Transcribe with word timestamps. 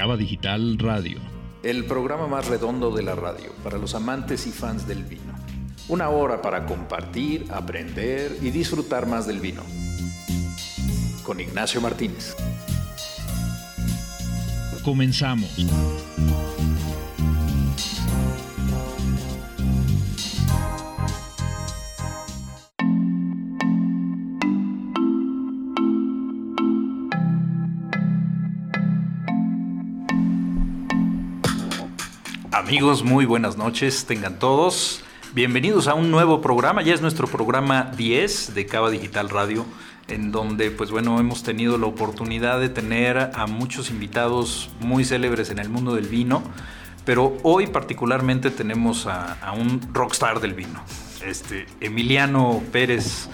Cava 0.00 0.16
Digital 0.16 0.78
Radio. 0.78 1.18
El 1.62 1.84
programa 1.84 2.26
más 2.26 2.48
redondo 2.48 2.90
de 2.90 3.02
la 3.02 3.14
radio 3.14 3.52
para 3.62 3.76
los 3.76 3.94
amantes 3.94 4.46
y 4.46 4.50
fans 4.50 4.86
del 4.88 5.04
vino. 5.04 5.34
Una 5.88 6.08
hora 6.08 6.40
para 6.40 6.64
compartir, 6.64 7.44
aprender 7.50 8.38
y 8.40 8.50
disfrutar 8.50 9.06
más 9.06 9.26
del 9.26 9.40
vino. 9.40 9.62
Con 11.22 11.38
Ignacio 11.38 11.82
Martínez. 11.82 12.34
Comenzamos. 14.82 15.66
Amigos, 32.70 33.02
muy 33.02 33.26
buenas 33.26 33.56
noches, 33.56 34.04
tengan 34.06 34.38
todos. 34.38 35.02
Bienvenidos 35.34 35.88
a 35.88 35.94
un 35.94 36.12
nuevo 36.12 36.40
programa, 36.40 36.82
ya 36.82 36.94
es 36.94 37.00
nuestro 37.00 37.26
programa 37.26 37.90
10 37.96 38.54
de 38.54 38.66
Cava 38.66 38.90
Digital 38.90 39.28
Radio, 39.28 39.66
en 40.06 40.30
donde 40.30 40.70
pues 40.70 40.92
bueno, 40.92 41.18
hemos 41.18 41.42
tenido 41.42 41.78
la 41.78 41.86
oportunidad 41.86 42.60
de 42.60 42.68
tener 42.68 43.32
a 43.34 43.48
muchos 43.48 43.90
invitados 43.90 44.70
muy 44.78 45.04
célebres 45.04 45.50
en 45.50 45.58
el 45.58 45.68
mundo 45.68 45.96
del 45.96 46.06
vino, 46.06 46.44
pero 47.04 47.36
hoy 47.42 47.66
particularmente 47.66 48.52
tenemos 48.52 49.08
a, 49.08 49.52
un 49.52 49.80
rockstar 49.92 50.38
del 50.38 50.54
vino, 50.54 50.80
este 51.26 51.66
Emiliano 51.80 52.62
Pérez 52.70 53.28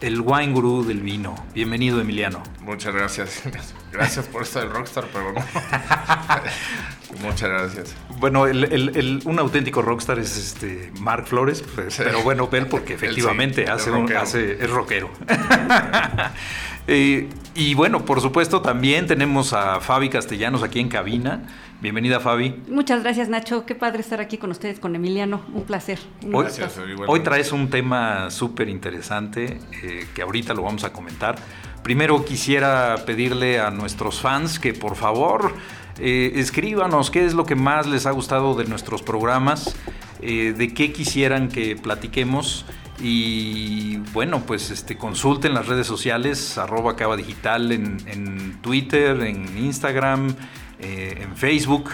el 0.00 0.20
wine 0.20 0.52
guru 0.52 0.84
del 0.84 1.00
vino. 1.00 1.34
Bienvenido, 1.54 2.00
Emiliano. 2.00 2.42
Muchas 2.60 2.94
gracias. 2.94 3.42
Gracias 3.92 4.26
por 4.26 4.42
esto 4.42 4.58
del 4.58 4.70
rockstar, 4.70 5.04
pero 5.12 5.32
no. 5.32 5.40
Muchas 7.22 7.48
gracias. 7.48 7.94
Bueno, 8.18 8.42
un 8.42 9.38
auténtico 9.38 9.82
rockstar 9.82 10.18
es 10.18 10.36
este 10.36 10.90
Mark 10.98 11.28
Flores, 11.28 11.62
pues, 11.62 11.98
pero 11.98 12.22
bueno, 12.22 12.48
él 12.50 12.66
porque 12.66 12.94
efectivamente 12.94 13.70
hace, 13.70 13.92
un, 13.92 14.12
hace, 14.12 14.54
es 14.54 14.68
rockero. 14.68 15.10
y, 16.88 17.28
y 17.54 17.74
bueno, 17.74 18.04
por 18.04 18.20
supuesto 18.20 18.60
también 18.60 19.06
tenemos 19.06 19.52
a 19.52 19.80
Fabi 19.80 20.08
Castellanos 20.08 20.62
aquí 20.62 20.80
en 20.80 20.88
cabina. 20.88 21.42
Bienvenida, 21.80 22.18
Fabi. 22.18 22.62
Muchas 22.68 23.02
gracias, 23.02 23.28
Nacho. 23.28 23.66
Qué 23.66 23.74
padre 23.74 24.00
estar 24.00 24.18
aquí 24.18 24.38
con 24.38 24.50
ustedes, 24.50 24.80
con 24.80 24.96
Emiliano. 24.96 25.42
Un 25.52 25.64
placer. 25.64 25.98
Hoy, 26.32 26.44
gracias, 26.44 26.80
hoy 27.06 27.20
traes 27.20 27.52
un 27.52 27.68
tema 27.68 28.30
súper 28.30 28.70
interesante 28.70 29.58
eh, 29.82 30.06
que 30.14 30.22
ahorita 30.22 30.54
lo 30.54 30.62
vamos 30.62 30.84
a 30.84 30.92
comentar. 30.94 31.36
Primero 31.82 32.24
quisiera 32.24 32.96
pedirle 33.04 33.60
a 33.60 33.70
nuestros 33.70 34.20
fans 34.20 34.58
que 34.58 34.72
por 34.72 34.96
favor 34.96 35.54
eh, 35.98 36.32
escríbanos 36.36 37.10
qué 37.10 37.26
es 37.26 37.34
lo 37.34 37.44
que 37.44 37.54
más 37.54 37.86
les 37.86 38.06
ha 38.06 38.12
gustado 38.12 38.54
de 38.54 38.64
nuestros 38.64 39.02
programas, 39.02 39.76
eh, 40.22 40.54
de 40.56 40.72
qué 40.72 40.90
quisieran 40.90 41.48
que 41.48 41.76
platiquemos. 41.76 42.64
Y 43.06 43.98
bueno, 44.14 44.46
pues 44.46 44.70
este, 44.70 44.96
consulten 44.96 45.52
las 45.52 45.68
redes 45.68 45.86
sociales, 45.86 46.56
arroba 46.56 46.96
Cava 46.96 47.18
Digital 47.18 47.70
en, 47.70 48.58
Twitter, 48.62 49.20
en 49.20 49.58
Instagram, 49.58 50.34
eh, 50.80 51.18
en 51.20 51.36
Facebook 51.36 51.90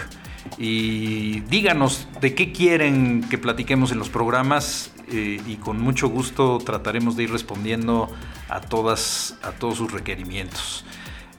y 0.57 1.41
díganos 1.41 2.07
de 2.21 2.33
qué 2.33 2.53
quieren 2.53 3.25
que 3.29 3.37
platiquemos 3.37 3.91
en 3.91 3.99
los 3.99 4.07
programas 4.07 4.93
eh, 5.11 5.41
y 5.45 5.55
con 5.57 5.81
mucho 5.81 6.07
gusto 6.07 6.59
trataremos 6.59 7.17
de 7.17 7.23
ir 7.23 7.31
respondiendo 7.33 8.09
a, 8.47 8.61
todas, 8.61 9.37
a 9.43 9.51
todos 9.51 9.79
sus 9.79 9.91
requerimientos. 9.91 10.85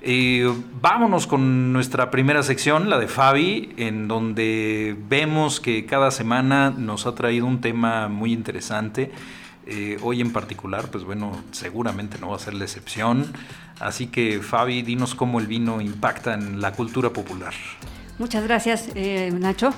Eh, 0.02 0.52
vámonos 0.82 1.26
con 1.26 1.72
nuestra 1.72 2.10
primera 2.10 2.42
sección, 2.42 2.90
la 2.90 2.98
de 2.98 3.08
Fabi, 3.08 3.72
en 3.78 4.06
donde 4.06 4.98
vemos 5.08 5.60
que 5.60 5.86
cada 5.86 6.10
semana 6.10 6.74
nos 6.76 7.06
ha 7.06 7.14
traído 7.14 7.46
un 7.46 7.62
tema 7.62 8.08
muy 8.08 8.34
interesante. 8.34 9.12
Hoy 10.02 10.20
en 10.20 10.32
particular, 10.32 10.90
pues 10.90 11.04
bueno, 11.04 11.42
seguramente 11.52 12.18
no 12.18 12.30
va 12.30 12.36
a 12.36 12.38
ser 12.38 12.54
la 12.54 12.64
excepción. 12.64 13.32
Así 13.80 14.06
que 14.06 14.40
Fabi, 14.40 14.82
dinos 14.82 15.14
cómo 15.14 15.40
el 15.40 15.46
vino 15.46 15.80
impacta 15.80 16.34
en 16.34 16.60
la 16.60 16.72
cultura 16.72 17.10
popular. 17.10 17.52
Muchas 18.18 18.44
gracias, 18.44 18.88
eh, 18.94 19.32
Nacho. 19.32 19.72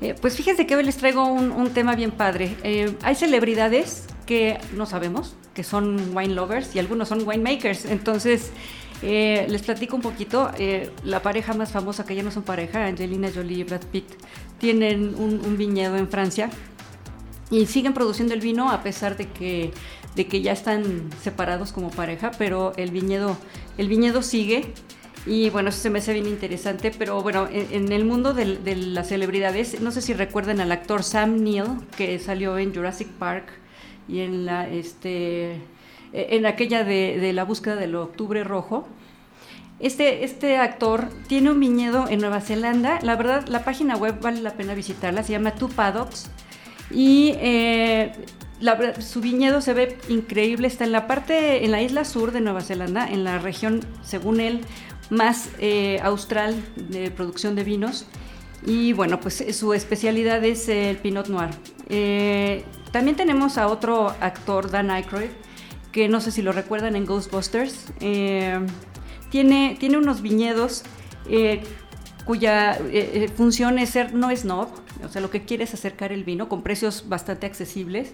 Eh, 0.00 0.14
pues 0.18 0.36
fíjense 0.36 0.66
que 0.66 0.76
hoy 0.76 0.84
les 0.84 0.96
traigo 0.96 1.24
un, 1.26 1.70
tema 1.70 1.94
bien 1.94 2.12
padre. 2.12 2.56
Eh, 2.62 2.96
hay 3.02 3.14
celebridades 3.14 4.06
que 4.24 4.58
no 4.74 4.86
sabemos, 4.86 5.36
que 5.52 5.64
son 5.64 6.16
wine 6.16 6.34
lovers 6.34 6.74
y 6.74 6.78
algunos 6.78 7.08
son 7.08 7.26
winemakers. 7.26 7.84
Entonces, 7.84 8.52
les 9.02 9.62
platico 9.62 9.96
un 9.96 10.02
poquito. 10.02 10.50
la 11.04 11.20
pareja 11.20 11.52
más 11.52 11.72
famosa, 11.72 12.04
que 12.04 12.14
ya 12.14 12.22
no 12.22 12.30
son 12.30 12.42
pareja, 12.42 12.86
Angelina 12.86 13.28
Jolie 13.34 13.58
y 13.58 13.64
Brad 13.64 13.84
Pitt, 13.92 14.06
tienen 14.58 15.14
un 15.16 15.56
viñedo 15.58 15.96
en 15.96 16.08
Francia 16.08 16.50
y 17.50 17.66
siguen 17.66 17.94
produciendo 17.94 18.34
el 18.34 18.40
vino 18.40 18.70
a 18.70 18.82
pesar 18.82 19.16
de 19.16 19.28
que 19.28 19.72
de 20.14 20.26
que 20.26 20.42
ya 20.42 20.52
están 20.52 21.10
separados 21.22 21.72
como 21.72 21.90
pareja, 21.90 22.30
pero 22.36 22.72
el 22.76 22.90
viñedo, 22.90 23.36
el 23.78 23.88
viñedo 23.88 24.22
sigue. 24.22 24.72
Y 25.26 25.50
bueno, 25.50 25.68
eso 25.68 25.78
se 25.78 25.90
me 25.90 25.98
hace 25.98 26.14
bien 26.14 26.26
interesante, 26.26 26.90
pero 26.96 27.22
bueno, 27.22 27.46
en, 27.52 27.92
el 27.92 28.06
mundo 28.06 28.32
de, 28.32 28.46
las 28.74 29.08
celebridades, 29.08 29.78
no 29.82 29.90
sé 29.90 30.00
si 30.00 30.14
recuerdan 30.14 30.60
al 30.60 30.72
actor 30.72 31.02
Sam 31.02 31.42
Neill, 31.42 31.66
que 31.96 32.18
salió 32.18 32.56
en 32.56 32.74
Jurassic 32.74 33.08
Park 33.08 33.44
y 34.08 34.20
en 34.20 34.46
la, 34.46 34.66
este, 34.66 35.60
en 36.14 36.46
aquella 36.46 36.84
de, 36.84 37.32
la 37.34 37.44
búsqueda 37.44 37.76
del 37.76 37.96
octubre 37.96 38.44
rojo. 38.44 38.88
Este, 39.78 40.24
este 40.24 40.56
actor 40.56 41.08
tiene 41.26 41.50
un 41.50 41.60
viñedo 41.60 42.08
en 42.08 42.20
Nueva 42.20 42.40
Zelanda, 42.40 42.98
la 43.02 43.16
verdad 43.16 43.46
la 43.48 43.64
página 43.64 43.96
web 43.96 44.20
vale 44.20 44.40
la 44.40 44.52
pena 44.52 44.74
visitarla, 44.74 45.22
se 45.22 45.32
llama 45.32 45.54
Two 45.54 45.68
Paddocks 45.68 46.30
y 46.90 47.32
eh, 47.36 48.12
su 48.98 49.20
viñedo 49.20 49.60
se 49.60 49.74
ve 49.74 49.98
increíble, 50.08 50.66
está 50.66 50.84
en 50.84 50.92
la 50.92 51.06
parte, 51.06 51.64
en 51.64 51.70
la 51.70 51.82
isla 51.82 52.04
sur 52.04 52.32
de 52.32 52.40
Nueva 52.40 52.60
Zelanda, 52.60 53.08
en 53.08 53.24
la 53.24 53.38
región, 53.38 53.80
según 54.02 54.40
él, 54.40 54.60
más 55.08 55.48
eh, 55.58 55.98
austral 56.02 56.54
de 56.76 57.10
producción 57.10 57.54
de 57.54 57.64
vinos. 57.64 58.06
Y 58.66 58.92
bueno, 58.92 59.20
pues 59.20 59.40
eh, 59.40 59.52
su 59.52 59.72
especialidad 59.72 60.44
es 60.44 60.68
el 60.68 60.96
Pinot 60.98 61.28
Noir. 61.28 61.50
También 62.92 63.16
tenemos 63.16 63.56
a 63.56 63.68
otro 63.68 64.08
actor, 64.20 64.70
Dan 64.70 64.90
Aykroyd, 64.90 65.30
que 65.92 66.08
no 66.08 66.20
sé 66.20 66.32
si 66.32 66.42
lo 66.42 66.52
recuerdan 66.52 66.96
en 66.96 67.06
Ghostbusters. 67.06 67.86
tiene, 69.30 69.76
tiene 69.78 69.96
unos 69.96 70.22
viñedos 70.22 70.82
cuya 72.24 72.78
función 73.36 73.78
es 73.78 73.90
ser 73.90 74.12
no 74.12 74.34
snob, 74.36 74.68
o 75.04 75.08
sea, 75.08 75.20
lo 75.20 75.30
que 75.30 75.42
quiere 75.42 75.64
es 75.64 75.74
acercar 75.74 76.12
el 76.12 76.24
vino 76.24 76.48
con 76.48 76.62
precios 76.62 77.08
bastante 77.08 77.46
accesibles. 77.46 78.12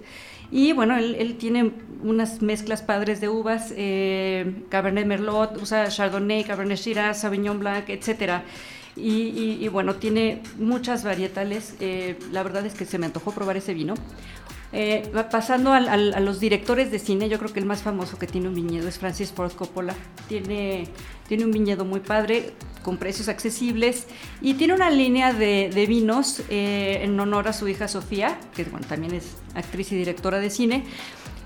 Y 0.50 0.72
bueno, 0.72 0.96
él, 0.96 1.36
tiene 1.38 1.72
unas 2.02 2.42
mezclas 2.42 2.82
padres 2.82 3.20
de 3.20 3.28
uvas, 3.28 3.72
eh, 3.76 4.62
Cabernet 4.68 5.06
Merlot, 5.06 5.60
usa 5.60 5.88
Chardonnay, 5.88 6.44
Cabernet 6.44 6.78
Shiraz, 6.78 7.20
Sauvignon 7.20 7.58
Blanc, 7.58 7.88
etcétera. 7.88 8.44
Y, 8.98 9.68
bueno, 9.68 9.96
tiene 9.96 10.40
muchas 10.58 11.04
varietales. 11.04 11.74
Eh, 11.80 12.18
la 12.32 12.42
verdad 12.42 12.64
es 12.64 12.72
que 12.72 12.86
se 12.86 12.98
me 12.98 13.04
antojó 13.04 13.30
probar 13.30 13.58
ese 13.58 13.74
vino. 13.74 13.94
Eh, 14.78 15.10
pasando 15.30 15.72
a 15.72 15.96
los 16.20 16.38
directores 16.38 16.90
de 16.90 16.98
cine, 16.98 17.30
yo 17.30 17.38
creo 17.38 17.50
que 17.50 17.60
el 17.60 17.64
más 17.64 17.80
famoso 17.80 18.18
que 18.18 18.26
tiene 18.26 18.48
un 18.48 18.54
viñedo 18.54 18.86
es 18.88 18.98
Francis 18.98 19.32
Ford 19.32 19.52
Coppola. 19.52 19.94
Tiene, 20.28 20.88
tiene 21.28 21.46
un 21.46 21.50
viñedo 21.50 21.86
muy 21.86 22.00
padre, 22.00 22.52
con 22.82 22.98
precios 22.98 23.30
accesibles, 23.30 24.06
y 24.42 24.52
tiene 24.52 24.74
una 24.74 24.90
línea 24.90 25.32
de, 25.32 25.86
vinos 25.88 26.42
eh, 26.50 27.00
en 27.00 27.18
honor 27.18 27.48
a 27.48 27.54
su 27.54 27.66
hija 27.68 27.88
Sofía, 27.88 28.38
que 28.54 28.64
bueno, 28.64 28.86
también 28.86 29.14
es 29.14 29.36
actriz 29.54 29.92
y 29.92 29.96
directora 29.96 30.40
de 30.40 30.50
cine. 30.50 30.84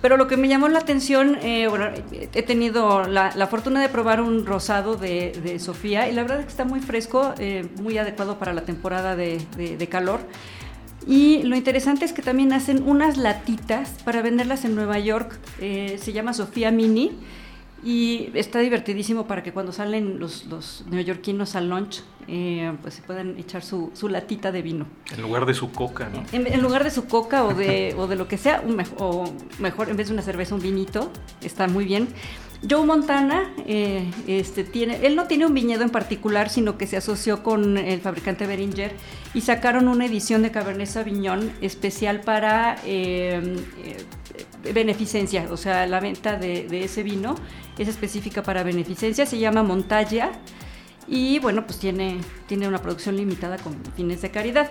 Pero 0.02 0.16
lo 0.16 0.26
que 0.26 0.36
me 0.36 0.48
llamó 0.48 0.68
la 0.68 0.80
atención, 0.80 1.38
eh, 1.40 1.68
bueno, 1.68 1.88
he 2.10 2.42
tenido 2.42 3.04
la, 3.04 3.46
fortuna 3.46 3.80
de 3.80 3.88
probar 3.88 4.22
un 4.22 4.44
rosado 4.44 4.96
de, 4.96 5.56
Sofía 5.60 6.08
y 6.08 6.14
la 6.14 6.22
verdad 6.22 6.40
es 6.40 6.46
que 6.46 6.50
está 6.50 6.64
muy 6.64 6.80
fresco, 6.80 7.32
muy 7.80 7.96
adecuado 7.96 8.40
para 8.40 8.52
la 8.52 8.62
temporada 8.62 9.14
de, 9.14 9.38
de 9.56 9.88
calor. 9.88 10.18
Y 11.06 11.42
lo 11.44 11.56
interesante 11.56 12.04
es 12.04 12.12
que 12.12 12.22
también 12.22 12.52
hacen 12.52 12.82
unas 12.86 13.16
latitas 13.16 13.96
para 14.04 14.22
venderlas 14.22 14.64
en 14.64 14.74
Nueva 14.74 14.98
York. 14.98 15.38
Eh, 15.60 15.98
se 16.00 16.12
llama 16.12 16.32
Sofía 16.32 16.70
Mini. 16.70 17.12
Y 17.82 18.28
está 18.34 18.58
divertidísimo 18.58 19.26
para 19.26 19.42
que 19.42 19.52
cuando 19.52 19.72
salen 19.72 20.18
los, 20.18 20.44
los 20.46 20.84
neoyorquinos 20.90 21.56
al 21.56 21.70
lunch, 21.70 22.02
eh, 22.28 22.72
pues 22.82 22.94
se 22.94 23.02
puedan 23.02 23.38
echar 23.38 23.62
su, 23.62 23.90
su, 23.94 24.10
latita 24.10 24.52
de 24.52 24.60
vino. 24.60 24.86
En 25.16 25.22
lugar 25.22 25.46
de 25.46 25.54
su 25.54 25.72
coca, 25.72 26.10
¿no? 26.10 26.22
En, 26.32 26.60
lugar 26.60 26.84
de 26.84 26.90
su 26.90 27.06
coca 27.06 27.42
o 27.44 27.54
de, 27.54 27.94
o 27.96 28.06
de 28.06 28.16
lo 28.16 28.28
que 28.28 28.36
sea, 28.36 28.62
un 28.66 28.82
o 28.98 29.32
mejor 29.58 29.88
en 29.88 29.96
vez 29.96 30.08
de 30.08 30.12
una 30.12 30.22
cerveza, 30.22 30.54
un 30.54 30.60
vinito, 30.60 31.10
está 31.40 31.68
muy 31.68 31.86
bien. 31.86 32.08
Joe 32.68 32.84
Montana, 32.84 33.50
eh, 33.66 34.10
este, 34.26 34.64
tiene, 34.64 35.06
él 35.06 35.16
no 35.16 35.26
tiene 35.26 35.46
un 35.46 35.54
viñedo 35.54 35.82
en 35.82 35.88
particular, 35.88 36.50
sino 36.50 36.76
que 36.76 36.86
se 36.86 36.98
asoció 36.98 37.42
con 37.42 37.78
el 37.78 38.00
fabricante 38.00 38.46
Beringer 38.46 38.92
y 39.32 39.40
sacaron 39.40 39.88
una 39.88 40.04
edición 40.04 40.42
de 40.42 40.50
Cabernet 40.50 40.86
Sauvignon 40.86 41.52
especial 41.62 42.20
para 42.20 42.76
eh, 42.84 43.40
eh, 43.82 44.72
beneficencia, 44.74 45.46
o 45.50 45.56
sea, 45.56 45.86
la 45.86 46.00
venta 46.00 46.36
de, 46.36 46.84
ese 46.84 47.02
vino 47.02 47.34
es 47.78 47.88
específica 47.88 48.42
para 48.42 48.62
beneficencia, 48.62 49.24
se 49.24 49.38
llama 49.38 49.62
Montaglia 49.62 50.30
y 51.08 51.38
bueno, 51.38 51.64
pues 51.64 51.78
tiene, 51.78 52.18
tiene 52.46 52.68
una 52.68 52.82
producción 52.82 53.16
limitada 53.16 53.56
con 53.56 53.74
fines 53.96 54.20
de 54.20 54.30
caridad. 54.30 54.70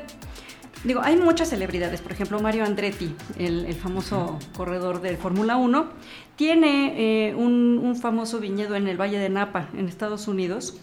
Digo, 0.84 1.02
hay 1.04 1.18
muchas 1.18 1.50
celebridades, 1.50 2.00
por 2.00 2.14
ejemplo, 2.14 2.40
Mario 2.40 2.64
Andretti, 2.64 3.14
el, 3.38 3.74
famoso 3.76 4.40
corredor 4.56 5.02
de 5.02 5.18
Fórmula 5.18 5.58
1, 5.58 5.90
tiene 6.38 7.28
eh, 7.28 7.36
un, 7.36 7.98
famoso 8.02 8.40
viñedo 8.40 8.76
en 8.76 8.88
el 8.88 9.00
Valle 9.00 9.20
de 9.20 9.30
Napa, 9.30 9.68
en 9.78 9.90
Estados 9.90 10.30
Unidos. 10.30 10.80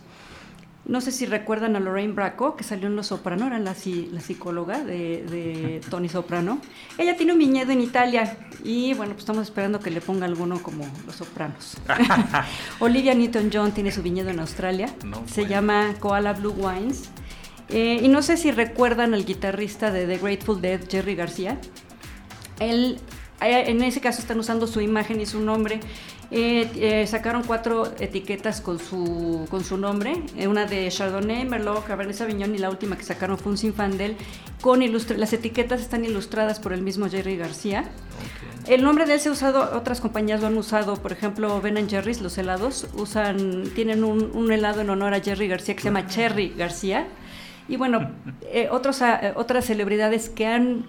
No 0.85 1.01
sé 1.01 1.13
si 1.13 1.25
recuerdan 1.25 1.77
a 1.77 1.81
Lorraine 1.81 2.13
Bracco, 2.13 2.57
que 2.57 2.63
salió 2.63 2.89
en 2.89 2.95
Los 2.95 3.07
Soprano, 3.07 3.47
era 3.47 3.59
la, 3.59 3.75
la 3.75 4.21
psicóloga 4.21 4.85
de, 4.85 5.81
Tony 5.89 6.11
Soprano. 6.11 6.61
Ella 6.99 7.17
tiene 7.17 7.33
un 7.33 7.39
viñedo 7.39 7.73
en 7.73 7.81
Italia 7.81 8.37
y 8.63 8.93
bueno, 8.95 9.13
pues 9.13 9.23
estamos 9.23 9.45
esperando 9.45 9.81
que 9.81 9.91
le 9.91 10.03
ponga 10.03 10.27
alguno 10.27 10.63
como 10.63 10.87
Los 11.07 11.17
Sopranos. 11.17 11.79
Olivia 12.81 13.15
Newton-John 13.15 13.73
tiene 13.73 13.91
su 13.91 14.03
viñedo 14.03 14.29
en 14.29 14.41
Australia, 14.41 14.91
se 15.25 15.47
llama 15.47 15.95
Koala 16.01 16.35
Blue 16.35 16.55
Wines 16.55 17.11
eh, 17.69 18.01
y 18.03 18.09
no 18.09 18.23
sé 18.23 18.37
si 18.37 18.51
recuerdan 18.51 19.15
al 19.15 19.25
guitarrista 19.25 19.91
de 19.91 20.07
The 20.07 20.19
Grateful 20.19 20.61
Dead, 20.61 20.81
Jerry 20.89 21.15
García. 21.15 21.59
Él, 22.61 22.99
eh, 23.41 23.65
en 23.67 23.83
ese 23.83 24.01
caso 24.01 24.21
están 24.21 24.39
usando 24.39 24.67
su 24.67 24.81
imagen 24.81 25.21
y 25.21 25.27
su 25.27 25.41
nombre. 25.41 25.81
Eh, 26.33 27.07
sacaron 27.07 27.45
cuatro 27.45 27.93
etiquetas 28.01 28.61
con 28.61 28.81
su, 28.81 29.47
con 29.49 29.63
su 29.63 29.77
nombre, 29.77 30.23
una 30.49 30.67
de 30.67 30.89
Chardonnay, 30.89 31.45
Merlot, 31.45 31.87
Cabernet 31.87 32.17
Sauvignon 32.17 32.53
y 32.53 32.59
la 32.59 32.69
última 32.69 32.97
que 32.97 33.05
sacaron 33.05 33.39
fue 33.39 33.53
un 33.53 33.59
Sinfandel. 33.59 34.17
Con 34.61 34.81
las 35.17 35.33
etiquetas 35.33 35.81
están 35.81 36.05
ilustradas 36.05 36.59
por 36.59 36.73
el 36.73 36.83
mismo 36.83 37.09
Jerry 37.09 37.37
García. 37.37 37.85
El 38.67 38.83
nombre 38.83 39.07
de 39.07 39.15
él 39.15 39.21
se 39.21 39.29
ha 39.29 39.33
usado, 39.33 39.77
otras 39.77 40.01
compañías 40.01 40.41
lo 40.41 40.49
han 40.49 40.59
usado, 40.59 40.97
por 40.97 41.13
ejemplo, 41.13 41.61
Ben 41.61 41.89
Jerry's, 41.89 42.21
los 42.21 42.37
helados, 42.37 42.89
usan, 42.95 43.71
tienen 43.77 44.03
un, 44.03 44.33
un 44.35 44.51
helado 44.51 44.81
en 44.81 44.91
honor 44.91 45.15
a 45.15 45.21
Jerry 45.21 45.47
García 45.47 45.77
que 45.77 45.83
se 45.83 45.89
llama 45.89 46.09
Cherry 46.09 46.53
García. 46.57 47.07
Y 47.69 47.77
bueno, 47.77 48.11
eh, 48.43 48.69
otros, 48.71 49.01
eh, 49.03 49.33
otras 49.37 49.65
celebridades 49.65 50.29
que 50.29 50.47
han 50.47 50.85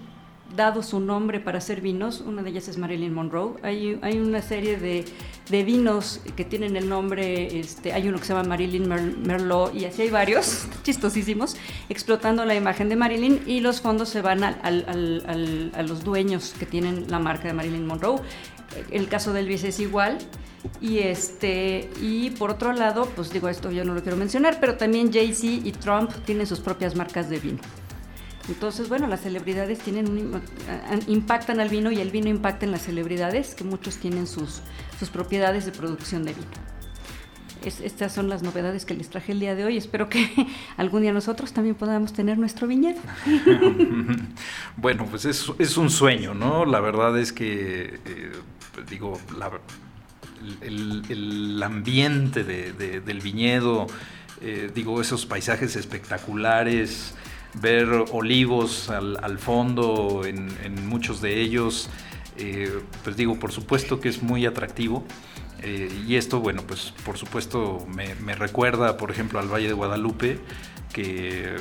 dado 0.56 0.81
su 0.81 1.00
nombre 1.00 1.39
para 1.39 1.57
hacer 1.57 1.81
vinos, 1.81 2.21
una 2.21 2.41
de 2.41 2.51
ellas 2.51 2.68
es 2.68 2.77
Marilyn 2.77 3.13
Monroe. 3.13 3.56
Hay, 3.63 4.00
hay 4.01 4.18
una 4.18 4.41
serie 4.41 4.77
de, 4.77 5.06
de, 5.50 5.63
vinos 5.63 6.21
que 6.35 6.45
tienen 6.45 6.75
el 6.75 6.88
nombre, 6.88 7.59
este, 7.59 7.94
hay 7.94 8.07
uno 8.07 8.18
que 8.18 8.25
se 8.25 8.33
llama 8.33 8.47
Marilyn 8.47 8.88
Merlot 8.88 9.75
y 9.75 9.85
así 9.85 10.03
hay 10.03 10.09
varios, 10.09 10.68
chistosísimos, 10.83 11.57
explotando 11.89 12.45
la 12.45 12.56
imagen 12.56 12.89
de 12.89 12.95
Marilyn 12.95 13.41
y 13.45 13.59
los 13.59 13.81
fondos 13.81 14.09
se 14.09 14.21
van 14.21 14.44
al, 14.44 14.57
al, 14.63 15.71
a 15.75 15.83
los 15.83 16.03
dueños 16.03 16.56
que 16.57 16.65
tienen 16.65 17.09
la 17.09 17.19
marca 17.19 17.47
de 17.47 17.53
Marilyn 17.53 17.85
Monroe. 17.85 18.21
El 18.91 19.07
caso 19.09 19.33
de 19.33 19.41
Elvis 19.41 19.63
es 19.63 19.79
igual. 19.79 20.17
Y 20.81 20.99
este 20.99 21.89
y 22.01 22.31
por 22.31 22.51
otro 22.51 22.73
lado, 22.73 23.05
pues 23.15 23.31
digo 23.31 23.47
esto 23.47 23.71
yo 23.71 23.85
no 23.85 23.93
lo 23.93 24.01
quiero 24.01 24.17
mencionar, 24.17 24.57
pero 24.59 24.75
también 24.75 25.13
Jay-Z 25.13 25.67
y 25.67 25.71
Trump 25.71 26.11
tienen 26.25 26.45
sus 26.45 26.59
propias 26.59 26.95
marcas 26.95 27.29
de 27.29 27.39
vino. 27.39 27.59
Entonces, 28.49 28.87
bueno, 28.87 29.07
las 29.07 29.21
celebridades 29.21 29.79
tienen 29.79 30.07
un, 30.07 30.41
impactan 31.07 31.59
al 31.59 31.69
vino 31.69 31.91
y 31.91 31.99
el 31.99 32.11
vino 32.11 32.29
impacta 32.29 32.65
en 32.65 32.71
las 32.71 32.83
celebridades, 32.83 33.55
que 33.55 33.63
muchos 33.63 33.97
tienen 33.97 34.25
sus, 34.25 34.61
sus 34.99 35.09
propiedades 35.09 35.65
de 35.65 35.71
producción 35.73 36.23
de 36.23 36.33
vino. 36.33 36.47
estas 37.83 38.13
son 38.13 38.29
las 38.29 38.43
novedades 38.43 38.85
que 38.85 38.93
les 38.93 39.09
traje 39.09 39.33
el 39.33 39.41
día 39.41 39.53
de 39.53 39.65
hoy. 39.65 39.75
Espero 39.75 40.07
que 40.07 40.29
algún 40.77 41.01
día 41.01 41.11
nosotros 41.11 41.51
también 41.51 41.75
podamos 41.75 42.13
tener 42.13 42.37
nuestro 42.37 42.67
viñedo. 42.67 43.01
bueno, 44.77 45.05
pues 45.09 45.25
es, 45.25 45.51
es, 45.59 45.75
un 45.75 45.89
sueño, 45.89 46.33
¿no? 46.33 46.65
La 46.65 46.79
verdad 46.79 47.19
es 47.19 47.33
que, 47.33 47.99
eh, 48.05 48.31
digo, 48.89 49.19
la, 49.38 49.51
el, 50.62 51.62
ambiente 51.63 52.44
del 52.44 53.21
viñedo, 53.21 53.88
eh, 54.41 54.69
digo, 54.74 55.01
esos 55.01 55.25
paisajes 55.25 55.75
espectaculares, 55.75 57.15
ver 57.62 57.88
olivos 58.12 58.89
al, 58.89 59.39
fondo 59.39 60.24
en, 60.25 60.88
muchos 60.88 61.21
de 61.21 61.41
ellos, 61.41 61.89
eh, 62.38 62.79
pues 63.03 63.18
digo, 63.18 63.39
por 63.39 63.51
supuesto 63.51 64.00
que 64.00 64.09
es 64.09 64.21
muy 64.21 64.45
atractivo. 64.45 65.06
Eh, 65.63 65.89
y 66.07 66.15
esto, 66.15 66.39
bueno, 66.39 66.62
pues 66.68 66.94
por 67.03 67.18
supuesto 67.18 67.88
me, 67.88 68.13
me, 68.15 68.35
recuerda, 68.35 68.95
por 68.95 69.09
ejemplo, 69.09 69.39
al 69.39 69.51
Valle 69.51 69.68
de 69.68 69.73
Guadalupe, 69.73 70.39
que 70.94 71.56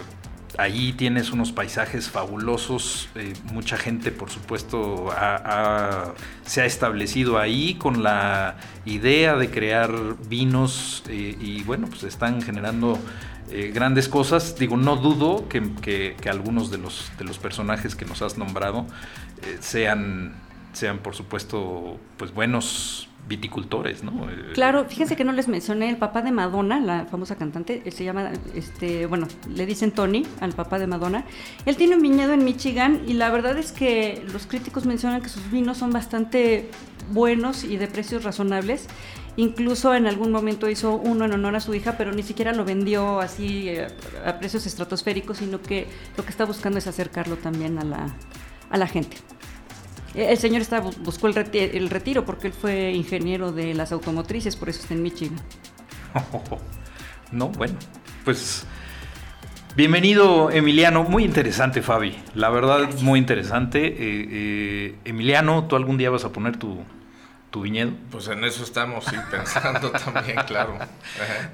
Ahí 0.59 0.95
tienes 0.95 1.33
unos 1.33 1.53
paisajes 1.53 2.09
fabulosos, 2.09 3.11
eh, 3.15 3.35
mucha 3.53 3.77
gente 3.77 4.11
por 4.11 4.31
supuesto 4.31 5.11
se 6.47 6.63
ha 6.63 6.65
establecido 6.65 7.39
ahí 7.39 7.75
con 7.75 8.03
la 8.03 8.57
idea 8.87 9.37
de 9.37 9.51
crear 9.51 9.93
vinos 10.29 11.03
eh, 11.09 11.37
y 11.39 11.63
bueno, 11.65 11.89
pues 11.89 12.05
están 12.05 12.41
generando 12.41 12.99
eh, 13.51 13.71
grandes 13.75 14.09
cosas. 14.09 14.59
Digo, 14.59 14.79
no 14.79 14.97
dudo 14.97 15.47
que, 15.49 16.17
algunos 16.27 16.71
de 16.71 16.79
los, 16.79 17.11
de 17.19 17.25
los 17.25 17.39
personajes 17.39 17.95
que 17.95 18.07
nos 18.07 18.23
has 18.23 18.39
nombrado 18.39 18.87
sean, 19.61 20.35
sean 20.73 20.99
por 20.99 21.15
supuesto 21.15 22.01
pues 22.17 22.33
buenos 22.33 23.09
viticultores, 23.29 24.03
¿no? 24.05 24.31
Eh, 24.31 24.53
claro, 24.55 24.85
fíjense 24.85 25.17
que 25.17 25.25
no 25.25 25.33
les 25.33 25.49
mencioné 25.49 25.89
el 25.89 25.97
papá 25.97 26.23
de 26.23 26.33
Madonna, 26.33 26.81
la 26.81 27.07
famosa 27.07 27.37
cantante, 27.37 27.83
él 27.85 27.93
se 27.93 28.05
llama, 28.05 28.33
este, 28.55 29.07
bueno, 29.07 29.27
le 29.49 29.67
dicen 29.67 29.91
Tony 29.91 30.25
al 30.41 30.53
papá 30.53 30.79
de 30.79 30.87
Madonna. 30.87 31.25
Él 31.65 31.77
tiene 31.77 31.97
un 31.97 32.03
viñedo 32.03 32.33
en 32.33 32.45
Michigan 32.45 33.03
y 33.07 33.15
la 33.15 33.31
verdad 33.31 33.59
es 33.59 33.73
que 33.73 34.25
los 34.33 34.47
críticos 34.47 34.87
mencionan 34.87 35.23
que 35.23 35.29
sus 35.29 35.51
vinos 35.51 35.79
son 35.79 35.91
bastante 35.91 36.71
buenos 37.11 37.65
y 37.65 37.77
de 37.77 37.89
precios 37.89 38.25
razonables. 38.25 38.87
Incluso 39.39 39.95
en 39.95 40.07
algún 40.07 40.33
momento 40.33 40.69
hizo 40.71 40.95
uno 40.95 41.27
en 41.27 41.33
honor 41.33 41.57
a 41.57 41.61
su 41.61 41.75
hija, 41.75 41.97
pero 41.99 42.13
ni 42.13 42.23
siquiera 42.23 42.53
lo 42.53 42.65
vendió 42.65 43.21
así 43.21 43.69
eh, 43.69 43.89
a 44.25 44.39
precios 44.39 44.65
estratosféricos, 44.67 45.39
sino 45.39 45.61
que 45.61 45.87
lo 46.17 46.25
que 46.25 46.31
está 46.31 46.47
buscando 46.47 46.79
es 46.79 46.87
acercarlo 46.87 47.37
también 47.37 47.79
a 47.79 47.85
la, 47.85 48.17
a 48.71 48.79
la 48.79 48.87
gente. 48.87 49.19
El 50.17 50.39
señor 50.39 50.63
está, 50.63 50.81
buscó 50.81 51.27
el 51.27 51.91
retiro, 51.91 52.25
porque 52.25 52.47
él 52.47 52.55
fue 52.55 52.93
ingeniero 52.93 53.53
de 53.53 53.75
las 53.75 53.93
automotrices, 53.93 54.57
por 54.57 54.71
eso 54.71 54.81
está 54.81 54.95
en 54.95 55.03
Michigan. 55.03 55.39
no, 57.33 57.49
bueno, 57.51 57.75
pues 58.25 58.65
bienvenido 59.75 60.51
Emiliano, 60.51 61.03
muy 61.03 61.23
interesante 61.23 61.83
Fabi, 61.83 62.17
la 62.35 62.49
verdad 62.49 62.89
muy 63.03 63.19
interesante. 63.19 63.89
Eh, 63.89 63.95
eh, 63.99 64.95
Emiliano, 65.05 65.67
¿tú 65.67 65.77
algún 65.77 65.99
día 65.99 66.09
vas 66.09 66.25
a 66.25 66.33
poner 66.33 66.57
tu, 66.57 66.83
viñedo? 67.61 67.93
Pues 68.11 68.29
en 68.29 68.43
eso 68.45 68.65
estamos, 68.65 69.05
sí, 69.05 69.17
pensando 69.31 69.91
también, 70.15 70.39
claro. 70.47 70.79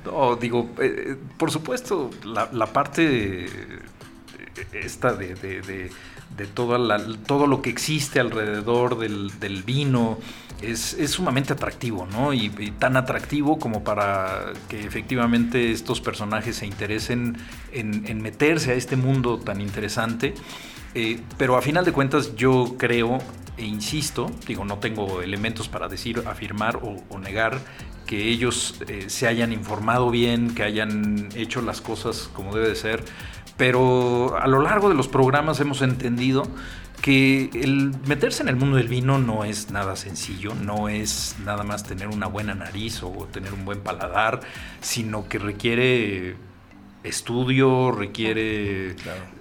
No, 0.04 0.36
digo, 0.36 0.70
eh, 0.78 1.16
por 1.36 1.50
supuesto, 1.50 2.10
la, 2.24 2.66
parte 2.66 3.48
esta 4.72 5.14
de 5.14 5.34
de 5.34 5.90
todo, 6.54 6.78
todo 7.26 7.46
lo 7.46 7.62
que 7.62 7.70
existe 7.70 8.20
alrededor 8.20 8.98
del, 8.98 9.62
vino. 9.64 10.18
Es, 10.60 10.96
sumamente 11.10 11.52
atractivo, 11.52 12.06
¿no? 12.06 12.32
Y, 12.32 12.48
tan 12.78 12.96
atractivo 12.96 13.58
como 13.58 13.82
para 13.82 14.52
que 14.68 14.84
efectivamente 14.84 15.72
estos 15.72 16.00
personajes 16.00 16.56
se 16.56 16.66
interesen 16.66 17.36
en, 17.72 18.22
meterse 18.22 18.72
a 18.72 18.74
este 18.74 18.96
mundo 18.96 19.38
tan 19.38 19.60
interesante. 19.60 20.34
Eh, 20.94 21.20
pero 21.38 21.56
a 21.56 21.62
final 21.62 21.84
de 21.84 21.92
cuentas 21.92 22.36
yo 22.36 22.76
creo 22.78 23.18
e 23.56 23.64
insisto, 23.64 24.30
digo, 24.46 24.64
no 24.64 24.78
tengo 24.78 25.20
elementos 25.20 25.68
para 25.68 25.88
decir, 25.88 26.22
afirmar 26.26 26.80
o, 26.82 27.18
negar 27.18 27.60
que 28.06 28.28
ellos 28.28 28.76
eh, 28.88 29.04
se 29.08 29.26
hayan 29.26 29.52
informado 29.52 30.10
bien, 30.10 30.54
que 30.54 30.62
hayan 30.62 31.28
hecho 31.34 31.62
las 31.62 31.80
cosas 31.80 32.30
como 32.32 32.54
debe 32.54 32.68
de 32.68 32.74
ser, 32.74 33.04
pero 33.56 34.36
a 34.38 34.46
lo 34.46 34.60
largo 34.60 34.88
de 34.88 34.94
los 34.94 35.08
programas 35.08 35.60
hemos 35.60 35.82
entendido 35.82 36.44
que 37.02 37.50
el 37.54 37.92
meterse 38.06 38.42
en 38.42 38.48
el 38.48 38.56
mundo 38.56 38.76
del 38.76 38.88
vino 38.88 39.18
no 39.18 39.44
es 39.44 39.70
nada 39.70 39.96
sencillo, 39.96 40.54
no 40.54 40.88
es 40.88 41.36
nada 41.44 41.64
más 41.64 41.82
tener 41.82 42.08
una 42.08 42.28
buena 42.28 42.54
nariz 42.54 43.02
o 43.02 43.10
tener 43.32 43.52
un 43.52 43.64
buen 43.64 43.80
paladar, 43.80 44.40
sino 44.80 45.28
que 45.28 45.38
requiere 45.38 46.36
estudio, 47.02 47.90
requiere 47.90 48.94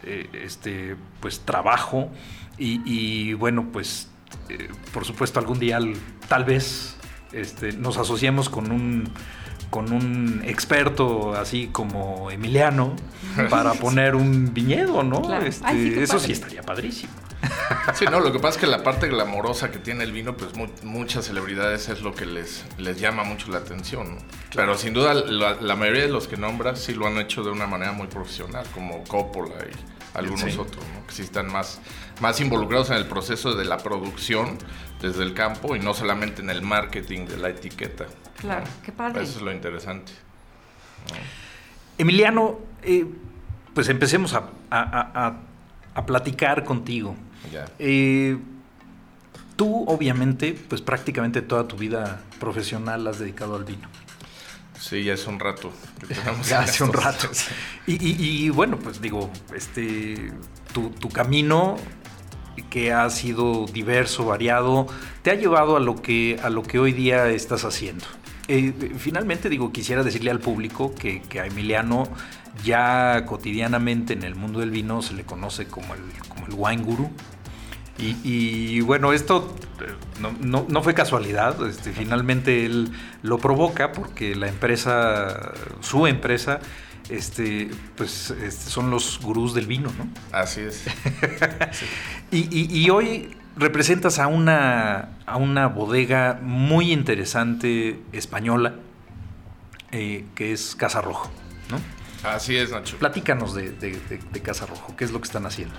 eh, 0.04 0.30
este, 0.34 0.96
pues 1.20 1.42
trabajo 1.42 2.10
y, 2.58 3.34
bueno, 3.34 3.70
pues 3.72 4.10
eh, 4.50 4.70
por 4.94 5.06
supuesto 5.06 5.40
algún 5.40 5.60
día 5.60 5.80
tal 6.28 6.46
vez 6.46 6.96
este, 7.32 7.74
nos 7.74 7.98
asociemos 7.98 8.50
con 8.50 8.72
un 8.72 9.10
con 9.72 9.92
un 9.94 10.44
experto 10.46 11.34
así 11.34 11.70
como 11.72 12.30
Emiliano 12.30 12.94
para 13.50 13.74
poner 13.86 14.16
un 14.16 14.54
viñedo, 14.54 15.02
¿no? 15.02 15.34
Este, 15.42 16.04
eso 16.04 16.20
sí 16.20 16.34
estaría 16.34 16.62
padrísimo. 16.62 17.14
Sí, 17.96 18.06
no, 18.06 18.20
lo 18.20 18.32
que 18.32 18.40
pasa 18.40 18.56
es 18.56 18.58
que 18.58 18.68
la 18.68 18.84
parte 18.84 19.08
glamorosa 19.08 19.72
que 19.72 19.80
tiene 19.80 20.04
el 20.04 20.12
vino, 20.12 20.36
pues 20.36 20.52
muchas 20.84 21.26
celebridades 21.26 21.90
es 21.90 22.02
lo 22.02 22.14
que 22.14 22.26
les, 22.26 22.66
les 22.78 23.00
llama 23.00 23.24
mucho 23.24 23.50
la 23.50 23.60
atención. 23.60 24.20
Pero 24.54 24.78
sin 24.78 24.94
duda 24.94 25.14
la, 25.14 25.76
mayoría 25.76 26.04
de 26.04 26.10
los 26.10 26.28
que 26.28 26.38
nombras 26.38 26.80
sí 26.80 26.94
lo 26.94 27.08
han 27.08 27.18
hecho 27.18 27.42
de 27.44 27.50
una 27.50 27.66
manera 27.66 27.94
muy 27.94 28.08
profesional, 28.08 28.66
como 28.74 29.04
Coppola 29.06 29.56
y 29.66 30.18
algunos 30.18 30.58
otros, 30.58 30.84
¿no? 30.94 31.08
que 31.08 31.14
sí 31.14 31.22
están 31.22 31.52
más, 31.52 31.80
más 32.20 32.40
involucrados 32.42 32.90
en 32.90 32.98
el 32.98 33.06
proceso 33.06 33.54
de 33.56 33.64
la 33.64 33.78
producción 33.78 34.58
desde 35.02 35.24
el 35.24 35.34
campo 35.34 35.76
y 35.76 35.80
no 35.80 35.94
solamente 35.94 36.42
en 36.42 36.50
el 36.50 36.62
marketing 36.62 37.26
de 37.26 37.38
la 37.38 37.50
etiqueta. 37.50 38.06
Claro, 38.42 38.66
qué 38.84 38.92
padre. 38.92 39.22
Eso 39.22 39.38
es 39.38 39.42
lo 39.44 39.52
interesante. 39.52 40.12
Emiliano, 41.98 42.60
eh, 42.82 43.06
pues 43.74 43.88
empecemos 43.90 44.34
a, 44.34 45.38
platicar 46.06 46.64
contigo. 46.64 47.16
Eh, 47.78 48.38
tú, 49.56 49.86
obviamente, 49.88 50.58
pues 50.68 50.82
prácticamente 50.82 51.44
toda 51.44 51.68
tu 51.68 51.78
vida 51.78 52.22
profesional 52.40 53.06
has 53.08 53.20
dedicado 53.20 53.56
al 53.56 53.64
vino. 53.64 53.88
Sí, 54.80 55.04
ya 55.04 55.14
hace 55.14 55.30
un 55.30 55.40
rato. 55.40 55.72
ya 56.50 56.62
hace 56.62 56.84
un 56.84 56.94
rato. 56.94 57.30
Y, 57.86 58.50
bueno, 58.50 58.78
pues 58.78 59.00
digo, 59.00 59.30
este, 59.56 60.34
tu, 60.74 60.90
tu, 60.90 61.10
camino 61.10 61.78
que 62.72 62.92
ha 62.92 63.08
sido 63.12 63.66
diverso, 63.68 64.26
variado, 64.26 64.88
te 65.22 65.30
ha 65.30 65.36
llevado 65.36 65.78
a 65.78 65.80
lo 65.80 66.02
que, 66.02 66.40
a 66.42 66.50
lo 66.50 66.64
que 66.64 66.80
hoy 66.80 66.94
día 66.94 67.30
estás 67.30 67.64
haciendo. 67.64 68.06
Eh, 68.54 68.74
finalmente, 68.98 69.48
digo, 69.48 69.72
quisiera 69.72 70.04
decirle 70.04 70.30
al 70.30 70.42
público 70.42 70.94
que, 70.94 71.22
a 71.40 71.46
Emiliano 71.46 72.04
ya 72.66 73.24
cotidianamente 73.26 74.12
en 74.12 74.24
el 74.24 74.36
mundo 74.36 74.60
del 74.60 74.72
vino 74.72 75.02
se 75.02 75.14
le 75.14 75.24
conoce 75.24 75.68
como 75.68 75.94
el, 75.94 76.02
como 76.28 76.48
el 76.48 76.54
wine 76.58 76.84
guru. 76.84 77.10
Y, 77.98 78.82
bueno, 78.82 79.14
esto 79.14 79.56
eh, 79.80 80.36
no, 80.42 80.84
fue 80.84 80.94
casualidad, 80.94 81.66
este, 81.66 81.94
finalmente 81.94 82.66
él 82.66 82.92
lo 83.22 83.38
provoca 83.38 83.94
porque 83.94 84.36
la 84.36 84.50
empresa, 84.50 85.54
su 85.80 86.06
empresa, 86.06 86.60
este, 87.10 87.70
pues 87.96 88.32
este, 88.32 88.70
son 88.70 88.90
los 88.90 89.22
gurús 89.22 89.54
del 89.54 89.68
vino, 89.68 89.92
¿no? 89.98 90.10
Así 90.38 90.60
es. 90.60 90.84
y, 92.32 92.90
hoy 92.90 93.30
representas 93.62 94.18
a 94.18 94.28
una, 94.28 95.10
a 95.26 95.38
una 95.38 95.68
bodega 95.68 96.40
muy 96.42 96.92
interesante 96.92 98.00
española, 98.12 98.74
eh, 99.92 100.26
que 100.36 100.52
es 100.52 100.76
Casa 100.76 101.00
Rojo, 101.00 101.32
¿no? 101.70 101.80
Así 102.28 102.58
es, 102.58 102.72
Nacho. 102.72 102.98
Platícanos 102.98 103.54
de, 103.54 103.72
de, 103.72 104.42
Casa 104.42 104.66
Rojo, 104.66 104.96
¿qué 104.98 105.06
es 105.06 105.12
lo 105.12 105.20
que 105.20 105.26
están 105.26 105.46
haciendo? 105.46 105.76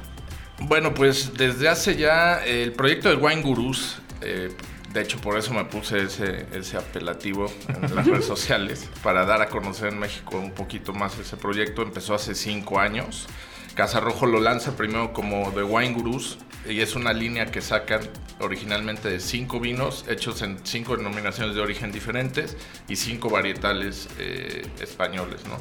Bueno, 0.61 0.95
pues 0.95 1.33
desde 1.37 1.69
hace 1.69 1.97
ya 1.97 2.45
el 2.45 2.73
proyecto 2.73 3.09
de 3.09 3.17
Wine 3.17 3.43
Gurus, 3.43 4.01
eh, 4.21 4.55
de 4.93 5.03
hecho 5.03 5.21
por 5.21 5.37
eso 5.37 5.53
me 5.53 5.65
puse 5.65 6.05
ese, 6.05 6.47
ese 6.53 6.77
apelativo 6.77 7.47
en 7.69 7.95
las 7.97 8.07
redes 8.07 8.27
sociales, 8.27 8.89
para 9.03 9.25
dar 9.25 9.43
a 9.43 9.49
conocer 9.49 9.93
en 9.93 9.99
México 9.99 10.39
un 10.39 10.53
poquito 10.53 10.93
más 10.93 11.19
ese 11.19 11.37
proyecto, 11.37 11.83
empezó 11.83 12.15
hace 12.15 12.37
cinco 12.37 12.79
años. 12.79 13.27
Casa 13.75 13.99
Rojo 13.99 14.27
lo 14.27 14.39
lanza 14.39 14.77
primero 14.77 15.13
como 15.13 15.51
The 15.53 15.65
Wine 15.65 15.95
Gurus 15.95 16.39
y 16.69 16.81
es 16.81 16.95
una 16.95 17.13
línea 17.13 17.47
que 17.47 17.61
sacan 17.61 18.01
originalmente 18.41 19.09
de 19.09 19.21
cinco 19.21 19.61
vinos 19.61 20.05
hechos 20.09 20.43
en 20.43 20.59
cinco 20.65 20.97
denominaciones 20.97 21.55
de 21.55 21.61
origen 21.61 21.93
diferentes 21.93 22.57
y 22.89 22.97
cinco 22.97 23.31
varietales 23.31 24.09
eh, 24.19 24.63
españoles. 24.81 25.43
¿no? 25.47 25.57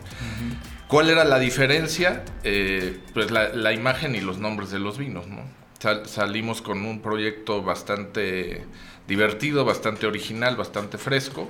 ¿Cuál 0.88 1.10
era 1.10 1.24
la 1.24 1.40
diferencia? 1.40 2.24
Eh, 2.44 3.00
pues 3.14 3.32
la, 3.32 3.74
imagen 3.74 4.16
y 4.16 4.22
los 4.22 4.38
nombres 4.38 4.72
de 4.72 4.80
los 4.80 4.98
vinos. 4.98 5.28
¿no? 5.28 5.44
salimos 6.06 6.62
con 6.62 6.86
un 6.86 7.02
proyecto 7.02 7.64
bastante 7.64 8.66
divertido, 9.08 9.66
bastante 9.66 10.06
original, 10.06 10.56
bastante 10.56 10.98
fresco. 10.98 11.50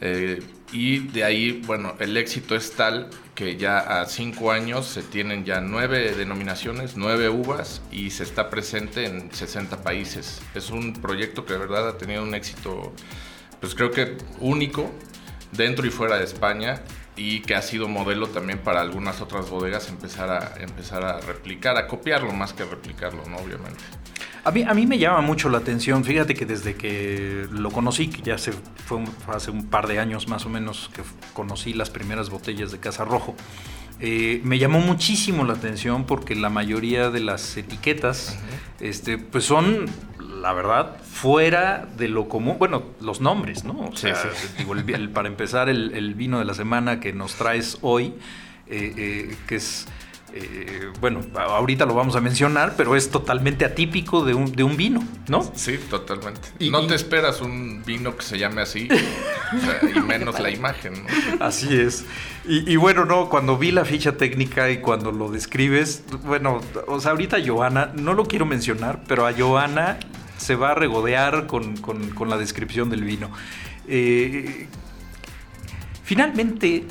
Eh, 0.00 0.42
y 0.72 0.98
de 0.98 1.24
ahí, 1.24 1.62
bueno, 1.64 1.94
el 2.00 2.16
éxito 2.16 2.56
es 2.56 2.72
tal 2.72 3.10
que 3.34 3.56
ya 3.56 4.00
a 4.00 4.06
cinco 4.06 4.50
años 4.50 4.86
se 4.86 5.02
tienen 5.02 5.44
ya 5.44 5.60
nueve 5.60 6.12
denominaciones, 6.14 6.96
nueve 6.96 7.28
uvas 7.28 7.82
y 7.92 8.10
se 8.10 8.24
está 8.24 8.50
presente 8.50 9.06
en 9.06 9.32
60 9.32 9.82
países. 9.82 10.40
Es 10.54 10.70
un 10.70 10.94
proyecto 10.94 11.44
que 11.44 11.52
de 11.52 11.60
verdad 11.60 11.88
ha 11.88 11.98
tenido 11.98 12.22
un 12.22 12.34
éxito, 12.34 12.92
pues 13.60 13.74
creo 13.74 13.90
que 13.90 14.16
único 14.40 14.90
dentro 15.52 15.86
y 15.86 15.90
fuera 15.90 16.18
de 16.18 16.24
España 16.24 16.82
y 17.16 17.40
que 17.40 17.54
ha 17.54 17.62
sido 17.62 17.88
modelo 17.88 18.28
también 18.28 18.58
para 18.58 18.80
algunas 18.80 19.20
otras 19.20 19.48
bodegas 19.48 19.88
empezar 19.88 20.30
a, 20.30 20.62
empezar 20.62 21.04
a 21.04 21.20
replicar, 21.20 21.76
a 21.76 21.86
copiarlo 21.86 22.32
más 22.32 22.52
que 22.52 22.64
replicarlo, 22.64 23.24
¿no? 23.26 23.36
Obviamente. 23.36 23.82
A 24.46 24.52
mí, 24.52 24.62
a 24.62 24.74
mí 24.74 24.86
me 24.86 24.96
llama 24.96 25.22
mucho 25.22 25.48
la 25.48 25.58
atención, 25.58 26.04
fíjate 26.04 26.34
que 26.34 26.46
desde 26.46 26.76
que 26.76 27.48
lo 27.50 27.72
conocí, 27.72 28.06
que 28.06 28.22
ya 28.22 28.38
se, 28.38 28.52
fue 28.52 29.02
hace 29.26 29.50
un 29.50 29.66
par 29.66 29.88
de 29.88 29.98
años 29.98 30.28
más 30.28 30.46
o 30.46 30.48
menos 30.48 30.88
que 30.94 31.02
conocí 31.32 31.72
las 31.72 31.90
primeras 31.90 32.30
botellas 32.30 32.70
de 32.70 32.78
Casa 32.78 33.04
Rojo, 33.04 33.34
eh, 33.98 34.40
me 34.44 34.60
llamó 34.60 34.78
muchísimo 34.78 35.44
la 35.44 35.54
atención 35.54 36.04
porque 36.04 36.36
la 36.36 36.48
mayoría 36.48 37.10
de 37.10 37.18
las 37.18 37.56
etiquetas 37.56 38.38
este, 38.78 39.18
pues 39.18 39.42
son, 39.42 39.86
la 40.40 40.52
verdad, 40.52 40.96
fuera 41.02 41.88
de 41.96 42.06
lo 42.06 42.28
común. 42.28 42.54
Bueno, 42.56 42.84
los 43.00 43.20
nombres, 43.20 43.64
¿no? 43.64 43.88
O 43.88 43.96
sea, 43.96 44.14
Digo, 44.58 44.74
para 45.12 45.26
empezar, 45.26 45.68
el, 45.68 46.14
vino 46.14 46.38
de 46.38 46.44
la 46.44 46.54
semana 46.54 47.00
que 47.00 47.12
nos 47.12 47.34
traes 47.34 47.78
hoy, 47.80 48.14
eh, 48.68 48.94
eh, 48.96 49.36
que 49.48 49.56
es 49.56 49.88
eh, 50.38 50.92
bueno, 51.00 51.20
ahorita 51.34 51.86
lo 51.86 51.94
vamos 51.94 52.16
a 52.16 52.20
mencionar, 52.20 52.74
pero 52.76 52.94
es 52.94 53.10
totalmente 53.10 53.64
atípico 53.64 54.24
de 54.24 54.34
un, 54.34 54.52
de 54.52 54.64
un 54.64 54.76
vino, 54.76 55.02
¿no? 55.28 55.50
Sí, 55.54 55.78
totalmente. 55.90 56.40
Y, 56.58 56.70
no 56.70 56.86
te 56.86 56.94
esperas 56.94 57.40
un 57.40 57.82
vino 57.84 58.16
que 58.16 58.22
se 58.22 58.38
llame 58.38 58.62
así, 58.62 58.88
y 59.94 60.00
menos 60.00 60.38
la 60.40 60.50
imagen, 60.50 61.04
¿no? 61.04 61.44
Así 61.44 61.74
es. 61.74 62.04
Y, 62.48 62.76
bueno, 62.76 63.04
no, 63.04 63.28
cuando 63.28 63.58
vi 63.58 63.72
la 63.72 63.84
ficha 63.84 64.16
técnica 64.16 64.70
y 64.70 64.78
cuando 64.78 65.10
lo 65.10 65.30
describes, 65.30 66.04
bueno, 66.24 66.60
o 66.86 67.00
sea, 67.00 67.10
ahorita 67.10 67.38
Joana, 67.44 67.92
no 67.94 68.14
lo 68.14 68.26
quiero 68.26 68.46
mencionar, 68.46 69.02
pero 69.08 69.26
a 69.26 69.32
Joana 69.32 69.98
se 70.36 70.54
va 70.54 70.72
a 70.72 70.74
regodear 70.74 71.46
con, 71.46 71.74
la 72.28 72.36
descripción 72.36 72.88
del 72.88 73.02
vino. 73.02 73.30
Eh, 73.88 74.68
finalmente, 76.04 76.84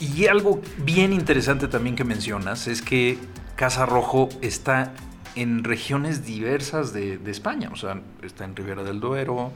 y 0.00 0.26
algo 0.26 0.60
bien 0.78 1.12
interesante 1.12 1.68
también 1.68 1.94
que 1.94 2.04
mencionas 2.04 2.66
es 2.66 2.82
que 2.82 3.18
Casa 3.56 3.84
Rojo 3.86 4.30
está 4.40 4.92
en 5.36 5.62
regiones 5.62 6.24
diversas 6.24 6.92
de, 6.92 7.20
España, 7.26 7.70
o 7.72 7.76
sea, 7.76 8.00
está 8.22 8.44
en 8.44 8.56
Ribera 8.56 8.82
del 8.82 9.00
Duero, 9.00 9.52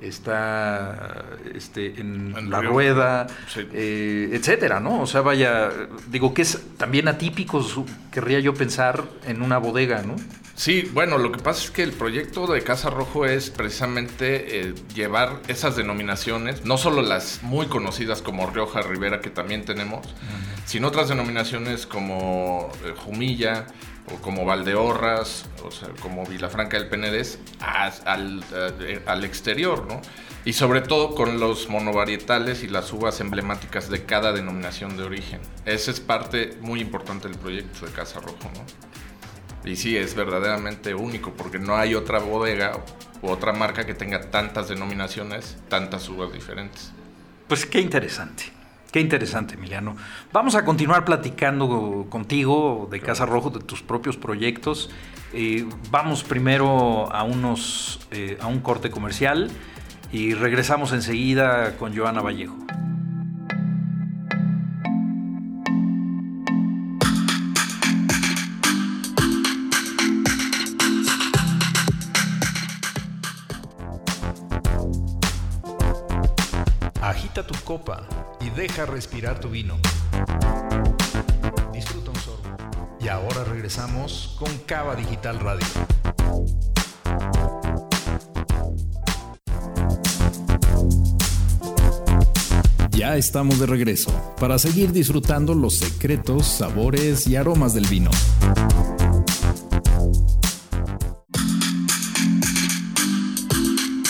está 0.00 1.24
este, 1.54 2.00
en, 2.00 2.50
La 2.50 2.60
Rueda, 2.60 3.26
eh, 3.72 4.30
etcétera, 4.32 4.80
¿no? 4.80 5.00
O 5.02 5.06
sea, 5.06 5.20
vaya, 5.22 5.70
digo 6.08 6.34
que 6.34 6.42
es 6.42 6.60
también 6.76 7.08
atípico, 7.08 7.64
querría 8.10 8.40
yo 8.40 8.54
pensar, 8.54 9.04
en 9.26 9.42
una 9.42 9.58
bodega, 9.58 10.02
¿no? 10.02 10.16
Sí, 10.56 10.90
bueno, 10.94 11.18
lo 11.18 11.32
que 11.32 11.38
pasa 11.38 11.64
es 11.64 11.70
que 11.70 11.82
el 11.82 11.92
proyecto 11.92 12.46
de 12.46 12.62
Casa 12.62 12.88
Rojo 12.88 13.26
es 13.26 13.50
precisamente 13.50 14.60
eh, 14.60 14.74
llevar 14.94 15.42
esas 15.48 15.76
denominaciones, 15.76 16.64
no 16.64 16.78
solo 16.78 17.02
las 17.02 17.42
muy 17.42 17.66
conocidas 17.66 18.22
como 18.22 18.46
Rioja 18.46 18.80
Rivera, 18.80 19.20
que 19.20 19.28
también 19.28 19.66
tenemos, 19.66 20.06
sino 20.64 20.88
otras 20.88 21.10
denominaciones 21.10 21.86
como 21.86 22.72
eh, 22.84 22.94
Jumilla 22.96 23.66
o 24.12 24.16
como 24.22 24.44
Valdeorras, 24.44 25.46
o 25.64 25.70
sea, 25.70 25.88
como 26.00 26.24
Vilafranca 26.24 26.78
del 26.78 26.88
Penedés, 26.88 27.38
al, 27.60 28.44
eh, 28.52 29.02
al 29.06 29.24
exterior, 29.24 29.86
¿no? 29.86 30.00
Y 30.44 30.52
sobre 30.52 30.80
todo 30.80 31.14
con 31.14 31.40
los 31.40 31.68
monovarietales 31.68 32.62
y 32.62 32.68
las 32.68 32.92
uvas 32.92 33.20
emblemáticas 33.20 33.90
de 33.90 34.04
cada 34.04 34.32
denominación 34.32 34.96
de 34.96 35.02
origen. 35.02 35.40
Esa 35.64 35.90
es 35.90 36.00
parte 36.00 36.56
muy 36.60 36.80
importante 36.80 37.28
del 37.28 37.36
proyecto 37.36 37.84
de 37.84 37.92
Casa 37.92 38.20
Rojo, 38.20 38.50
¿no? 38.54 39.70
Y 39.70 39.74
sí, 39.74 39.96
es 39.96 40.14
verdaderamente 40.14 40.94
único 40.94 41.32
porque 41.32 41.58
no 41.58 41.76
hay 41.76 41.96
otra 41.96 42.20
bodega 42.20 42.84
u 43.22 43.28
otra 43.28 43.52
marca 43.52 43.84
que 43.84 43.94
tenga 43.94 44.30
tantas 44.30 44.68
denominaciones, 44.68 45.56
tantas 45.68 46.08
uvas 46.08 46.32
diferentes. 46.32 46.92
Pues 47.48 47.66
qué 47.66 47.80
interesante. 47.80 48.55
Qué 48.96 49.02
interesante, 49.02 49.56
Emiliano. 49.56 49.94
Vamos 50.32 50.54
a 50.54 50.64
continuar 50.64 51.04
platicando 51.04 52.06
contigo 52.08 52.88
de 52.90 52.98
Casa 52.98 53.26
Rojo, 53.26 53.50
de 53.50 53.60
tus 53.60 53.82
propios 53.82 54.16
proyectos. 54.16 54.88
Eh, 55.34 55.66
vamos 55.90 56.24
primero 56.24 57.12
a, 57.12 57.22
unos, 57.22 58.00
eh, 58.10 58.38
a 58.40 58.46
un 58.46 58.60
corte 58.60 58.90
comercial 58.90 59.50
y 60.12 60.32
regresamos 60.32 60.94
enseguida 60.94 61.76
con 61.76 61.94
Joana 61.94 62.22
Vallejo. 62.22 62.56
Tu 77.42 77.54
copa 77.64 78.06
y 78.40 78.48
deja 78.50 78.86
respirar 78.86 79.40
tu 79.40 79.50
vino. 79.50 79.76
Disfruta 81.72 82.10
un 82.10 82.16
sorbo. 82.16 82.56
Y 83.00 83.08
ahora 83.08 83.44
regresamos 83.44 84.36
con 84.38 84.48
Cava 84.66 84.94
Digital 84.96 85.40
Radio. 85.40 85.66
Ya 92.92 93.16
estamos 93.16 93.58
de 93.58 93.66
regreso 93.66 94.10
para 94.40 94.58
seguir 94.58 94.92
disfrutando 94.92 95.52
los 95.52 95.74
secretos, 95.74 96.46
sabores 96.46 97.26
y 97.26 97.36
aromas 97.36 97.74
del 97.74 97.86
vino. 97.86 98.10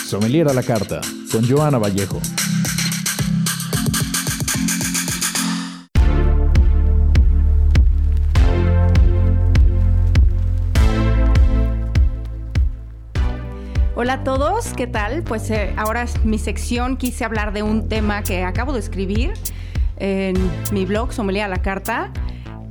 Sommelier 0.06 0.49
a 0.49 0.54
la 0.54 0.62
carta 0.62 1.00
con 1.33 1.49
Joana 1.49 1.78
Vallejo. 1.78 2.21
Hola 14.06 14.14
a 14.14 14.22
todos, 14.22 14.72
¿qué 14.76 14.86
tal? 14.86 15.25
Pues 15.25 15.50
eh, 15.50 15.75
ahora 15.76 16.04
es 16.04 16.25
mi 16.25 16.38
sección, 16.38 16.96
quise 16.96 17.25
hablar 17.25 17.52
de 17.52 17.64
un 17.64 17.88
tema 17.88 18.22
que 18.22 18.44
acabo 18.44 18.72
de 18.72 18.78
escribir 18.78 19.32
en 19.96 20.36
mi 20.70 20.84
blog 20.84 21.12
Sommelier 21.12 21.42
a 21.42 21.48
la 21.48 21.60
Carta 21.60 22.12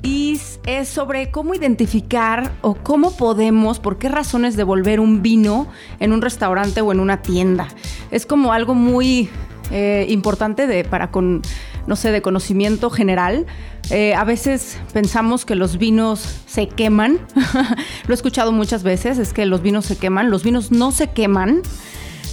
y 0.02 0.40
es 0.66 0.88
sobre 0.88 1.32
cómo 1.32 1.54
identificar 1.54 2.54
o 2.62 2.76
cómo 2.76 3.18
podemos, 3.18 3.82
por 3.82 3.98
qué 3.98 4.08
razones 4.08 4.56
devolver 4.56 5.02
un 5.02 5.22
vino 5.22 5.68
en 6.00 6.14
un 6.14 6.22
restaurante 6.22 6.80
o 6.80 6.94
en 6.94 7.02
una 7.02 7.22
tienda. 7.22 7.68
Es 8.12 8.26
como 8.26 8.54
algo 8.54 8.74
muy 8.74 9.28
eh, 9.72 10.06
importante 10.08 10.68
de, 10.68 10.86
para 10.86 11.12
con, 11.12 11.42
no 11.88 11.96
sé, 11.96 12.12
de 12.12 12.22
conocimiento 12.22 12.90
general. 12.90 13.46
Eh, 13.90 14.14
a 14.16 14.24
veces 14.24 14.78
pensamos 14.94 15.46
que 15.46 15.56
los 15.56 15.78
vinos 15.78 16.42
se 16.48 16.68
queman. 16.68 17.20
Lo 18.08 18.14
he 18.14 18.16
escuchado 18.16 18.52
muchas 18.52 18.84
veces, 18.84 19.18
es 19.18 19.34
que 19.34 19.46
los 19.46 19.62
vinos 19.62 19.86
se 19.86 19.98
queman. 19.98 20.30
Los 20.30 20.44
vinos 20.44 20.72
no 20.72 20.92
se 20.92 21.12
queman 21.12 21.62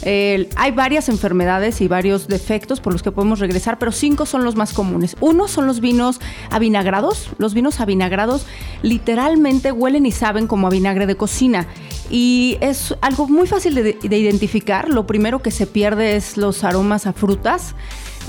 hay 0.05 0.73
varias 0.75 1.09
enfermedades 1.09 1.81
y 1.81 1.89
varios 1.89 2.27
defectos 2.27 2.81
por 2.81 2.93
los 2.93 3.03
que 3.03 3.13
podemos 3.13 3.39
regresar, 3.39 3.79
pero 3.79 3.93
cinco 3.93 4.27
son 4.27 4.45
los 4.45 4.57
más 4.57 4.73
comunes. 4.73 5.17
Uno 5.21 5.47
son 5.47 5.67
los 5.67 5.81
vinos 5.81 6.21
avinagrados. 6.51 7.31
Los 7.39 7.55
vinos 7.55 7.81
avinagrados 7.81 8.47
literalmente 8.83 9.71
huelen 9.71 10.07
y 10.07 10.13
saben 10.13 10.47
como 10.47 10.67
a 10.67 10.71
vinagre 10.71 11.07
de 11.07 11.15
cocina. 11.17 11.67
Y 12.11 12.59
es 12.61 12.95
algo 13.01 13.29
muy 13.29 13.47
fácil 13.47 13.75
de, 13.75 13.97
de 14.03 14.19
identificar. 14.19 14.89
Lo 14.89 15.07
primero 15.07 15.41
que 15.41 15.51
se 15.51 15.67
pierde 15.67 16.17
es 16.17 16.37
los 16.37 16.65
aromas 16.65 17.07
a 17.07 17.13
frutas. 17.13 17.75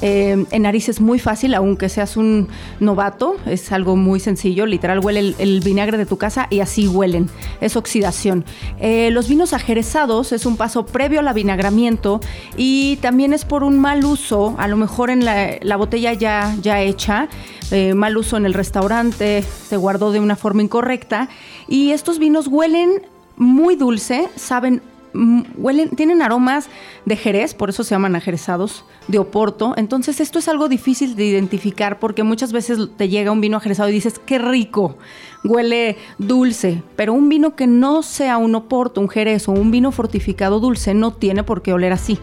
Eh, 0.02 0.46
en 0.50 0.62
nariz 0.62 0.90
es 0.90 1.00
muy 1.00 1.20
fácil, 1.20 1.54
aunque 1.54 1.90
seas 1.90 2.18
un 2.18 2.48
novato, 2.80 3.36
es 3.46 3.72
algo 3.72 3.96
muy 3.96 4.20
sencillo. 4.20 4.66
Literal, 4.66 5.00
huele 5.00 5.36
el, 5.38 5.60
vinagre 5.62 5.98
de 5.98 6.06
tu 6.06 6.18
casa 6.18 6.48
y 6.50 6.60
así 6.60 6.88
huelen. 6.88 7.30
Es 7.62 7.76
oxidación. 7.76 8.46
Eh, 8.80 9.12
los 9.12 9.28
vinos 9.28 9.54
ajerezados 9.54 10.32
es 10.32 10.46
un 10.46 10.58
paso 10.58 10.86
previo 10.86 11.20
al 11.20 11.28
avinagramiento 11.28 12.20
y 12.58 12.98
también 12.98 13.34
es 13.34 13.46
por 13.46 13.64
un 13.64 13.80
mal 13.80 14.04
uso, 14.06 14.56
a 14.58 14.68
lo 14.68 14.78
mejor 14.78 15.10
en 15.10 15.26
la, 15.26 15.78
botella 15.78 16.14
ya, 16.14 16.82
hecha, 16.82 17.28
eh, 17.72 17.94
mal 17.94 18.18
uso 18.18 18.38
en 18.38 18.46
el 18.46 18.54
restaurante, 18.54 19.44
se 19.44 19.78
guardó 19.78 20.12
de 20.12 20.20
una 20.20 20.36
forma 20.36 20.62
incorrecta 20.62 21.30
y 21.68 21.92
estos 21.92 22.20
vinos 22.20 22.48
huelen 22.48 23.04
muy 23.38 23.76
dulce, 23.76 24.30
saben 24.36 24.82
huelen, 25.14 25.90
tienen 25.90 26.22
aromas 26.22 26.70
de 27.06 27.16
jerez, 27.16 27.54
por 27.54 27.70
eso 27.70 27.84
se 27.84 27.92
llaman 27.92 28.16
ajerezados, 28.16 28.86
de 29.08 29.20
oporto. 29.20 29.74
Entonces 29.78 30.20
esto 30.20 30.40
es 30.40 30.48
algo 30.48 30.70
difícil 30.70 31.16
de 31.16 31.26
identificar 31.26 32.00
porque 32.00 32.24
muchas 32.24 32.52
veces 32.52 32.80
te 32.98 33.10
llega 33.10 33.32
un 33.32 33.42
vino 33.42 33.58
ajerezado 33.58 33.90
y 33.90 33.94
dices, 33.94 34.20
qué 34.20 34.40
rico, 34.40 34.98
huele 35.44 35.98
dulce, 36.18 36.84
pero 36.96 37.14
un 37.14 37.30
vino 37.30 37.56
que 37.56 37.68
no 37.68 38.04
sea 38.04 38.38
un 38.38 38.56
oporto, 38.56 39.02
un 39.02 39.10
jerez 39.10 39.48
o 39.48 39.52
un 39.52 39.72
vino 39.72 39.92
fortificado 39.92 40.60
dulce 40.60 40.94
no 40.94 41.14
tiene 41.14 41.44
por 41.44 41.62
qué 41.62 41.74
oler 41.74 41.94
así. 41.94 42.20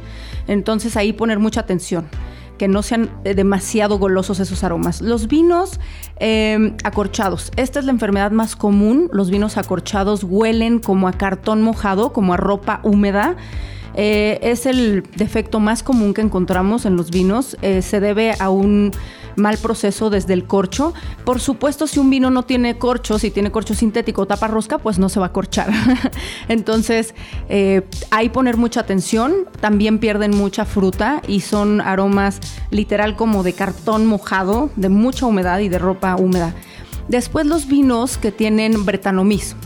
Entonces 0.46 0.96
ahí 0.96 1.12
poner 1.12 1.38
mucha 1.38 1.60
atención 1.60 2.06
que 2.60 2.68
no 2.68 2.82
sean 2.82 3.08
eh, 3.24 3.32
demasiado 3.32 3.98
golosos 3.98 4.38
esos 4.38 4.62
aromas. 4.64 5.00
Los 5.00 5.28
vinos 5.28 5.80
em, 6.16 6.76
acorchados. 6.84 7.52
Esta 7.56 7.78
es 7.78 7.86
la 7.86 7.90
enfermedad 7.90 8.32
más 8.32 8.54
común. 8.54 9.08
Los 9.14 9.30
vinos 9.30 9.56
acorchados 9.56 10.24
huelen 10.24 10.78
como 10.78 11.08
a 11.08 11.12
cartón 11.12 11.62
mojado, 11.62 12.12
como 12.12 12.34
a 12.34 12.36
ropa 12.36 12.80
húmeda. 12.82 13.36
Eh, 13.94 14.40
es 14.42 14.66
el 14.66 15.04
defecto 15.16 15.58
más 15.58 15.82
común 15.82 16.12
que 16.12 16.20
encontramos 16.20 16.84
en 16.84 16.96
los 16.96 17.10
vinos. 17.10 17.56
Eh, 17.62 17.80
se 17.80 17.98
debe 17.98 18.34
a 18.38 18.50
un 18.50 18.90
mal 19.36 19.58
proceso 19.58 20.10
desde 20.10 20.34
el 20.34 20.44
corcho. 20.44 20.94
Por 21.24 21.40
supuesto, 21.40 21.86
si 21.86 21.98
un 21.98 22.10
vino 22.10 22.30
no 22.30 22.44
tiene 22.44 22.78
corcho, 22.78 23.18
si 23.18 23.30
tiene 23.30 23.50
corcho 23.50 23.74
sintético 23.74 24.22
o 24.22 24.26
tapa 24.26 24.48
rosca, 24.48 24.78
pues 24.78 24.98
no 24.98 25.08
se 25.08 25.20
va 25.20 25.26
a 25.26 25.32
corchar. 25.32 25.70
Entonces, 26.48 27.14
eh, 27.48 27.82
hay 28.10 28.28
poner 28.28 28.56
mucha 28.56 28.80
atención. 28.80 29.48
También 29.60 29.98
pierden 29.98 30.36
mucha 30.36 30.64
fruta 30.64 31.22
y 31.26 31.40
son 31.40 31.80
aromas 31.80 32.40
literal 32.70 33.16
como 33.16 33.42
de 33.42 33.52
cartón 33.52 34.06
mojado, 34.06 34.70
de 34.76 34.88
mucha 34.88 35.26
humedad 35.26 35.60
y 35.60 35.68
de 35.68 35.78
ropa 35.78 36.16
húmeda. 36.16 36.54
Después 37.08 37.46
los 37.46 37.66
vinos 37.66 38.18
que 38.18 38.30
tienen 38.30 38.84
bretanomiz. 38.84 39.56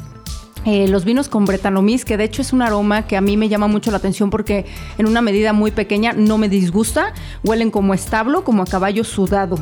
Eh, 0.65 0.89
los 0.89 1.05
vinos 1.05 1.29
con 1.29 1.45
Bretanomiz, 1.45 2.05
que 2.05 2.17
de 2.17 2.25
hecho 2.25 2.43
es 2.43 2.53
un 2.53 2.63
aroma 2.63 3.07
que 3.07 3.17
a 3.17 3.21
mí 3.21 3.37
me 3.37 3.49
llama 3.49 3.67
mucho 3.67 3.91
la 3.91 3.99
atención 3.99 4.31
porque 4.31 4.65
en 4.99 5.07
una 5.07 5.21
medida 5.21 5.53
muy 5.53 5.71
pequeña 5.71 6.13
no 6.13 6.39
me 6.39 6.49
disgusta, 6.49 7.13
huelen 7.43 7.71
como 7.71 7.95
establo, 7.95 8.45
como 8.45 8.63
a 8.63 8.67
caballo 8.67 9.05
sudado. 9.05 9.59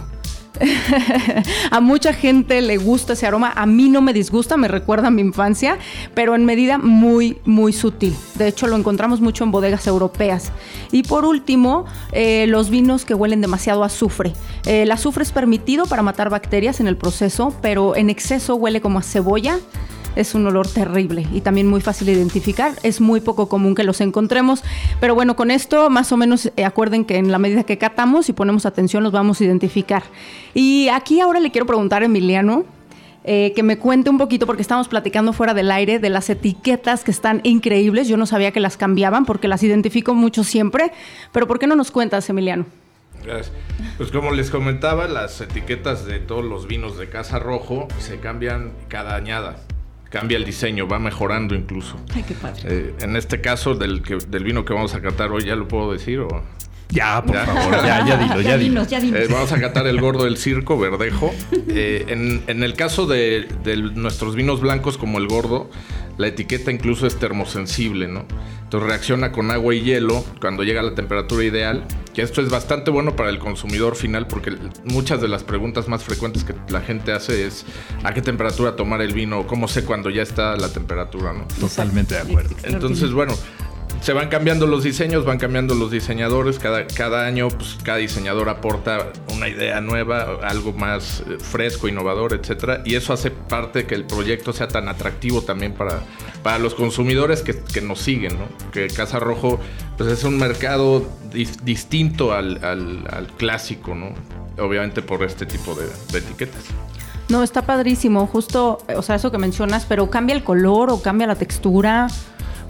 a 1.70 1.80
mucha 1.80 2.12
gente 2.12 2.60
le 2.60 2.76
gusta 2.76 3.14
ese 3.14 3.26
aroma, 3.26 3.52
a 3.54 3.66
mí 3.66 3.88
no 3.88 4.00
me 4.00 4.12
disgusta, 4.12 4.56
me 4.56 4.68
recuerda 4.68 5.08
a 5.08 5.10
mi 5.10 5.22
infancia, 5.22 5.78
pero 6.14 6.34
en 6.34 6.44
medida 6.44 6.78
muy, 6.78 7.38
muy 7.44 7.72
sutil. 7.72 8.14
De 8.34 8.48
hecho, 8.48 8.66
lo 8.66 8.76
encontramos 8.76 9.20
mucho 9.20 9.44
en 9.44 9.50
bodegas 9.50 9.86
europeas. 9.86 10.52
Y 10.90 11.02
por 11.02 11.24
último, 11.24 11.86
eh, 12.12 12.46
los 12.48 12.70
vinos 12.70 13.04
que 13.04 13.14
huelen 13.14 13.40
demasiado 13.40 13.82
a 13.82 13.86
azufre. 13.86 14.32
Eh, 14.66 14.82
el 14.82 14.90
azufre 14.90 15.22
es 15.22 15.32
permitido 15.32 15.86
para 15.86 16.02
matar 16.02 16.30
bacterias 16.30 16.80
en 16.80 16.86
el 16.86 16.96
proceso, 16.96 17.54
pero 17.60 17.96
en 17.96 18.10
exceso 18.10 18.54
huele 18.56 18.80
como 18.80 18.98
a 18.98 19.02
cebolla 19.02 19.58
es 20.16 20.34
un 20.34 20.46
olor 20.46 20.68
terrible 20.68 21.26
y 21.32 21.40
también 21.40 21.68
muy 21.68 21.80
fácil 21.80 22.06
de 22.06 22.12
identificar. 22.12 22.72
Es 22.82 23.00
muy 23.00 23.20
poco 23.20 23.48
común 23.48 23.74
que 23.74 23.84
los 23.84 24.00
encontremos, 24.00 24.62
pero 25.00 25.14
bueno, 25.14 25.36
con 25.36 25.50
esto 25.50 25.90
más 25.90 26.12
o 26.12 26.16
menos 26.16 26.50
eh, 26.56 26.64
acuerden 26.64 27.04
que 27.04 27.16
en 27.16 27.30
la 27.30 27.38
medida 27.38 27.64
que 27.64 27.78
catamos 27.78 28.28
y 28.28 28.32
ponemos 28.32 28.66
atención 28.66 29.02
los 29.02 29.12
vamos 29.12 29.40
a 29.40 29.44
identificar. 29.44 30.02
Y 30.54 30.88
aquí 30.88 31.20
ahora 31.20 31.40
le 31.40 31.50
quiero 31.50 31.66
preguntar 31.66 32.02
a 32.02 32.06
Emiliano. 32.06 32.64
Eh, 33.24 33.52
que 33.54 33.62
me 33.62 33.78
cuente 33.78 34.10
un 34.10 34.18
poquito, 34.18 34.46
porque 34.46 34.62
estamos 34.62 34.88
platicando 34.88 35.32
fuera 35.32 35.54
del 35.54 35.70
aire, 35.70 36.00
de 36.00 36.10
las 36.10 36.28
etiquetas 36.28 37.04
que 37.04 37.12
están 37.12 37.40
increíbles. 37.44 38.08
Yo 38.08 38.16
no 38.16 38.26
sabía 38.26 38.50
que 38.50 38.58
las 38.58 38.76
cambiaban 38.76 39.26
porque 39.26 39.46
las 39.46 39.62
identifico 39.62 40.12
mucho 40.12 40.42
siempre. 40.42 40.90
Pero 41.30 41.46
¿por 41.46 41.60
qué 41.60 41.68
no 41.68 41.76
nos 41.76 41.92
cuentas, 41.92 42.28
Emiliano? 42.28 42.66
Gracias. 43.24 43.52
Pues 43.96 44.10
como 44.10 44.32
les 44.32 44.50
comentaba, 44.50 45.06
las 45.06 45.40
etiquetas 45.40 46.04
de 46.04 46.18
todos 46.18 46.44
los 46.44 46.66
vinos 46.66 46.98
de 46.98 47.08
Casa 47.10 47.38
Rojo 47.38 47.86
se 48.00 48.18
cambian 48.18 48.72
cada 48.88 49.14
añada 49.14 49.56
cambia 50.12 50.36
el 50.36 50.44
diseño, 50.44 50.86
va 50.86 50.98
mejorando 50.98 51.54
incluso. 51.54 51.96
Ay, 52.14 52.22
qué 52.22 52.34
padre. 52.34 52.62
Eh, 52.66 52.94
en 53.00 53.16
este 53.16 53.40
caso 53.40 53.74
del, 53.74 54.02
que, 54.02 54.16
del 54.16 54.44
vino 54.44 54.64
que 54.64 54.74
vamos 54.74 54.94
a 54.94 55.00
catar 55.00 55.32
hoy, 55.32 55.46
¿ya 55.46 55.56
lo 55.56 55.66
puedo 55.66 55.90
decir 55.90 56.20
o...? 56.20 56.28
Ya, 56.92 57.22
por 57.24 57.36
favor, 57.36 57.72
ya, 57.84 58.06
ya 58.06 58.16
dilo, 58.18 58.40
ya, 58.84 59.00
dilo. 59.00 59.16
Eh, 59.16 59.26
vamos 59.30 59.50
a 59.50 59.58
catar 59.60 59.86
el 59.86 60.00
gordo 60.00 60.24
del 60.24 60.36
circo, 60.36 60.78
verdejo. 60.78 61.32
Eh, 61.74 62.04
en, 62.08 62.42
en, 62.48 62.62
el 62.62 62.74
caso 62.74 63.06
de, 63.06 63.48
de, 63.64 63.76
nuestros 63.78 64.34
vinos 64.34 64.60
blancos 64.60 64.98
como 64.98 65.18
el 65.18 65.26
gordo, 65.26 65.70
la 66.18 66.26
etiqueta 66.26 66.70
incluso 66.70 67.06
es 67.06 67.18
termosensible, 67.18 68.08
¿no? 68.08 68.26
Entonces 68.62 68.88
reacciona 68.88 69.32
con 69.32 69.50
agua 69.50 69.74
y 69.74 69.82
hielo 69.82 70.24
cuando 70.40 70.64
llega 70.64 70.80
a 70.80 70.84
la 70.84 70.94
temperatura 70.94 71.44
ideal, 71.44 71.84
que 72.14 72.22
esto 72.22 72.40
es 72.40 72.50
bastante 72.50 72.90
bueno 72.90 73.16
para 73.16 73.30
el 73.30 73.38
consumidor 73.38 73.96
final 73.96 74.26
porque 74.26 74.56
muchas 74.84 75.20
de 75.20 75.28
las 75.28 75.44
preguntas 75.44 75.88
más 75.88 76.02
frecuentes 76.02 76.44
que 76.44 76.54
la 76.68 76.80
gente 76.80 77.12
hace 77.12 77.46
es 77.46 77.64
a 78.02 78.12
qué 78.12 78.22
temperatura 78.22 78.76
tomar 78.76 79.00
el 79.02 79.14
vino, 79.14 79.46
cómo 79.46 79.68
sé 79.68 79.84
cuando 79.84 80.10
ya 80.10 80.22
está 80.22 80.56
la 80.56 80.68
temperatura, 80.68 81.32
¿no? 81.32 81.46
Totalmente 81.58 82.14
de 82.14 82.20
acuerdo. 82.20 82.54
Entonces, 82.62 83.12
bueno, 83.12 83.34
se 84.02 84.12
van 84.12 84.28
cambiando 84.28 84.66
los 84.66 84.82
diseños, 84.82 85.24
van 85.24 85.38
cambiando 85.38 85.76
los 85.76 85.92
diseñadores. 85.92 86.58
Cada, 86.58 86.86
cada 86.88 87.24
año, 87.24 87.48
pues, 87.48 87.78
cada 87.84 87.98
diseñador 87.98 88.48
aporta 88.48 89.12
una 89.32 89.48
idea 89.48 89.80
nueva, 89.80 90.38
algo 90.42 90.72
más 90.72 91.22
eh, 91.28 91.38
fresco, 91.38 91.86
innovador, 91.86 92.32
etcétera. 92.32 92.82
Y 92.84 92.96
eso 92.96 93.12
hace 93.12 93.30
parte 93.30 93.86
que 93.86 93.94
el 93.94 94.04
proyecto 94.04 94.52
sea 94.52 94.66
tan 94.66 94.88
atractivo 94.88 95.42
también 95.42 95.72
para, 95.72 96.00
para 96.42 96.58
los 96.58 96.74
consumidores 96.74 97.42
que, 97.42 97.80
nos 97.80 98.00
siguen, 98.00 98.38
¿no? 98.38 98.70
Que 98.72 98.88
Casa 98.88 99.20
Rojo, 99.20 99.60
pues, 99.96 100.10
es 100.10 100.24
un 100.24 100.36
mercado 100.36 101.06
distinto 101.62 102.32
al, 102.32 102.58
clásico, 103.36 103.94
¿no? 103.94 104.14
Obviamente 104.58 105.00
por 105.00 105.22
este 105.22 105.46
tipo 105.46 105.76
de, 105.76 105.86
de 106.10 106.18
etiquetas. 106.18 106.64
No, 107.28 107.42
está 107.42 107.62
padrísimo, 107.62 108.26
justo, 108.26 108.84
o 108.94 109.02
sea, 109.02 109.14
eso 109.14 109.30
que 109.30 109.38
mencionas, 109.38 109.86
pero 109.86 110.10
cambia 110.10 110.34
el 110.34 110.42
color 110.42 110.90
o 110.90 111.00
cambia 111.00 111.26
la 111.26 111.36
textura. 111.36 112.08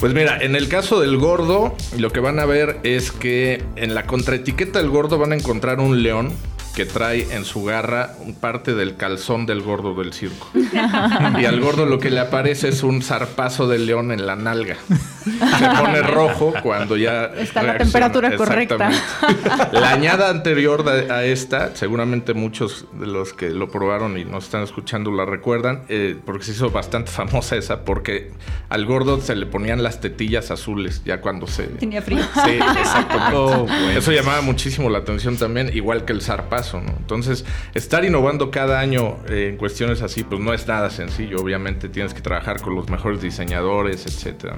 Pues 0.02 0.14
mira, 0.14 0.36
en 0.40 0.56
el 0.56 0.68
caso 0.68 0.98
del 0.98 1.16
gordo, 1.16 1.76
lo 1.96 2.10
que 2.10 2.18
van 2.18 2.40
a 2.40 2.44
ver 2.44 2.80
es 2.82 3.12
que 3.12 3.62
en 3.76 3.94
la 3.94 4.04
contraetiqueta 4.04 4.80
del 4.80 4.90
gordo 4.90 5.16
van 5.16 5.30
a 5.30 5.36
encontrar 5.36 5.78
un 5.78 6.02
león 6.02 6.32
que 6.74 6.86
trae 6.86 7.32
en 7.32 7.44
su 7.44 7.62
garra 7.62 8.16
parte 8.40 8.74
del 8.74 8.96
calzón 8.96 9.46
del 9.46 9.62
gordo 9.62 9.94
del 9.94 10.12
circo. 10.12 10.50
y 11.40 11.44
al 11.44 11.60
gordo 11.60 11.86
lo 11.86 12.00
que 12.00 12.10
le 12.10 12.18
aparece 12.18 12.70
es 12.70 12.82
un 12.82 13.00
zarpazo 13.00 13.68
de 13.68 13.78
león 13.78 14.10
en 14.10 14.26
la 14.26 14.34
nalga. 14.34 14.76
Se 15.22 15.68
pone 15.80 16.02
rojo 16.02 16.52
cuando 16.62 16.96
ya 16.96 17.26
está 17.36 17.62
la 17.62 17.78
temperatura 17.78 18.36
correcta. 18.36 18.90
La 19.72 19.92
añada 19.92 20.30
anterior 20.30 20.88
a 20.88 21.24
esta, 21.24 21.74
seguramente 21.74 22.34
muchos 22.34 22.86
de 22.92 23.06
los 23.06 23.32
que 23.32 23.50
lo 23.50 23.70
probaron 23.70 24.18
y 24.18 24.24
nos 24.24 24.44
están 24.44 24.62
escuchando 24.62 25.10
la 25.10 25.24
recuerdan, 25.24 25.82
eh, 25.88 26.16
porque 26.24 26.44
se 26.44 26.52
hizo 26.52 26.70
bastante 26.70 27.10
famosa 27.10 27.56
esa, 27.56 27.84
porque 27.84 28.30
al 28.68 28.86
gordo 28.86 29.20
se 29.20 29.34
le 29.36 29.46
ponían 29.46 29.82
las 29.82 30.00
tetillas 30.00 30.50
azules 30.50 31.02
ya 31.04 31.20
cuando 31.20 31.46
se... 31.46 31.64
Tenía 31.64 32.02
frío. 32.02 32.22
Sí, 32.44 32.58
exactamente. 32.80 33.22
Oh, 33.34 33.66
Eso 33.96 34.12
llamaba 34.12 34.42
muchísimo 34.42 34.90
la 34.90 34.98
atención 34.98 35.36
también, 35.36 35.70
igual 35.74 36.04
que 36.04 36.12
el 36.12 36.20
zarpazo 36.20 36.72
entonces, 36.78 37.44
estar 37.74 38.04
innovando 38.04 38.50
cada 38.50 38.80
año 38.80 39.18
eh, 39.28 39.48
en 39.50 39.56
cuestiones 39.56 40.02
así, 40.02 40.24
pues 40.24 40.40
no 40.40 40.52
es 40.52 40.66
nada 40.66 40.90
sencillo. 40.90 41.38
Obviamente 41.40 41.88
tienes 41.88 42.14
que 42.14 42.20
trabajar 42.20 42.60
con 42.60 42.74
los 42.74 42.88
mejores 42.88 43.20
diseñadores, 43.20 44.06
etcétera. 44.06 44.56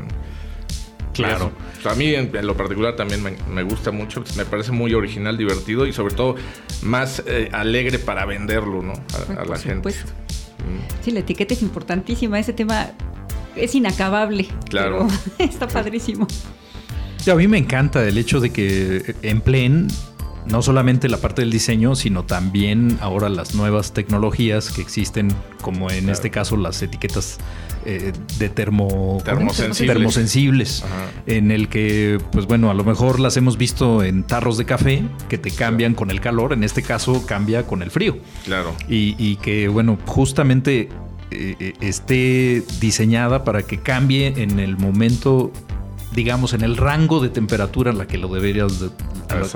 Claro. 1.15 1.53
a 1.85 1.95
mí 1.95 2.15
en, 2.15 2.31
lo 2.47 2.57
particular 2.57 2.97
también 2.97 3.23
me, 3.23 3.63
gusta 3.63 3.91
mucho, 3.91 4.23
me 4.37 4.45
parece 4.45 4.73
muy 4.73 4.95
original, 4.95 5.37
divertido 5.37 5.87
y 5.87 5.93
sobre 5.93 6.15
todo 6.15 6.35
más 6.83 7.23
eh, 7.27 7.49
alegre 7.53 7.99
para 7.99 8.27
venderlo, 8.27 8.83
¿no? 8.83 8.93
A, 9.39 9.45
la 9.45 9.57
gente. 9.57 9.91
Mm. 9.91 11.03
Sí, 11.03 11.11
la 11.11 11.21
etiqueta 11.21 11.55
es 11.55 11.63
importantísima, 11.63 12.39
ese 12.39 12.53
tema 12.53 12.91
es 13.57 13.75
inacabable. 13.75 14.49
Claro. 14.69 15.07
está 15.39 15.69
padrísimo. 15.69 16.27
A 17.31 17.35
mí 17.37 17.49
me 17.49 17.57
encanta 17.57 18.07
el 18.07 18.19
hecho 18.19 18.39
de 18.41 18.51
que 18.51 19.15
empleen 19.23 19.89
no 20.47 20.61
solamente 20.61 21.09
la 21.09 21.19
parte 21.19 21.43
del 21.43 21.51
diseño, 21.51 21.95
sino 21.95 22.25
también 22.25 22.99
ahora 23.01 23.29
las 23.29 23.55
nuevas 23.55 23.93
tecnologías 23.93 24.71
que 24.71 24.83
existen, 24.83 25.29
como 25.63 25.91
en 25.91 26.11
este 26.11 26.31
caso 26.31 26.57
las 26.57 26.83
etiquetas 26.83 27.39
eh, 27.85 28.13
de 28.39 28.49
termo, 28.49 29.23
termosensibles, 29.25 30.85
en 31.27 31.51
el 31.51 31.69
que, 31.69 32.19
pues 32.33 32.47
bueno, 32.47 32.71
a 32.71 32.75
lo 32.75 32.85
mejor 32.85 33.21
las 33.21 33.37
hemos 33.37 33.59
visto 33.59 34.03
en 34.03 34.23
tarros 34.23 34.57
de 34.59 34.65
café 34.65 35.03
que 35.29 35.39
te 35.39 35.51
cambian 35.51 35.95
con 35.95 36.11
el 36.11 36.21
calor, 36.21 36.53
en 36.53 36.65
este 36.65 36.83
caso 36.83 37.27
cambia 37.27 37.67
con 37.67 37.83
el 37.83 37.91
frío. 37.91 38.19
Claro. 38.45 38.75
Y, 38.89 39.37
que, 39.37 39.69
bueno, 39.69 39.99
justamente 40.07 40.89
eh, 41.31 41.57
eh, 41.59 41.73
esté 41.81 42.63
diseñada 42.81 43.45
para 43.45 43.63
que 43.63 43.79
cambie 43.81 44.35
en 44.37 44.61
el 44.61 44.77
momento 44.77 45.53
digamos, 46.15 46.55
en 46.55 46.63
el 46.63 46.77
rango 46.77 47.21
de 47.21 47.29
temperatura 47.29 47.91
en 47.91 47.99
la 47.99 48.07
que 48.07 48.19
lo 48.19 48.29
deberías 48.29 48.81
de, 48.81 48.91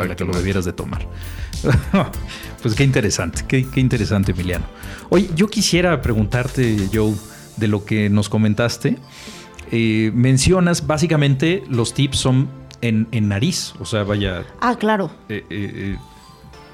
la, 0.08 0.16
que 0.16 0.24
lo 0.24 0.32
debieras 0.32 0.64
de 0.64 0.72
tomar. 0.72 1.06
pues 2.62 2.74
qué 2.74 2.84
interesante, 2.84 3.44
qué, 3.46 3.66
interesante, 3.76 4.32
Emiliano. 4.32 4.66
Oye, 5.08 5.30
yo 5.34 5.48
quisiera 5.48 6.02
preguntarte, 6.02 6.88
Joe, 6.92 7.14
de 7.58 7.68
lo 7.68 7.84
que 7.84 8.10
nos 8.10 8.28
comentaste. 8.28 8.96
Eh, 9.70 10.10
mencionas 10.14 10.86
básicamente 10.86 11.62
los 11.68 11.92
tips 11.92 12.18
son 12.18 12.48
en, 12.80 13.06
nariz, 13.28 13.74
o 13.80 13.84
sea, 13.84 14.04
vaya. 14.04 14.44
Ah, 14.60 14.76
claro. 14.76 15.10
Eh, 15.28 15.44
eh, 15.50 15.96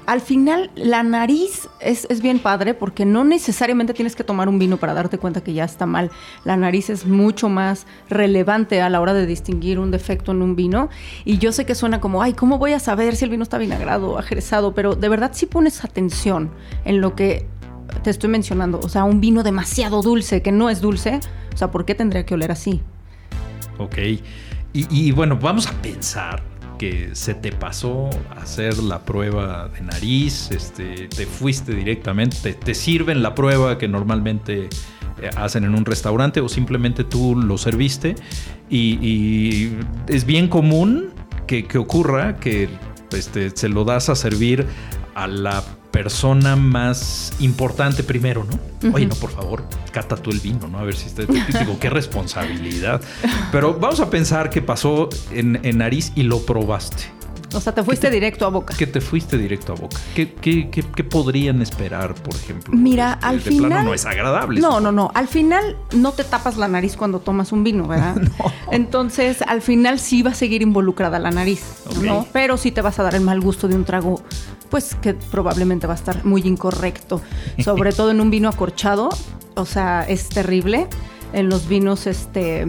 al 0.05 0.21
final 0.21 0.69
la 0.75 1.01
nariz 1.01 1.67
es, 1.79 2.05
bien 2.21 2.39
padre 2.39 2.73
porque 2.73 3.05
no 3.05 3.23
necesariamente 3.23 3.93
tienes 3.93 4.15
que 4.15 4.23
tomar 4.23 4.47
un 4.47 4.59
vino 4.59 4.77
para 4.77 4.93
darte 4.93 5.17
cuenta 5.17 5.41
que 5.41 5.53
ya 5.53 5.63
está 5.63 5.85
mal. 5.85 6.11
La 6.43 6.57
nariz 6.57 6.89
es 6.89 7.05
mucho 7.05 7.49
más 7.49 7.87
relevante 8.09 8.81
a 8.81 8.89
la 8.89 9.01
hora 9.01 9.13
de 9.13 9.25
distinguir 9.25 9.79
un 9.79 9.91
defecto 9.91 10.31
en 10.31 10.41
un 10.41 10.55
vino. 10.55 10.89
Y 11.23 11.39
yo 11.39 11.51
sé 11.51 11.65
que 11.65 11.73
suena 11.75 12.01
como, 12.01 12.21
ay, 12.21 12.33
¿cómo 12.33 12.59
voy 12.59 12.73
a 12.73 12.79
saber 12.79 13.15
si 13.15 13.25
el 13.25 13.31
vino 13.31 13.43
está 13.43 13.57
vinagrado 13.57 14.11
o 14.11 14.17
ajerezado? 14.19 14.73
Pero 14.75 14.95
de 14.95 15.09
verdad 15.09 15.31
si 15.33 15.47
pones 15.47 15.83
atención 15.83 16.51
en 16.85 17.01
lo 17.01 17.15
que 17.15 17.47
te 18.03 18.09
estoy 18.09 18.29
mencionando. 18.29 18.79
O 18.83 18.89
sea, 18.89 19.03
un 19.03 19.21
vino 19.21 19.43
demasiado 19.43 20.01
dulce 20.01 20.41
que 20.41 20.51
no 20.51 20.69
es 20.69 20.81
dulce. 20.81 21.19
O 21.53 21.57
sea, 21.57 21.71
¿por 21.71 21.85
qué 21.85 21.95
tendría 21.95 22.25
que 22.25 22.33
oler 22.33 22.51
así? 22.51 22.81
Ok. 23.77 23.97
y 24.73 25.11
bueno, 25.11 25.37
vamos 25.37 25.67
a 25.67 25.71
pensar 25.81 26.43
que 26.77 27.09
se 27.13 27.33
te 27.33 27.51
pasó 27.51 28.09
hacer 28.37 28.77
la 28.79 29.03
prueba 29.05 29.69
de 29.69 29.81
nariz, 29.81 30.51
este, 30.51 31.07
te 31.07 31.25
fuiste 31.25 31.73
directamente, 31.73 32.53
te, 32.53 32.73
sirven 32.73 33.23
la 33.23 33.35
prueba 33.35 33.77
que 33.77 33.87
normalmente 33.87 34.69
eh, 35.21 35.29
hacen 35.37 35.63
en 35.63 35.75
un 35.75 35.85
restaurante 35.85 36.41
o 36.41 36.49
simplemente 36.49 37.03
tú 37.03 37.35
lo 37.35 37.57
serviste 37.57 38.15
y, 38.69 39.71
es 40.07 40.25
bien 40.25 40.47
común 40.47 41.09
que, 41.47 41.65
ocurra 41.77 42.37
que 42.37 42.69
este, 43.11 43.51
se 43.51 43.69
lo 43.69 43.85
das 43.85 44.09
a 44.09 44.15
servir 44.15 44.65
a 45.13 45.27
la 45.27 45.63
persona 45.95 46.57
más 46.57 47.31
importante 47.39 48.03
primero, 48.03 48.43
¿no? 48.43 48.93
Oye, 48.93 49.05
no, 49.05 49.15
por 49.15 49.31
favor, 49.31 49.63
cata 49.93 50.17
tú 50.17 50.29
el 50.29 50.41
vino, 50.41 50.67
¿no? 50.67 50.77
A 50.77 50.83
ver 50.83 50.93
si 50.93 51.07
está. 51.07 51.23
Digo, 51.59 51.79
qué 51.79 51.89
responsabilidad. 51.89 52.99
Pero 53.49 53.75
vamos 53.75 54.01
a 54.01 54.09
pensar 54.09 54.49
que 54.49 54.61
pasó 54.61 55.07
en, 55.31 55.61
nariz 55.77 56.11
y 56.13 56.23
lo 56.23 56.45
probaste. 56.45 57.03
O 57.53 57.61
sea, 57.61 57.73
te 57.73 57.81
fuiste 57.81 58.09
directo 58.09 58.45
a 58.45 58.49
boca. 58.49 58.75
Que 58.75 58.87
te 58.87 58.99
fuiste 58.99 59.37
directo 59.37 59.71
a 59.71 59.75
boca. 59.77 59.97
¿Qué, 60.13 60.33
qué, 60.33 61.03
podrían 61.05 61.61
esperar, 61.61 62.13
por 62.15 62.35
ejemplo? 62.35 62.75
Mira, 62.75 63.13
este, 63.13 63.25
al 63.25 63.39
final. 63.39 63.85
no 63.85 63.93
es 63.93 64.05
agradable. 64.05 64.59
No, 64.59 64.81
no, 64.81 64.91
no. 64.91 65.11
Al 65.13 65.29
final 65.29 65.77
no 65.93 66.11
te 66.11 66.25
tapas 66.25 66.57
la 66.57 66.67
nariz 66.67 66.97
cuando 66.97 67.19
tomas 67.19 67.53
un 67.53 67.63
vino, 67.63 67.87
¿verdad? 67.87 68.15
no. 68.39 68.51
Entonces, 68.71 69.41
al 69.43 69.61
final 69.61 69.99
sí 69.99 70.23
va 70.23 70.31
a 70.31 70.35
seguir 70.35 70.61
involucrada 70.61 71.17
la 71.19 71.31
nariz, 71.31 71.63
¿no? 72.01 72.27
Pero 72.33 72.57
sí 72.57 72.71
te 72.71 72.81
vas 72.81 72.99
a 72.99 73.03
dar 73.03 73.15
el 73.15 73.21
mal 73.21 73.39
gusto 73.39 73.69
de 73.69 73.75
un 73.75 73.85
trago 73.85 74.21
pues 74.75 74.93
que 74.93 75.13
probablemente 75.13 75.87
va 75.87 75.93
a 75.93 75.95
estar 75.95 76.25
muy 76.25 76.41
incorrecto, 76.41 77.21
sobre 77.63 77.93
todo 77.93 78.11
en 78.11 78.19
un 78.19 78.29
vino 78.29 78.49
acorchado, 78.49 79.07
o 79.55 79.65
sea, 79.65 80.03
es 80.05 80.27
terrible. 80.27 80.89
En 81.31 81.47
los 81.47 81.69
vinos, 81.69 82.07
este, 82.07 82.67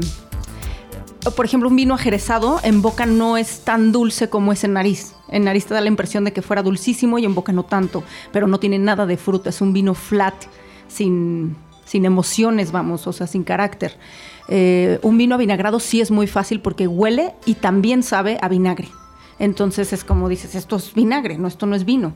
por 1.35 1.45
ejemplo, 1.45 1.69
un 1.69 1.75
vino 1.75 1.95
ajerezado 1.95 2.61
en 2.63 2.81
boca 2.81 3.07
no 3.07 3.37
es 3.37 3.65
tan 3.65 3.91
dulce 3.91 4.31
como 4.31 4.53
es 4.53 4.63
en 4.63 4.75
nariz. 4.75 5.17
En 5.31 5.43
nariz 5.43 5.67
te 5.67 5.75
da 5.75 5.81
la 5.81 5.89
impresión 5.89 6.23
de 6.23 6.33
que 6.33 6.43
fuera 6.43 6.63
dulcísimo 6.63 7.19
y 7.19 7.25
en 7.25 7.35
boca 7.35 7.53
no 7.53 7.65
tanto, 7.65 8.05
pero 8.31 8.47
no 8.47 8.61
tiene 8.61 8.79
nada 8.79 9.05
de 9.05 9.17
fruta, 9.17 9.51
es 9.51 9.61
un 9.61 9.73
vino 9.73 9.93
flat, 9.95 10.37
sin, 10.87 11.57
sin 11.87 12.05
emociones, 12.05 12.71
vamos, 12.71 13.09
o 13.09 13.13
sea, 13.13 13.27
sin 13.27 13.43
carácter. 13.43 13.97
Eh, 14.47 15.01
un 15.03 15.19
vino 15.19 15.35
avinagrado 15.35 15.81
sí 15.81 16.01
es 16.01 16.13
muy 16.13 16.29
fácil 16.29 16.61
porque 16.61 16.87
huele 16.87 17.35
y 17.47 17.55
también 17.55 18.05
sabe 18.05 18.39
a 18.41 18.49
vinagre. 18.49 18.91
Entonces 19.39 19.93
es 19.93 20.05
como 20.05 20.29
dices, 20.29 20.55
esto 20.55 20.77
es 20.77 20.95
vinagre, 20.95 21.39
no, 21.39 21.49
esto 21.49 21.67
no 21.67 21.75
es 21.75 21.85
vino. 21.85 22.15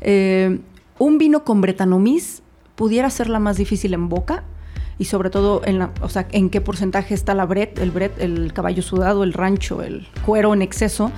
Eh, 0.00 0.60
un 0.98 1.18
vino 1.18 1.44
con 1.44 1.60
bretanomiz 1.60 2.42
pudiera 2.74 3.10
ser 3.10 3.28
la 3.28 3.38
más 3.38 3.56
difícil 3.56 3.94
en 3.94 4.08
boca 4.08 4.44
y 4.98 5.04
sobre 5.04 5.30
todo 5.30 5.62
en 5.64 5.78
la, 5.78 5.90
o 6.00 6.08
sea, 6.08 6.26
en 6.32 6.50
qué 6.50 6.60
porcentaje 6.60 7.14
está 7.14 7.34
la 7.34 7.44
bret, 7.44 7.78
el 7.78 7.90
bret, 7.90 8.18
el 8.20 8.52
caballo 8.52 8.82
sudado, 8.82 9.24
el 9.24 9.32
rancho, 9.32 9.82
el 9.82 10.08
cuero 10.24 10.54
en 10.54 10.62
exceso. 10.62 11.12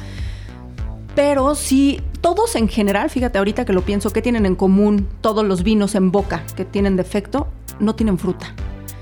Pero 1.15 1.55
sí, 1.55 2.01
todos 2.21 2.57
en 2.57 2.69
general, 2.69 3.11
fíjate 3.11 3.39
ahorita 3.39 3.65
que 3.65 3.73
lo 3.73 3.83
pienso, 3.83 4.11
¿qué 4.11 4.23
tienen 4.23 4.47
en 4.47 4.57
común 4.57 5.09
todos 5.21 5.45
los 5.45 5.63
vinos 5.63 5.95
en 5.95 6.11
boca 6.11 6.45
que 6.57 6.65
tienen 6.65 6.97
defecto? 6.97 7.49
No 7.81 7.95
tienen 7.95 8.19
fruta. 8.19 8.55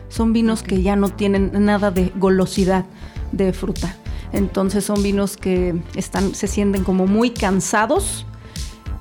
Son 0.09 0.33
vinos 0.33 0.63
que 0.63 0.83
ya 0.83 0.97
no 0.97 1.09
tienen 1.09 1.51
nada 1.65 1.91
de 1.91 2.13
golosidad 2.17 2.85
de 3.33 3.53
fruta. 3.53 3.97
Entonces 4.37 4.85
son 4.85 5.03
vinos 5.03 5.37
que 5.37 5.75
están, 5.94 6.35
se 6.35 6.46
sienten 6.46 6.85
como 6.85 7.07
muy 7.07 7.31
cansados 7.31 8.27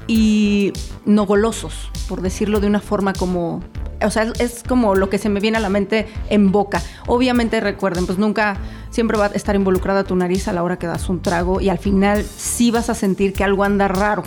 y 0.07 0.71
no 1.05 1.25
golosos, 1.25 1.91
por 2.07 2.21
decirlo 2.21 2.61
de 2.61 2.67
una 2.67 2.79
forma 2.79 3.11
como 3.11 3.61
o 4.01 4.09
sea, 4.09 4.31
es, 4.39 4.63
como 4.63 4.95
lo 4.95 5.09
que 5.09 5.17
se 5.17 5.29
me 5.29 5.39
viene 5.39 5.57
a 5.57 5.61
la 5.61 5.69
mente 5.69 6.07
en 6.29 6.51
boca. 6.51 6.81
Obviamente 7.07 7.59
recuerden, 7.59 8.05
pues 8.05 8.17
nunca, 8.17 8.57
siempre 8.89 9.17
va 9.17 9.25
a 9.25 9.29
estar 9.29 9.55
involucrada 9.55 10.03
tu 10.03 10.15
nariz 10.15 10.47
a 10.47 10.53
la 10.53 10.63
hora 10.63 10.77
que 10.77 10.87
das 10.87 11.09
un 11.09 11.21
trago 11.21 11.59
y 11.59 11.69
al 11.69 11.79
final 11.79 12.23
sí 12.23 12.71
vas 12.71 12.89
a 12.89 12.93
sentir 12.93 13.33
que 13.33 13.43
algo 13.43 13.63
anda 13.63 13.87
raro 13.87 14.23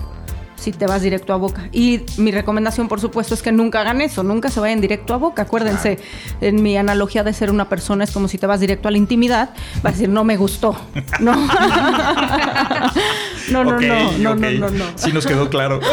si 0.59 0.73
te 0.73 0.87
vas 0.87 1.03
directo 1.03 1.33
a 1.33 1.37
boca. 1.37 1.69
Y 1.73 2.01
mi 2.17 2.31
recomendación, 2.31 2.89
por 2.89 3.01
supuesto, 3.01 3.35
es 3.35 3.43
que 3.43 3.53
nunca 3.53 3.81
hagan 3.81 4.01
eso, 4.01 4.23
nunca 4.23 4.51
se 4.51 4.61
vayan 4.61 4.81
directo 4.81 5.15
a 5.15 5.17
boca. 5.17 5.43
Acuérdense, 5.43 5.99
en 6.41 6.63
mi 6.63 6.77
analogía 6.77 7.23
de 7.25 7.33
ser 7.33 7.51
una 7.51 7.69
persona 7.69 8.05
es 8.05 8.11
como 8.11 8.29
si 8.29 8.39
te 8.39 8.47
vas 8.47 8.61
directo 8.61 8.89
a 8.89 8.91
la 8.91 8.99
intimidad, 8.99 9.51
vas 9.77 9.85
a 9.85 9.91
decir, 9.93 10.09
no 10.09 10.25
me 10.25 10.37
gustó. 10.37 10.77
No. 11.21 11.35
no, 13.51 13.65
no, 13.65 13.81
no, 13.81 14.13
no, 14.19 14.35
no, 14.35 14.51
no, 14.51 14.71
no, 14.71 14.85
Sí 14.97 15.13
nos 15.13 15.27
quedó 15.27 15.49
claro. 15.49 15.81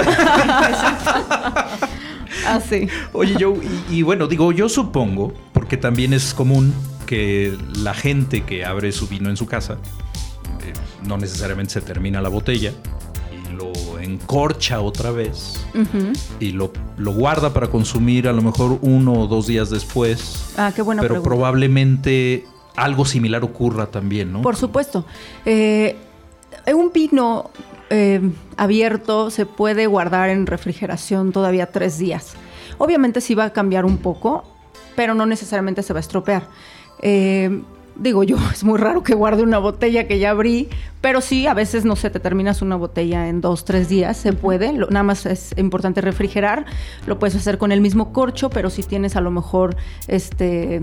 Así. 2.48 2.88
Oye, 3.14 3.36
yo, 3.40 3.56
y, 3.90 4.02
bueno, 4.02 4.28
digo, 4.28 4.52
yo 4.52 4.70
supongo, 4.70 5.34
porque 5.54 5.78
también 5.78 6.14
es 6.14 6.34
común 6.34 6.74
que 7.06 7.58
la 7.78 7.94
gente 7.94 8.42
que 8.44 8.66
abre 8.66 8.92
su 8.92 9.08
vino 9.08 9.30
en 9.30 9.38
su 9.38 9.46
casa, 9.46 9.78
eh, 10.64 10.74
no 11.08 11.18
necesariamente 11.18 11.74
se 11.74 11.82
termina 11.82 12.22
la 12.22 12.30
botella, 12.30 12.74
lo 13.54 14.00
encorcha 14.00 14.82
otra 14.82 15.12
vez 15.12 15.66
y 16.40 16.52
lo, 16.52 16.72
lo, 16.98 17.14
guarda 17.14 17.54
para 17.54 17.68
consumir 17.68 18.28
a 18.28 18.34
lo 18.34 18.42
mejor 18.42 18.80
uno 18.82 19.14
o 19.14 19.28
dos 19.28 19.48
días 19.48 19.70
después. 19.70 20.54
Ah, 20.58 20.72
qué 20.76 20.82
buena 20.82 21.02
Pero 21.02 21.22
probablemente 21.24 22.46
algo 22.76 23.06
similar 23.06 23.44
ocurra 23.44 23.88
también, 23.88 24.32
¿no? 24.32 24.42
Por 24.42 24.56
supuesto. 24.56 25.06
Eh, 25.46 25.96
un 26.74 26.92
vino 26.94 27.52
eh, 27.90 28.22
abierto 28.58 29.30
se 29.30 29.46
puede 29.46 29.88
guardar 29.88 30.30
en 30.30 30.46
refrigeración 30.48 31.32
todavía 31.32 31.72
tres 31.72 31.98
días. 31.98 32.34
Obviamente 32.78 33.22
sí 33.22 33.36
va 33.36 33.46
a 33.46 33.54
cambiar 33.54 33.86
un 33.86 33.98
poco, 33.98 34.44
pero 34.96 35.14
no 35.14 35.26
necesariamente 35.26 35.84
se 35.84 35.94
va 35.94 36.00
a 36.00 36.02
estropear. 36.02 36.48
Eh, 37.02 37.62
digo 37.96 38.24
yo, 38.24 38.38
es 38.52 38.64
muy 38.64 38.78
raro 38.78 39.04
que 39.04 39.14
guarde 39.14 39.44
una 39.44 39.58
botella 39.58 40.08
que 40.08 40.20
ya 40.20 40.32
abrí, 40.32 40.70
pero 41.02 41.22
sí, 41.22 41.48
a 41.48 41.54
veces, 41.54 41.86
no 41.86 41.96
sé, 41.96 42.10
te 42.10 42.20
terminas 42.20 42.62
una 42.62 42.76
botella 42.76 43.28
en 43.30 43.42
dos, 43.42 43.66
tres 43.66 43.90
días, 43.90 44.18
se 44.18 44.34
puede, 44.34 44.74
nada 44.74 45.04
más 45.04 45.26
es 45.26 45.54
importante 45.58 46.02
refrigerar, 46.02 46.66
lo 47.08 47.20
puedes 47.20 47.36
hacer 47.36 47.58
con 47.58 47.72
el 47.72 47.82
mismo 47.82 48.12
corcho, 48.14 48.50
pero 48.50 48.70
si 48.70 48.84
tienes 48.84 49.16
a 49.16 49.22
lo 49.22 49.32
mejor 49.32 49.76
este, 50.08 50.82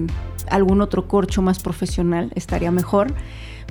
algún 0.51 0.81
otro 0.81 1.09
corcho 1.09 1.43
más 1.43 1.59
profesional, 1.59 2.31
estaría 2.35 2.71
mejor. 2.71 3.13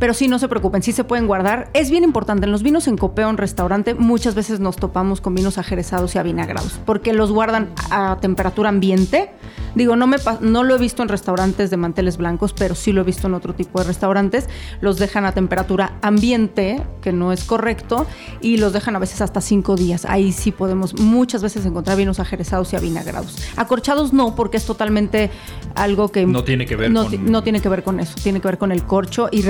Pero 0.01 0.15
sí, 0.15 0.27
no 0.27 0.39
se 0.39 0.47
preocupen, 0.47 0.81
sí 0.81 0.93
se 0.93 1.03
pueden 1.03 1.27
guardar. 1.27 1.69
Es 1.75 1.91
bien 1.91 2.03
importante, 2.03 2.45
en 2.45 2.51
los 2.51 2.63
vinos 2.63 2.87
en 2.87 2.97
copeo, 2.97 3.29
en 3.29 3.37
restaurante, 3.37 3.93
muchas 3.93 4.33
veces 4.33 4.59
nos 4.59 4.75
topamos 4.75 5.21
con 5.21 5.35
vinos 5.35 5.59
ajerezados 5.59 6.15
y 6.15 6.17
avinagrados, 6.17 6.79
porque 6.87 7.13
los 7.13 7.31
guardan 7.31 7.69
a 7.91 8.17
temperatura 8.19 8.69
ambiente, 8.69 9.29
Digo, 9.75 9.95
no, 9.95 10.05
me, 10.05 10.17
no 10.41 10.63
lo 10.63 10.75
he 10.75 10.77
visto 10.77 11.01
en 11.01 11.09
restaurantes 11.09 11.69
de 11.69 11.77
manteles 11.77 12.17
blancos, 12.17 12.53
pero 12.53 12.75
sí 12.75 12.91
lo 12.91 13.01
he 13.01 13.03
visto 13.05 13.27
en 13.27 13.33
otro 13.33 13.53
tipo 13.53 13.79
de 13.79 13.85
restaurantes. 13.85 14.49
Los 14.81 14.97
dejan 14.97 15.25
a 15.25 15.31
temperatura 15.31 15.97
ambiente, 16.01 16.81
que 17.01 17.13
no 17.13 17.31
es 17.31 17.45
correcto, 17.45 18.05
y 18.41 18.57
los 18.57 18.73
dejan 18.73 18.95
a 18.95 18.99
veces 18.99 19.21
hasta 19.21 19.39
cinco 19.39 19.75
días. 19.75 20.05
Ahí 20.05 20.33
sí 20.33 20.51
podemos 20.51 20.99
muchas 20.99 21.41
veces 21.41 21.65
encontrar 21.65 21.97
vinos 21.97 22.19
ajerezados 22.19 22.73
y 22.73 22.75
avinagrados. 22.75 23.37
Acorchados 23.55 24.11
no, 24.11 24.35
porque 24.35 24.57
es 24.57 24.65
totalmente 24.65 25.31
algo 25.75 26.11
que... 26.11 26.25
No 26.25 26.43
tiene 26.43 26.65
que 26.65 26.75
ver 26.75 26.91
no, 26.91 27.05
con... 27.05 27.31
No 27.31 27.43
tiene 27.43 27.61
que 27.61 27.69
ver 27.69 27.83
con 27.83 27.99
eso, 27.99 28.15
tiene 28.21 28.41
que 28.41 28.47
ver 28.49 28.57
con 28.57 28.71
el 28.73 28.83
corcho. 28.83 29.29
Y 29.31 29.41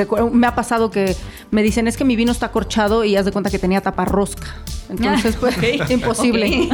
me 0.42 0.48
ha 0.48 0.56
pasado 0.56 0.90
que 0.90 1.16
me 1.52 1.62
dicen, 1.62 1.88
es 1.88 1.98
que 1.98 2.04
mi 2.04 2.16
vino 2.16 2.32
está 2.32 2.48
acorchado 2.48 3.06
y 3.06 3.16
haz 3.16 3.26
de 3.26 3.32
cuenta 3.32 3.52
que 3.52 3.60
tenía 3.60 3.80
tapa 3.80 4.06
rosca. 4.06 4.48
Entonces, 4.90 5.36
pues, 5.40 5.56
imposible. 5.90 6.68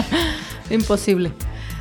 imposible. 0.70 1.32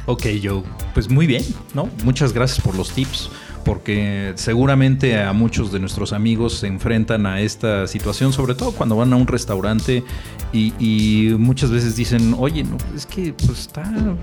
Ok, 0.07 0.25
Joe. 0.43 0.63
Pues 0.95 1.09
muy 1.11 1.27
bien, 1.27 1.43
¿no? 1.75 1.87
Muchas 2.03 2.33
gracias 2.33 2.59
por 2.59 2.75
los 2.75 2.91
tips 2.91 3.29
porque 3.63 4.33
seguramente 4.35 5.21
a 5.21 5.31
muchos 5.31 5.71
de 5.71 5.79
nuestros 5.79 6.11
amigos 6.11 6.55
se 6.55 6.67
enfrentan 6.67 7.25
a 7.25 7.39
esta 7.39 7.87
situación, 7.87 8.33
sobre 8.33 8.55
todo 8.55 8.71
cuando 8.71 8.97
van 8.97 9.13
a 9.13 9.15
un 9.15 9.27
restaurante 9.27 10.03
y, 10.51 11.33
muchas 11.37 11.69
veces 11.69 11.95
dicen, 11.95 12.35
oye, 12.37 12.63
no, 12.63 12.75
es 12.93 13.05
que 13.05 13.33
pues 13.33 13.59
está, 13.59 13.83
no, 13.89 14.17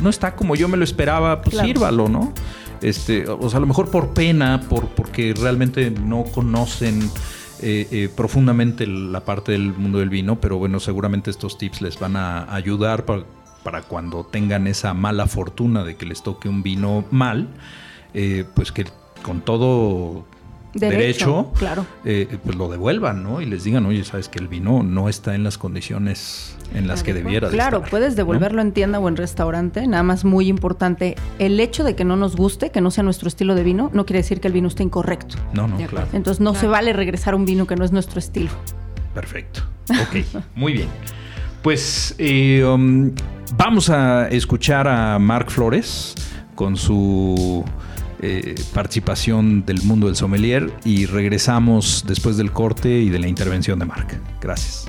no, 0.00 0.08
está 0.08 0.34
como 0.34 0.56
yo 0.56 0.68
me 0.68 0.78
lo 0.78 0.84
esperaba, 0.84 1.42
pues 1.42 1.58
sírvalo, 1.58 2.08
¿no? 2.08 2.32
Este, 2.82 3.28
o 3.28 3.48
sea, 3.50 3.58
a 3.58 3.60
lo 3.60 3.66
mejor 3.66 3.90
por 3.90 4.14
pena, 4.14 4.60
por, 4.68 4.88
porque 4.88 5.34
realmente 5.34 5.90
no 5.90 6.24
conocen 6.24 7.02
eh, 7.62 7.86
eh, 7.90 8.08
profundamente 8.14 8.86
la 8.86 9.24
parte 9.24 9.52
del 9.52 9.74
mundo 9.74 9.98
del 9.98 10.08
vino, 10.08 10.40
pero 10.40 10.56
bueno, 10.56 10.80
seguramente 10.80 11.30
estos 11.30 11.58
tips 11.58 11.82
les 11.82 11.98
van 11.98 12.16
a 12.16 12.54
ayudar 12.54 13.04
para 13.04 13.24
para 13.62 13.82
cuando 13.82 14.24
tengan 14.24 14.66
esa 14.66 14.94
mala 14.94 15.26
fortuna 15.26 15.84
de 15.84 15.96
que 15.96 16.06
les 16.06 16.22
toque 16.22 16.48
un 16.48 16.62
vino 16.62 17.04
mal, 17.10 17.48
eh, 18.14 18.44
pues 18.54 18.72
que 18.72 18.86
con 19.22 19.42
todo 19.42 20.24
derecho, 20.74 21.52
claro. 21.58 21.86
Eh, 22.04 22.38
pues 22.44 22.56
lo 22.56 22.68
devuelvan, 22.68 23.22
¿no? 23.22 23.40
Y 23.40 23.46
les 23.46 23.64
digan, 23.64 23.86
oye, 23.86 24.04
sabes 24.04 24.28
que 24.28 24.38
el 24.38 24.48
vino 24.48 24.82
no 24.82 25.08
está 25.08 25.34
en 25.34 25.44
las 25.44 25.58
condiciones 25.58 26.56
en 26.74 26.86
las 26.86 27.02
que 27.02 27.12
debiera. 27.14 27.48
claro, 27.48 27.82
puedes 27.82 28.16
devolverlo 28.16 28.62
en 28.62 28.72
tienda 28.72 28.98
o 28.98 29.08
en 29.08 29.16
restaurante. 29.16 29.86
Nada 29.86 30.02
más 30.02 30.24
muy 30.24 30.48
importante, 30.48 31.16
el 31.38 31.58
hecho 31.58 31.84
de 31.84 31.96
que 31.96 32.04
no 32.04 32.16
nos 32.16 32.36
guste, 32.36 32.70
que 32.70 32.80
no 32.80 32.90
sea 32.90 33.04
nuestro 33.04 33.28
estilo 33.28 33.54
de 33.54 33.64
vino, 33.64 33.90
no 33.92 34.06
quiere 34.06 34.20
decir 34.20 34.40
que 34.40 34.48
el 34.48 34.54
vino 34.54 34.68
esté 34.68 34.82
incorrecto. 34.82 35.36
No, 35.52 35.66
no, 35.66 35.76
claro. 35.86 36.08
Entonces 36.12 36.40
no 36.40 36.54
se 36.54 36.66
vale 36.66 36.92
regresar 36.92 37.34
un 37.34 37.44
vino 37.44 37.66
que 37.66 37.76
no 37.76 37.84
es 37.84 37.92
nuestro 37.92 38.18
estilo. 38.18 38.50
Perfecto. 39.14 39.62
Ok, 39.90 40.44
muy 40.54 40.72
bien. 40.72 40.88
Pues 41.62 42.14
eh, 42.18 42.64
um, 42.64 43.10
vamos 43.56 43.90
a 43.90 44.28
escuchar 44.28 44.86
a 44.86 45.18
Marc 45.18 45.50
Flores 45.50 46.14
con 46.54 46.76
su 46.76 47.64
eh, 48.22 48.54
participación 48.74 49.64
del 49.64 49.82
mundo 49.82 50.06
del 50.06 50.14
sommelier 50.14 50.70
y 50.84 51.06
regresamos 51.06 52.04
después 52.06 52.36
del 52.36 52.52
corte 52.52 53.00
y 53.00 53.08
de 53.08 53.18
la 53.18 53.28
intervención 53.28 53.78
de 53.78 53.86
Marc. 53.86 54.20
Gracias. 54.42 54.86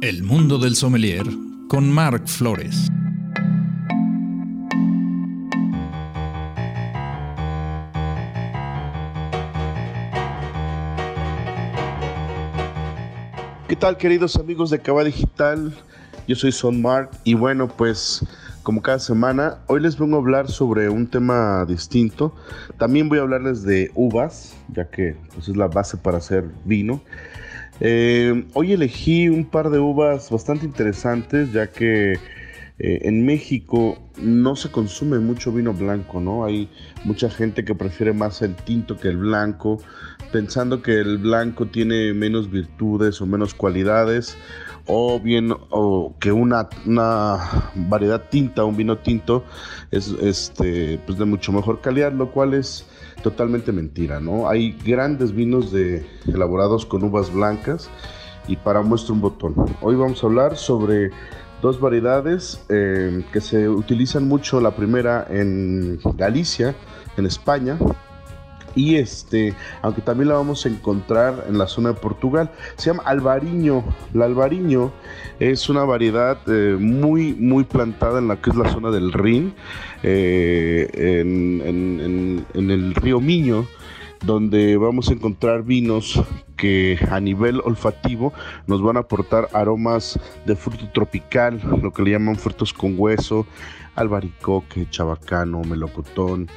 El 0.00 0.22
mundo 0.22 0.58
del 0.58 0.76
sommelier 0.76 1.26
con 1.68 1.90
Marc 1.90 2.28
Flores. 2.28 2.88
¿Qué 13.66 13.76
tal 13.76 13.96
queridos 13.96 14.36
amigos 14.36 14.70
de 14.70 14.78
Cava 14.78 15.02
Digital? 15.02 15.74
Yo 16.28 16.36
soy 16.36 16.52
Son 16.52 16.82
Mark 16.82 17.08
y 17.24 17.32
bueno 17.32 17.68
pues 17.68 18.22
como 18.62 18.82
cada 18.82 18.98
semana 18.98 19.60
hoy 19.66 19.80
les 19.80 19.98
vengo 19.98 20.16
a 20.16 20.20
hablar 20.20 20.48
sobre 20.48 20.90
un 20.90 21.06
tema 21.06 21.64
distinto. 21.64 22.34
También 22.76 23.08
voy 23.08 23.18
a 23.18 23.22
hablarles 23.22 23.62
de 23.62 23.90
uvas 23.94 24.54
ya 24.74 24.90
que 24.90 25.16
pues, 25.32 25.48
es 25.48 25.56
la 25.56 25.68
base 25.68 25.96
para 25.96 26.18
hacer 26.18 26.44
vino. 26.66 27.00
Eh, 27.80 28.46
hoy 28.52 28.74
elegí 28.74 29.30
un 29.30 29.46
par 29.46 29.70
de 29.70 29.78
uvas 29.78 30.30
bastante 30.30 30.66
interesantes 30.66 31.50
ya 31.54 31.68
que 31.68 32.12
eh, 32.12 32.18
en 33.04 33.24
México 33.24 33.98
no 34.20 34.54
se 34.54 34.70
consume 34.70 35.18
mucho 35.20 35.50
vino 35.50 35.72
blanco, 35.72 36.20
¿no? 36.20 36.44
Hay 36.44 36.68
mucha 37.04 37.30
gente 37.30 37.64
que 37.64 37.74
prefiere 37.74 38.12
más 38.12 38.42
el 38.42 38.54
tinto 38.54 38.98
que 38.98 39.08
el 39.08 39.16
blanco 39.16 39.80
pensando 40.30 40.82
que 40.82 41.00
el 41.00 41.18
blanco 41.18 41.66
tiene 41.66 42.12
menos 42.12 42.50
virtudes 42.50 43.20
o 43.20 43.26
menos 43.26 43.54
cualidades, 43.54 44.36
o 44.88 45.20
bien 45.20 45.54
o 45.70 46.14
que 46.18 46.32
una, 46.32 46.68
una 46.86 47.72
variedad 47.74 48.28
tinta, 48.30 48.64
un 48.64 48.76
vino 48.76 48.98
tinto, 48.98 49.44
es 49.90 50.08
este, 50.20 50.98
pues 51.06 51.18
de 51.18 51.26
mucho 51.26 51.52
mejor 51.52 51.80
calidad, 51.80 52.12
lo 52.12 52.32
cual 52.32 52.54
es 52.54 52.86
totalmente 53.22 53.70
mentira, 53.70 54.18
¿no? 54.18 54.48
Hay 54.48 54.72
grandes 54.84 55.32
vinos 55.32 55.70
de, 55.70 56.06
elaborados 56.26 56.86
con 56.86 57.04
uvas 57.04 57.32
blancas 57.32 57.90
y 58.48 58.56
para 58.56 58.80
muestra 58.80 59.12
un 59.12 59.20
botón. 59.20 59.54
Hoy 59.82 59.94
vamos 59.94 60.24
a 60.24 60.26
hablar 60.26 60.56
sobre 60.56 61.10
dos 61.60 61.80
variedades 61.80 62.64
eh, 62.70 63.24
que 63.32 63.40
se 63.42 63.68
utilizan 63.68 64.26
mucho, 64.26 64.60
la 64.60 64.74
primera 64.74 65.26
en 65.28 66.00
Galicia, 66.16 66.74
en 67.18 67.26
España, 67.26 67.78
y 68.78 68.94
este, 68.94 69.54
aunque 69.82 70.02
también 70.02 70.28
la 70.28 70.36
vamos 70.36 70.64
a 70.64 70.68
encontrar 70.68 71.46
en 71.48 71.58
la 71.58 71.66
zona 71.66 71.88
de 71.88 71.96
Portugal, 71.96 72.48
se 72.76 72.90
llama 72.90 73.02
albariño. 73.06 73.84
La 74.14 74.26
albariño 74.26 74.92
es 75.40 75.68
una 75.68 75.82
variedad 75.82 76.38
eh, 76.46 76.76
muy, 76.78 77.34
muy 77.34 77.64
plantada 77.64 78.20
en 78.20 78.28
la 78.28 78.36
que 78.36 78.50
es 78.50 78.56
la 78.56 78.70
zona 78.70 78.92
del 78.92 79.12
Rin, 79.12 79.52
eh, 80.04 80.88
en, 80.94 82.46
en 82.54 82.70
el 82.70 82.94
río 82.94 83.20
Miño 83.20 83.66
donde 84.24 84.76
vamos 84.76 85.10
a 85.10 85.12
encontrar 85.12 85.62
vinos 85.62 86.20
que 86.56 86.98
a 87.08 87.20
nivel 87.20 87.60
olfativo 87.64 88.32
nos 88.66 88.82
van 88.82 88.96
a 88.96 89.00
aportar 89.00 89.48
aromas 89.52 90.18
de 90.44 90.56
fruto 90.56 90.88
tropical, 90.92 91.60
lo 91.80 91.92
que 91.92 92.02
le 92.02 92.10
llaman 92.10 92.34
frutos 92.34 92.72
con 92.72 92.94
hueso, 92.96 93.46
albaricoque, 93.94 94.90
chabacano, 94.90 95.62
melocotón, 95.62 96.48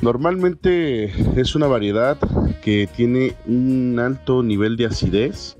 Normalmente 0.00 1.06
es 1.40 1.56
una 1.56 1.66
variedad 1.66 2.16
que 2.62 2.88
tiene 2.94 3.34
un 3.46 3.98
alto 3.98 4.44
nivel 4.44 4.76
de 4.76 4.86
acidez. 4.86 5.56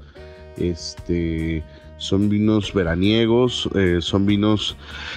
Este, 0.57 1.65
son 1.97 2.29
vinos 2.29 2.73
veraniegos, 2.73 3.69
eh, 3.75 3.99
son 4.01 4.27
vinos 4.27 4.77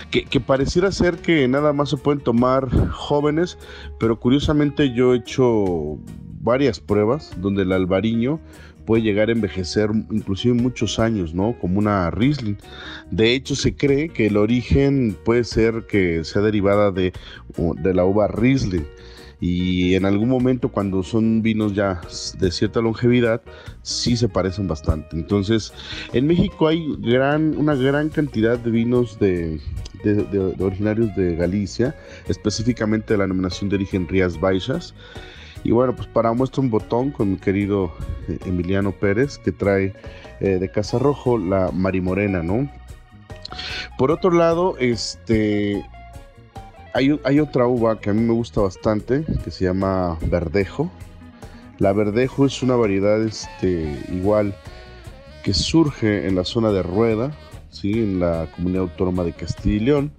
que, 0.10 0.40
pareciera 0.40 0.92
ser 0.92 1.18
que 1.18 1.48
nada 1.48 1.72
más 1.72 1.90
se 1.90 1.98
pueden 1.98 2.20
tomar 2.20 2.68
jóvenes, 2.90 3.60
pero 4.00 4.20
curiosamente 4.20 4.92
yo 4.92 5.14
he 5.14 5.18
hecho 5.18 6.00
varias 6.42 6.80
pruebas 6.80 7.32
donde 7.38 7.62
el 7.62 7.72
albariño 7.72 8.40
puede 8.88 9.04
llegar 9.04 9.30
a 9.30 9.34
envejecer 9.34 9.92
inclusive 10.10 10.56
muchos 10.56 10.98
años, 10.98 11.36
¿no? 11.36 11.56
Como 11.60 11.78
una 11.78 12.10
Riesling. 12.10 12.58
De 13.12 13.36
hecho, 13.36 13.56
se 13.56 13.76
cree 13.76 14.10
que 14.10 14.26
el 14.26 14.38
origen 14.38 15.16
puede 15.24 15.44
ser 15.44 15.86
que 15.88 16.24
sea 16.24 16.42
derivada 16.42 16.90
de, 16.90 17.14
de 17.78 17.94
la 17.94 18.06
uva 18.06 18.28
Riesling 18.28 18.88
y 19.42 19.96
en 19.96 20.06
algún 20.06 20.30
momento 20.30 20.70
cuando 20.70 21.02
son 21.02 21.42
vinos 21.42 21.74
ya 21.74 22.00
de 22.38 22.52
cierta 22.52 22.80
longevidad 22.80 23.42
sí 23.82 24.16
se 24.16 24.30
parecen 24.30 24.68
bastante. 24.68 25.18
Entonces 25.18 25.74
en 26.14 26.28
México 26.28 26.68
hay 26.68 26.86
una 26.86 27.76
gran 27.76 28.10
cantidad 28.10 28.60
de 28.60 28.70
vinos 28.70 29.20
de, 29.20 29.60
originarios 30.60 31.14
de 31.16 31.36
Galicia 31.36 31.96
específicamente 32.28 33.16
de 33.16 33.18
la 33.18 33.24
denominación 33.24 33.70
de 33.70 33.78
origen 33.78 34.08
Rías 34.08 34.40
Baixas. 34.40 34.94
Y 35.64 35.72
bueno 35.72 35.96
pues 35.96 36.08
para 36.08 36.32
muestra 36.34 36.62
un 36.62 36.70
botón 36.70 37.10
con 37.10 37.32
mi 37.32 37.38
querido 37.38 37.92
eh, 38.28 38.38
Emiliano 38.46 38.92
Pérez 38.92 39.40
que 39.40 39.52
trae 39.52 39.94
eh, 40.40 40.60
de 40.60 40.72
Casa 40.72 41.00
Rojo 41.00 41.38
la 41.38 41.72
Marimorena 41.72 42.42
no 42.42 42.68
por 43.98 44.12
otro 44.12 44.32
lado 44.32 44.76
este 44.80 45.84
hay, 46.94 47.40
otra 47.40 47.68
uva 47.68 48.00
que 48.00 48.10
a 48.10 48.14
mí 48.14 48.22
me 48.22 48.34
gusta 48.34 48.62
bastante, 48.62 49.24
que 49.44 49.52
se 49.52 49.66
llama 49.66 50.18
verdejo. 50.28 50.92
La 51.80 51.94
verdejo 51.94 52.46
es 52.46 52.62
una 52.62 52.76
variedad 52.76 53.22
este, 53.24 54.00
igual 54.12 54.56
que 55.44 55.54
surge 55.54 56.28
en 56.28 56.36
la 56.36 56.44
zona 56.44 56.72
de 56.72 56.84
Rueda, 56.84 57.32
¿sí? 57.70 57.94
en 57.94 58.20
la 58.20 58.48
comunidad 58.56 58.84
autónoma 58.84 59.24
de 59.24 59.34
Castilla 59.34 59.76
y 59.76 59.80
León. 59.80 60.12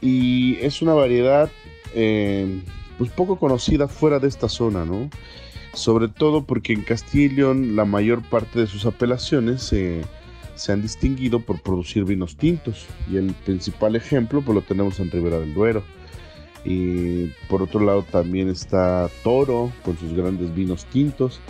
Y 0.00 0.56
es 0.60 0.80
una 0.80 0.94
variedad 0.94 1.50
eh, 1.94 2.62
pues 2.96 3.10
poco 3.10 3.38
conocida 3.38 3.88
fuera 3.88 4.18
de 4.18 4.28
esta 4.28 4.48
zona, 4.48 4.84
¿no? 4.84 5.10
Sobre 5.74 6.08
todo 6.08 6.44
porque 6.44 6.72
en 6.72 6.82
Castilla 6.82 7.32
y 7.32 7.36
León 7.36 7.76
la 7.76 7.84
mayor 7.84 8.22
parte 8.22 8.60
de 8.60 8.66
sus 8.66 8.86
apelaciones 8.86 9.62
se 9.62 10.02
se 10.60 10.72
han 10.72 10.82
distinguido 10.82 11.40
por 11.40 11.62
producir 11.62 12.04
vinos 12.04 12.36
tintos 12.36 12.86
y 13.10 13.16
el 13.16 13.32
principal 13.32 13.96
ejemplo 13.96 14.42
pues 14.42 14.54
lo 14.54 14.60
tenemos 14.60 15.00
en 15.00 15.10
Ribera 15.10 15.38
del 15.38 15.54
Duero. 15.54 15.82
Y 16.66 17.28
por 17.48 17.62
otro 17.62 17.80
lado 17.80 18.02
también 18.02 18.50
está 18.50 19.08
Toro 19.24 19.72
con 19.82 19.96
sus 19.96 20.12
grandes 20.12 20.54
vinos 20.54 20.84
tintos. 20.84 21.40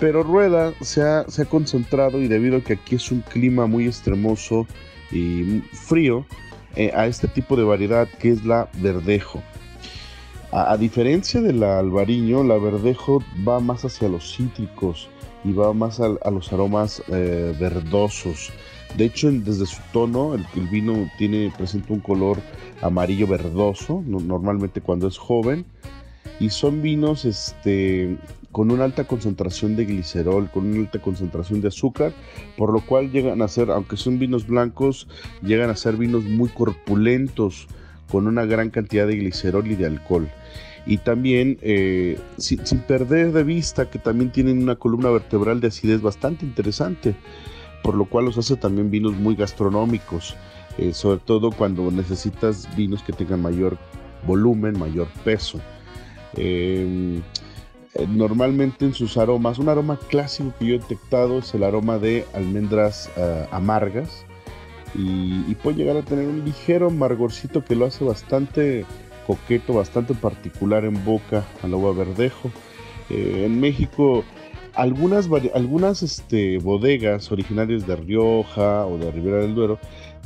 Pero 0.00 0.24
Rueda 0.24 0.72
se 0.80 1.02
ha, 1.02 1.24
se 1.28 1.42
ha 1.42 1.44
concentrado 1.44 2.20
y 2.20 2.26
debido 2.26 2.56
a 2.56 2.60
que 2.60 2.72
aquí 2.72 2.96
es 2.96 3.12
un 3.12 3.20
clima 3.20 3.66
muy 3.66 3.86
extremoso 3.86 4.66
y 5.12 5.60
frío, 5.72 6.26
eh, 6.74 6.90
a 6.94 7.06
este 7.06 7.28
tipo 7.28 7.54
de 7.54 7.62
variedad 7.62 8.08
que 8.08 8.30
es 8.30 8.44
la 8.44 8.68
verdejo. 8.78 9.42
A, 10.50 10.76
diferencia 10.76 11.40
de 11.40 11.52
la 11.52 11.78
albariño, 11.78 12.42
la 12.42 12.58
verdejo 12.58 13.22
va 13.46 13.60
más 13.60 13.84
hacia 13.84 14.08
los 14.08 14.36
cítricos 14.36 15.08
y 15.44 15.52
va 15.52 15.72
más 15.72 16.00
a, 16.00 16.30
los 16.30 16.52
aromas 16.52 17.02
eh, 17.08 17.54
verdosos. 17.58 18.50
De 18.96 19.04
hecho, 19.04 19.30
desde 19.30 19.66
su 19.66 19.80
tono, 19.92 20.34
el, 20.34 20.68
vino 20.68 21.08
tiene, 21.16 21.52
presenta 21.56 21.92
un 21.92 22.00
color 22.00 22.38
amarillo 22.82 23.26
verdoso, 23.26 24.02
normalmente 24.06 24.80
cuando 24.80 25.06
es 25.06 25.16
joven. 25.16 25.64
Y 26.40 26.48
son 26.50 26.80
vinos 26.80 27.24
este, 27.26 28.16
con 28.50 28.70
una 28.70 28.84
alta 28.84 29.04
concentración 29.04 29.76
de 29.76 29.84
glicerol, 29.84 30.50
con 30.50 30.66
una 30.66 30.80
alta 30.80 31.00
concentración 31.00 31.60
de 31.60 31.68
azúcar, 31.68 32.12
por 32.56 32.72
lo 32.72 32.80
cual 32.80 33.12
llegan 33.12 33.42
a 33.42 33.48
ser, 33.48 33.70
aunque 33.70 33.96
son 33.96 34.18
vinos 34.18 34.46
blancos, 34.46 35.06
llegan 35.42 35.70
a 35.70 35.76
ser 35.76 35.96
vinos 35.96 36.24
muy 36.24 36.48
corpulentos, 36.48 37.68
con 38.10 38.26
una 38.26 38.44
gran 38.44 38.70
cantidad 38.70 39.06
de 39.06 39.16
glicerol 39.16 39.66
y 39.68 39.76
de 39.76 39.86
alcohol. 39.86 40.28
Y 40.86 40.98
también, 40.98 41.58
eh, 41.62 42.18
sin, 42.38 42.80
perder 42.80 43.32
de 43.32 43.44
vista 43.44 43.90
que 43.90 43.98
también 43.98 44.30
tienen 44.30 44.62
una 44.62 44.76
columna 44.76 45.10
vertebral 45.10 45.60
de 45.60 45.68
acidez 45.68 46.00
bastante 46.00 46.44
interesante, 46.44 47.14
por 47.82 47.94
lo 47.94 48.06
cual 48.06 48.26
los 48.26 48.38
hace 48.38 48.56
también 48.56 48.90
vinos 48.90 49.12
muy 49.12 49.34
gastronómicos, 49.34 50.36
eh, 50.78 50.92
sobre 50.92 51.20
todo 51.20 51.50
cuando 51.50 51.90
necesitas 51.90 52.68
vinos 52.76 53.02
que 53.02 53.12
tengan 53.12 53.42
mayor 53.42 53.78
volumen, 54.26 54.78
mayor 54.78 55.08
peso. 55.24 55.60
Eh, 56.36 57.20
normalmente 58.08 58.84
en 58.84 58.94
sus 58.94 59.16
aromas, 59.16 59.58
un 59.58 59.68
aroma 59.68 59.98
clásico 60.08 60.54
que 60.58 60.66
yo 60.66 60.74
he 60.76 60.78
detectado 60.78 61.40
es 61.40 61.54
el 61.54 61.64
aroma 61.64 61.98
de 61.98 62.24
almendras 62.34 63.10
amargas 63.50 64.24
y, 64.94 65.54
puede 65.56 65.78
llegar 65.78 65.96
a 65.96 66.02
tener 66.02 66.26
un 66.26 66.44
ligero 66.44 66.88
amargorcito 66.88 67.64
que 67.64 67.76
lo 67.76 67.86
hace 67.86 68.04
bastante 68.04 68.84
coqueto, 69.26 69.74
bastante 69.74 70.14
particular 70.14 70.84
en 70.84 71.04
boca 71.04 71.44
al 71.62 71.74
agua 71.74 71.92
verdejo. 71.92 72.50
Eh, 73.10 73.44
en 73.46 73.60
México 73.60 74.24
algunas, 74.74 75.28
algunas 75.54 76.02
este, 76.02 76.58
bodegas 76.58 77.30
originarias 77.32 77.86
de 77.86 77.96
Rioja 77.96 78.86
o 78.86 78.98
de 78.98 79.10
Ribera 79.10 79.38
del 79.38 79.54
Duero 79.54 79.78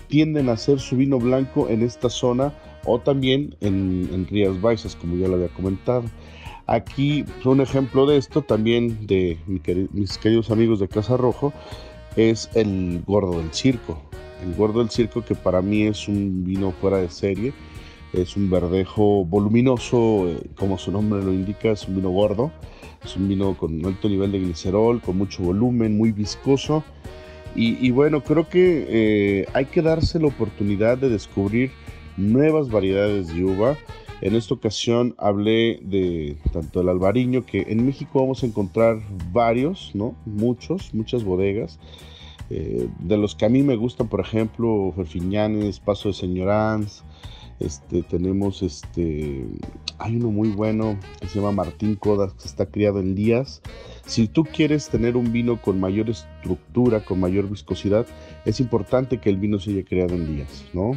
tienden 0.09 0.49
a 0.49 0.53
hacer 0.53 0.81
su 0.81 0.97
vino 0.97 1.19
blanco 1.19 1.69
en 1.69 1.83
esta 1.83 2.11
zona 2.11 2.53
o 2.85 2.99
también 2.99 3.57
en, 3.61 4.09
en 4.13 4.27
Rías 4.27 4.61
Baixas, 4.61 4.97
como 4.97 5.17
ya 5.17 5.29
lo 5.29 5.35
había 5.35 5.49
comentado. 5.49 6.05
Aquí 6.67 7.25
un 7.45 7.61
ejemplo 7.61 8.07
de 8.07 8.17
esto 8.17 8.43
también 8.43 9.07
de 9.07 9.39
mis 9.47 10.19
queridos 10.19 10.51
amigos 10.51 10.81
de 10.81 10.89
Casa 10.89 11.17
Rojo 11.17 11.53
es 12.17 12.51
el 12.55 13.03
Gordo 13.07 13.39
del 13.39 13.53
Circo. 13.53 14.01
El 14.43 14.55
Gordo 14.55 14.81
del 14.81 14.91
Circo 14.91 15.25
que 15.25 15.35
para 15.35 15.61
mí 15.61 15.83
es 15.83 16.09
un 16.09 16.45
vino 16.45 16.73
fuera 16.73 16.99
de 16.99 17.11
serie. 17.11 17.53
Es 18.15 18.37
un 18.37 18.49
verdejo 18.49 19.25
voluminoso, 19.25 20.29
eh, 20.29 20.39
como 20.57 20.79
su 20.79 20.93
nombre 20.93 21.23
lo 21.23 21.33
indica, 21.33 21.73
es 21.73 21.89
un 21.89 21.97
vino 21.97 22.11
gordo. 22.11 22.53
Es 23.05 23.17
un 23.17 23.29
vino 23.29 23.57
con 23.57 23.85
alto 23.85 24.09
nivel 24.09 24.33
de 24.33 24.39
glicerol, 24.39 25.01
con 25.01 25.19
mucho 25.19 25.43
volumen, 25.43 25.97
muy 25.99 26.13
viscoso. 26.13 26.85
Y, 27.57 27.93
bueno, 27.93 28.25
creo 28.25 28.49
que 28.49 28.87
eh, 28.89 29.47
hay 29.53 29.67
que 29.67 29.81
darse 29.81 30.19
la 30.19 30.27
oportunidad 30.27 30.99
de 30.99 31.09
descubrir 31.09 31.71
nuevas 32.17 32.69
variedades 32.69 33.33
de 33.33 33.45
uva. 33.45 33.77
En 34.23 34.35
esta 34.35 34.55
ocasión 34.55 35.15
hablé 35.19 35.79
de 35.83 36.37
tanto 36.53 36.81
el 36.81 36.89
albariño, 36.89 37.47
que 37.47 37.67
en 37.69 37.87
México 37.87 38.21
vamos 38.21 38.43
a 38.43 38.47
encontrar 38.47 39.01
varios, 39.33 39.93
¿no? 39.95 40.17
Muchos, 40.27 40.93
muchas 40.95 41.23
bodegas. 41.23 41.79
Eh, 42.51 42.89
de 42.99 43.17
los 43.19 43.37
que 43.37 43.45
a 43.45 43.49
mí 43.49 43.63
me 43.63 43.77
gustan, 43.77 44.09
por 44.09 44.21
ejemplo, 44.21 44.93
Ferfiñanes, 44.97 45.79
Paso 45.79 46.09
de 46.09 46.15
Señorans, 46.15 47.05
este, 47.61 48.03
tenemos 48.03 48.63
este, 48.63 49.47
hay 49.99 50.17
uno 50.17 50.31
muy 50.31 50.49
bueno 50.49 50.99
que 51.21 51.29
se 51.29 51.39
llama 51.39 51.53
Martín 51.53 51.95
Codas, 51.95 52.33
que 52.35 52.47
está 52.47 52.67
criado 52.67 53.01
en 53.01 53.15
Díaz. 53.15 53.63
Si 54.07 54.29
tú 54.29 54.45
quieres 54.45 54.89
tener 54.89 55.17
un 55.17 55.33
vino 55.33 55.61
con 55.61 55.81
mayor 55.81 56.11
estructura, 56.11 57.05
con 57.05 57.21
mayor 57.21 57.49
viscosidad, 57.49 58.07
es 58.45 58.61
importante 58.61 59.19
que 59.19 59.31
el 59.31 59.37
vino 59.37 59.59
se 59.59 59.71
haya 59.71 59.85
creado 59.85 60.15
en 60.15 60.27
Díaz, 60.35 60.65
¿no? 60.73 60.93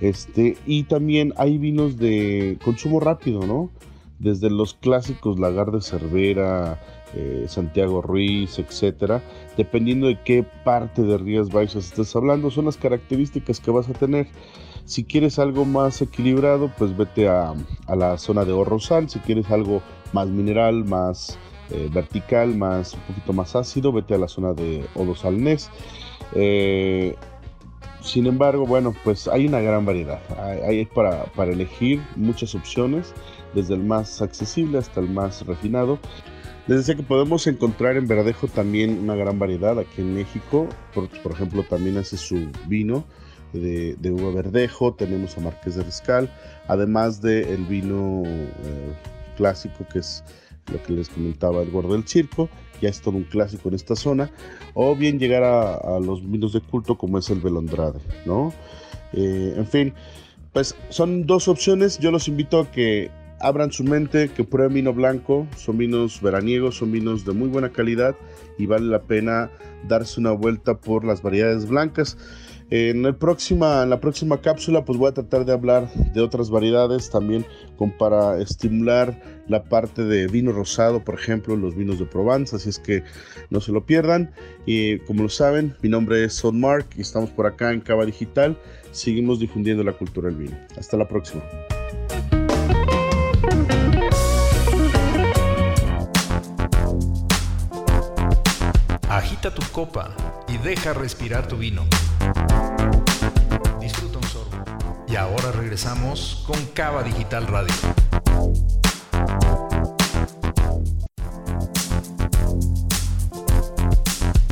Este, 0.00 0.56
y 0.66 0.84
también 0.84 1.34
hay 1.36 1.58
vinos 1.58 1.98
de 1.98 2.58
consumo 2.64 3.00
rápido, 3.00 3.46
¿no? 3.46 3.70
Desde 4.18 4.50
los 4.50 4.74
clásicos 4.74 5.38
Lagar 5.38 5.72
de 5.72 5.80
Cervera, 5.80 6.80
eh, 7.14 7.46
Santiago 7.48 8.02
Ruiz, 8.02 8.58
etcétera, 8.58 9.22
dependiendo 9.56 10.06
de 10.06 10.20
qué 10.22 10.44
parte 10.64 11.02
de 11.02 11.18
Rías 11.18 11.50
Baixas 11.50 11.86
estés 11.86 12.14
hablando, 12.14 12.50
son 12.50 12.66
las 12.66 12.76
características 12.76 13.60
que 13.60 13.70
vas 13.70 13.88
a 13.88 13.94
tener. 13.94 14.28
Si 14.88 15.04
quieres 15.04 15.38
algo 15.38 15.66
más 15.66 16.00
equilibrado, 16.00 16.72
pues 16.78 16.96
vete 16.96 17.28
a, 17.28 17.52
la 17.94 18.16
zona 18.16 18.46
de 18.46 18.52
Orrosal. 18.54 19.10
Si 19.10 19.18
quieres 19.18 19.50
algo 19.50 19.82
más 20.14 20.28
mineral, 20.28 20.86
más 20.86 21.38
eh, 21.68 21.90
vertical, 21.92 22.56
más 22.56 22.94
un 22.94 23.00
poquito 23.00 23.34
más 23.34 23.54
ácido, 23.54 23.92
vete 23.92 24.14
a 24.14 24.18
la 24.18 24.28
zona 24.28 24.54
de 24.54 24.86
Odosalnés. 24.94 25.68
Eh, 26.34 27.16
sin 28.00 28.26
embargo, 28.26 28.64
bueno, 28.64 28.94
pues 29.04 29.28
hay 29.28 29.46
una 29.46 29.60
gran 29.60 29.84
variedad. 29.84 30.22
Hay, 30.66 30.86
para, 30.86 31.26
elegir 31.36 32.00
muchas 32.16 32.54
opciones, 32.54 33.12
desde 33.54 33.74
el 33.74 33.84
más 33.84 34.22
accesible 34.22 34.78
hasta 34.78 35.00
el 35.00 35.10
más 35.10 35.46
refinado. 35.46 35.98
Les 36.66 36.78
decía 36.78 36.94
que 36.94 37.02
podemos 37.02 37.46
encontrar 37.46 37.98
en 37.98 38.08
Verdejo 38.08 38.48
también 38.48 39.00
una 39.00 39.16
gran 39.16 39.38
variedad 39.38 39.78
aquí 39.78 40.00
en 40.00 40.14
México. 40.14 40.66
Por, 40.94 41.10
por 41.22 41.32
ejemplo, 41.32 41.62
también 41.62 41.98
hace 41.98 42.16
su 42.16 42.48
vino 42.66 43.04
de, 43.52 44.10
uva 44.10 44.32
verdejo. 44.32 44.94
Tenemos 44.94 45.36
a 45.36 45.40
Marqués 45.40 45.76
de 45.76 45.84
Riscal, 45.84 46.30
además 46.66 47.20
del 47.20 47.46
el 47.48 47.64
vino 47.64 48.22
eh, 48.26 48.92
clásico 49.36 49.86
que 49.92 50.00
es 50.00 50.24
lo 50.72 50.82
que 50.82 50.92
les 50.92 51.08
comentaba 51.08 51.62
el 51.62 51.70
gordo 51.70 51.94
del 51.94 52.06
circo 52.06 52.48
ya 52.80 52.88
es 52.88 53.00
todo 53.00 53.16
un 53.16 53.24
clásico 53.24 53.68
en 53.68 53.74
esta 53.74 53.96
zona, 53.96 54.30
o 54.74 54.94
bien 54.94 55.18
llegar 55.18 55.42
a, 55.42 55.98
los 56.00 56.28
vinos 56.28 56.52
de 56.52 56.60
culto 56.60 56.96
como 56.96 57.18
es 57.18 57.28
el 57.30 57.40
Belondrade, 57.40 58.00
¿no? 58.24 58.52
Eh, 59.12 59.54
en 59.56 59.66
fin, 59.66 59.94
pues 60.52 60.76
son 60.90 61.26
dos 61.26 61.48
opciones, 61.48 61.98
yo 61.98 62.10
los 62.10 62.28
invito 62.28 62.60
a 62.60 62.70
que 62.70 63.10
abran 63.40 63.72
su 63.72 63.84
mente, 63.84 64.28
que 64.30 64.44
prueben 64.44 64.74
vino 64.74 64.92
blanco, 64.92 65.46
son 65.56 65.78
vinos 65.78 66.20
veraniegos, 66.20 66.76
son 66.76 66.92
vinos 66.92 67.24
de 67.24 67.32
muy 67.32 67.48
buena 67.48 67.70
calidad 67.70 68.16
y 68.58 68.66
vale 68.66 68.86
la 68.86 69.02
pena 69.02 69.50
darse 69.86 70.18
una 70.18 70.32
vuelta 70.32 70.78
por 70.78 71.04
las 71.04 71.22
variedades 71.22 71.66
blancas. 71.68 72.18
En, 72.70 73.02
la 73.02 73.16
próxima 73.16 74.40
cápsula 74.42 74.84
pues 74.84 74.98
voy 74.98 75.08
a 75.08 75.14
tratar 75.14 75.46
de 75.46 75.52
hablar 75.52 75.90
de 76.12 76.20
otras 76.20 76.50
variedades 76.50 77.08
también 77.08 77.46
como 77.76 77.96
para 77.96 78.38
estimular 78.40 79.18
la 79.48 79.64
parte 79.64 80.04
de 80.04 80.26
vino 80.26 80.52
rosado, 80.52 81.02
por 81.02 81.14
ejemplo, 81.14 81.56
los 81.56 81.74
vinos 81.74 81.98
de 81.98 82.04
Provence, 82.04 82.54
así 82.54 82.68
es 82.68 82.78
que 82.78 83.02
no 83.48 83.62
se 83.62 83.72
lo 83.72 83.86
pierdan. 83.86 84.30
Y 84.66 84.98
como 85.00 85.22
lo 85.22 85.30
saben, 85.30 85.74
mi 85.80 85.88
nombre 85.88 86.24
es 86.24 86.34
Son 86.34 86.60
Mark 86.60 86.86
y 86.96 87.00
estamos 87.00 87.30
por 87.30 87.46
acá 87.46 87.72
en 87.72 87.80
Cava 87.80 88.04
Digital. 88.04 88.58
Seguimos 88.90 89.40
difundiendo 89.40 89.82
la 89.82 89.94
cultura 89.94 90.28
del 90.28 90.36
vino. 90.36 90.58
Hasta 90.76 90.98
la 90.98 91.08
próxima. 91.08 91.42
Agita 99.08 99.54
tu 99.54 99.62
copa 99.72 100.14
y 100.48 100.58
deja 100.58 100.92
respirar 100.92 101.48
tu 101.48 101.56
vino. 101.56 101.86
Y 105.10 105.16
ahora 105.16 105.52
regresamos 105.52 106.44
con 106.46 106.56
Cava 106.74 107.02
Digital 107.02 107.46
Radio. 107.46 107.74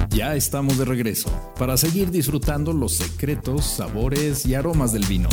Ya 0.08 0.34
estamos 0.34 0.78
de 0.78 0.86
regreso 0.86 1.30
para 1.58 1.76
seguir 1.76 2.10
disfrutando 2.10 2.72
los 2.72 2.94
secretos, 2.94 3.66
sabores 3.66 4.46
y 4.46 4.54
aromas 4.54 4.92
del 4.92 5.04
vino. 5.04 5.28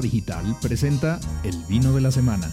Digital 0.00 0.56
presenta 0.60 1.20
el 1.44 1.56
vino 1.68 1.92
de 1.92 2.00
la 2.00 2.10
semana. 2.10 2.50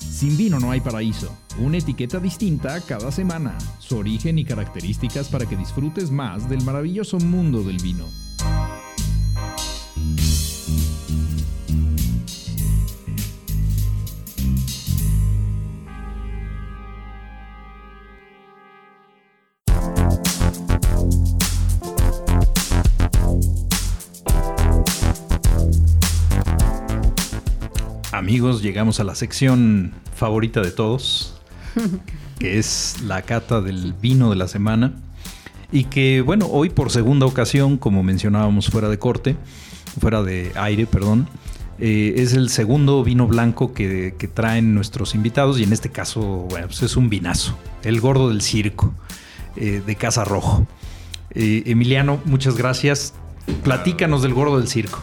Sin 0.00 0.36
vino 0.36 0.58
no 0.58 0.70
hay 0.70 0.80
paraíso. 0.80 1.34
Una 1.58 1.78
etiqueta 1.78 2.18
distinta 2.18 2.80
cada 2.80 3.12
semana. 3.12 3.56
Su 3.78 3.98
origen 3.98 4.38
y 4.38 4.44
características 4.44 5.28
para 5.28 5.46
que 5.46 5.56
disfrutes 5.56 6.10
más 6.10 6.48
del 6.50 6.62
maravilloso 6.64 7.18
mundo 7.18 7.62
del 7.62 7.78
vino. 7.78 8.06
Amigos, 28.30 28.62
llegamos 28.62 29.00
a 29.00 29.04
la 29.04 29.16
sección 29.16 29.92
favorita 30.14 30.60
de 30.60 30.70
todos, 30.70 31.34
que 32.38 32.60
es 32.60 32.98
la 33.02 33.22
cata 33.22 33.60
del 33.60 33.92
vino 33.92 34.30
de 34.30 34.36
la 34.36 34.46
semana. 34.46 34.94
Y 35.72 35.86
que, 35.86 36.20
bueno, 36.20 36.46
hoy 36.46 36.70
por 36.70 36.92
segunda 36.92 37.26
ocasión, 37.26 37.76
como 37.76 38.04
mencionábamos 38.04 38.68
fuera 38.68 38.88
de 38.88 39.00
corte, 39.00 39.34
fuera 39.98 40.22
de 40.22 40.52
aire, 40.54 40.86
perdón, 40.86 41.28
eh, 41.80 42.14
es 42.18 42.32
el 42.34 42.50
segundo 42.50 43.02
vino 43.02 43.26
blanco 43.26 43.74
que, 43.74 44.14
traen 44.32 44.76
nuestros 44.76 45.16
invitados 45.16 45.58
y 45.58 45.64
en 45.64 45.72
este 45.72 45.88
caso, 45.88 46.20
bueno, 46.48 46.68
pues 46.68 46.84
es 46.84 46.96
un 46.96 47.08
vinazo, 47.08 47.58
el 47.82 48.00
gordo 48.00 48.28
del 48.28 48.42
circo, 48.42 48.94
eh, 49.56 49.82
de 49.84 49.96
Casa 49.96 50.22
Rojo. 50.22 50.68
Eh, 51.32 51.64
Emiliano, 51.66 52.20
muchas 52.26 52.56
gracias. 52.56 53.12
Platícanos 53.64 54.22
del 54.22 54.34
gordo 54.34 54.60
del 54.60 54.68
circo. 54.68 55.00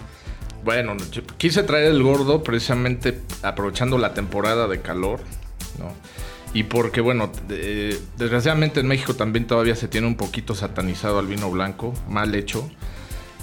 Bueno, 0.63 0.95
quise 1.37 1.63
traer 1.63 1.91
el 1.91 2.03
gordo 2.03 2.43
precisamente 2.43 3.21
aprovechando 3.43 3.97
la 3.97 4.13
temporada 4.13 4.67
de 4.67 4.81
calor, 4.81 5.19
¿no? 5.79 5.93
Y 6.53 6.63
porque, 6.63 7.01
bueno, 7.01 7.31
desgraciadamente 8.17 8.79
en 8.79 8.87
México 8.87 9.13
también 9.15 9.45
todavía 9.45 9.75
se 9.75 9.87
tiene 9.87 10.07
un 10.07 10.15
poquito 10.15 10.55
satanizado 10.55 11.19
al 11.19 11.27
vino 11.27 11.51
blanco, 11.51 11.93
mal 12.07 12.33
hecho. 12.33 12.67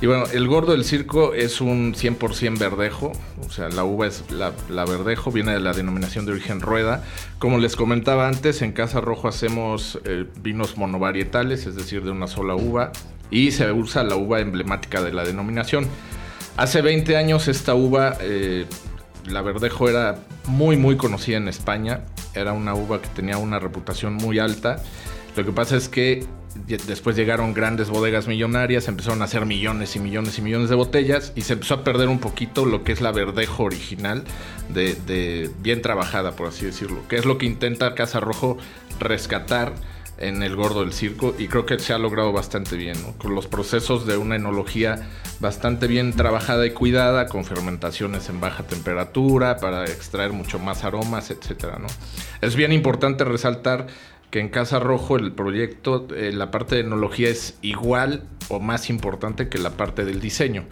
Y 0.00 0.06
bueno, 0.06 0.24
el 0.32 0.48
gordo 0.48 0.72
del 0.72 0.84
circo 0.84 1.34
es 1.34 1.60
un 1.60 1.94
100% 1.94 2.58
verdejo, 2.58 3.12
o 3.46 3.50
sea, 3.50 3.68
la 3.68 3.84
uva 3.84 4.06
es 4.08 4.24
la, 4.30 4.50
verdejo, 4.84 5.30
viene 5.30 5.52
de 5.52 5.60
la 5.60 5.72
denominación 5.72 6.26
de 6.26 6.32
origen 6.32 6.60
rueda. 6.60 7.04
Como 7.38 7.58
les 7.58 7.76
comentaba 7.76 8.26
antes, 8.26 8.62
en 8.62 8.72
Casa 8.72 9.00
Rojo 9.00 9.28
hacemos 9.28 10.00
eh, 10.04 10.26
vinos 10.42 10.76
monovarietales, 10.76 11.66
es 11.66 11.76
decir, 11.76 12.02
de 12.02 12.10
una 12.10 12.26
sola 12.26 12.56
uva, 12.56 12.90
y 13.30 13.52
se 13.52 13.70
usa 13.70 14.02
la 14.02 14.16
uva 14.16 14.40
emblemática 14.40 15.00
de 15.02 15.12
la 15.12 15.24
denominación. 15.24 15.86
Hace 16.56 16.82
20 16.82 17.16
años 17.16 17.48
esta 17.48 17.74
uva, 17.74 18.16
eh, 18.20 18.66
la 19.26 19.42
verdejo, 19.42 19.88
era 19.88 20.20
muy, 20.46 20.76
muy 20.76 20.96
conocida 20.96 21.36
en 21.36 21.48
España, 21.48 22.04
era 22.34 22.52
una 22.52 22.74
uva 22.74 23.02
que 23.02 23.08
tenía 23.08 23.38
una 23.38 23.58
reputación 23.58 24.14
muy 24.14 24.38
alta. 24.38 24.82
Lo 25.36 25.44
que 25.44 25.50
pasa 25.50 25.76
es 25.76 25.88
que 25.88 26.24
después 26.86 27.16
llegaron 27.16 27.52
grandes 27.54 27.90
bodegas 27.90 28.28
millonarias, 28.28 28.86
empezaron 28.86 29.20
a 29.22 29.24
hacer 29.24 29.44
millones 29.46 29.96
y 29.96 29.98
millones 29.98 30.38
y 30.38 30.42
millones 30.42 30.68
de 30.70 30.76
botellas 30.76 31.32
y 31.34 31.40
se 31.40 31.54
empezó 31.54 31.74
a 31.74 31.84
perder 31.84 32.08
un 32.08 32.20
poquito 32.20 32.64
lo 32.64 32.84
que 32.84 32.92
es 32.92 33.00
la 33.00 33.10
verdejo 33.10 33.64
original 33.64 34.22
de, 34.68 35.50
bien 35.60 35.82
trabajada, 35.82 36.36
por 36.36 36.46
así 36.46 36.64
decirlo, 36.64 37.00
que 37.08 37.16
es 37.16 37.24
lo 37.24 37.38
que 37.38 37.46
intenta 37.46 37.94
Casa 37.94 38.20
Rojo 38.20 38.58
rescatar 39.00 39.72
en 40.18 40.42
el 40.42 40.56
gordo 40.56 40.80
del 40.80 40.92
circo 40.92 41.34
y 41.38 41.48
creo 41.48 41.66
que 41.66 41.78
se 41.78 41.92
ha 41.92 41.98
logrado 41.98 42.32
bastante 42.32 42.76
bien, 42.76 42.96
con 43.18 43.34
los 43.34 43.46
procesos 43.46 44.06
de 44.06 44.16
una 44.16 44.36
enología 44.36 45.08
bastante 45.40 45.86
bien 45.86 46.12
trabajada 46.12 46.66
y 46.66 46.70
cuidada, 46.70 47.26
con 47.26 47.44
fermentaciones 47.44 48.28
en 48.28 48.40
baja 48.40 48.62
temperatura 48.64 49.56
para 49.56 49.84
extraer 49.84 50.32
mucho 50.32 50.58
más 50.58 50.84
aromas, 50.84 51.30
etc. 51.30 51.78
¿no? 51.80 51.88
Es 52.40 52.56
bien 52.56 52.72
importante 52.72 53.24
resaltar 53.24 53.86
que 54.34 54.40
en 54.40 54.48
Casa 54.48 54.80
Rojo 54.80 55.16
el 55.16 55.30
proyecto, 55.30 56.08
eh, 56.12 56.32
la 56.32 56.50
parte 56.50 56.74
de 56.74 56.80
enología 56.80 57.28
es 57.28 57.56
igual 57.62 58.24
o 58.48 58.58
más 58.58 58.90
importante 58.90 59.48
que 59.48 59.58
la 59.58 59.76
parte 59.76 60.04
del 60.04 60.20
diseño. 60.20 60.64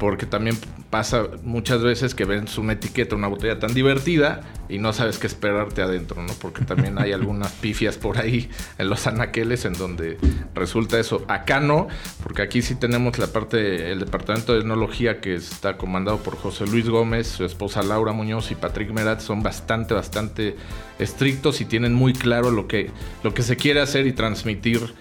Porque 0.00 0.26
también 0.26 0.58
pasa 0.90 1.28
muchas 1.44 1.80
veces 1.80 2.16
que 2.16 2.24
ves 2.24 2.58
una 2.58 2.72
etiqueta, 2.72 3.14
una 3.14 3.28
botella 3.28 3.60
tan 3.60 3.72
divertida 3.72 4.40
y 4.68 4.78
no 4.78 4.92
sabes 4.92 5.18
qué 5.18 5.28
esperarte 5.28 5.80
adentro, 5.80 6.20
¿no? 6.24 6.32
Porque 6.40 6.64
también 6.64 6.98
hay 6.98 7.12
algunas 7.18 7.52
pifias 7.52 7.96
por 7.96 8.18
ahí 8.18 8.50
en 8.78 8.90
los 8.90 9.06
anaqueles 9.06 9.64
en 9.64 9.74
donde 9.74 10.18
resulta 10.56 10.98
eso. 10.98 11.24
Acá 11.28 11.60
no, 11.60 11.86
porque 12.24 12.42
aquí 12.42 12.62
sí 12.62 12.74
tenemos 12.74 13.16
la 13.20 13.28
parte, 13.28 13.92
el 13.92 14.00
departamento 14.00 14.54
de 14.54 14.62
enología 14.62 15.20
que 15.20 15.36
está 15.36 15.76
comandado 15.76 16.18
por 16.18 16.36
José 16.36 16.66
Luis 16.66 16.88
Gómez, 16.88 17.28
su 17.28 17.44
esposa 17.44 17.80
Laura 17.84 18.12
Muñoz 18.12 18.50
y 18.50 18.56
Patrick 18.56 18.90
Merat 18.90 19.20
son 19.20 19.44
bastante, 19.44 19.94
bastante 19.94 20.56
estrictos 20.98 21.60
y 21.60 21.64
tienen 21.64 21.94
muy 21.94 22.12
claro 22.12 22.50
lo 22.50 22.66
que, 22.66 22.90
lo 23.22 23.34
que 23.34 23.42
se 23.42 23.56
quiere 23.56 23.80
hacer 23.80 24.06
y 24.06 24.12
transmitir 24.12 24.94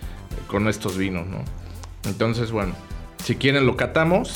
con 0.47 0.67
estos 0.67 0.97
vinos, 0.97 1.27
¿no? 1.27 1.43
Entonces, 2.05 2.51
bueno, 2.51 2.73
si 3.23 3.35
quieren 3.35 3.65
lo 3.65 3.75
catamos. 3.75 4.33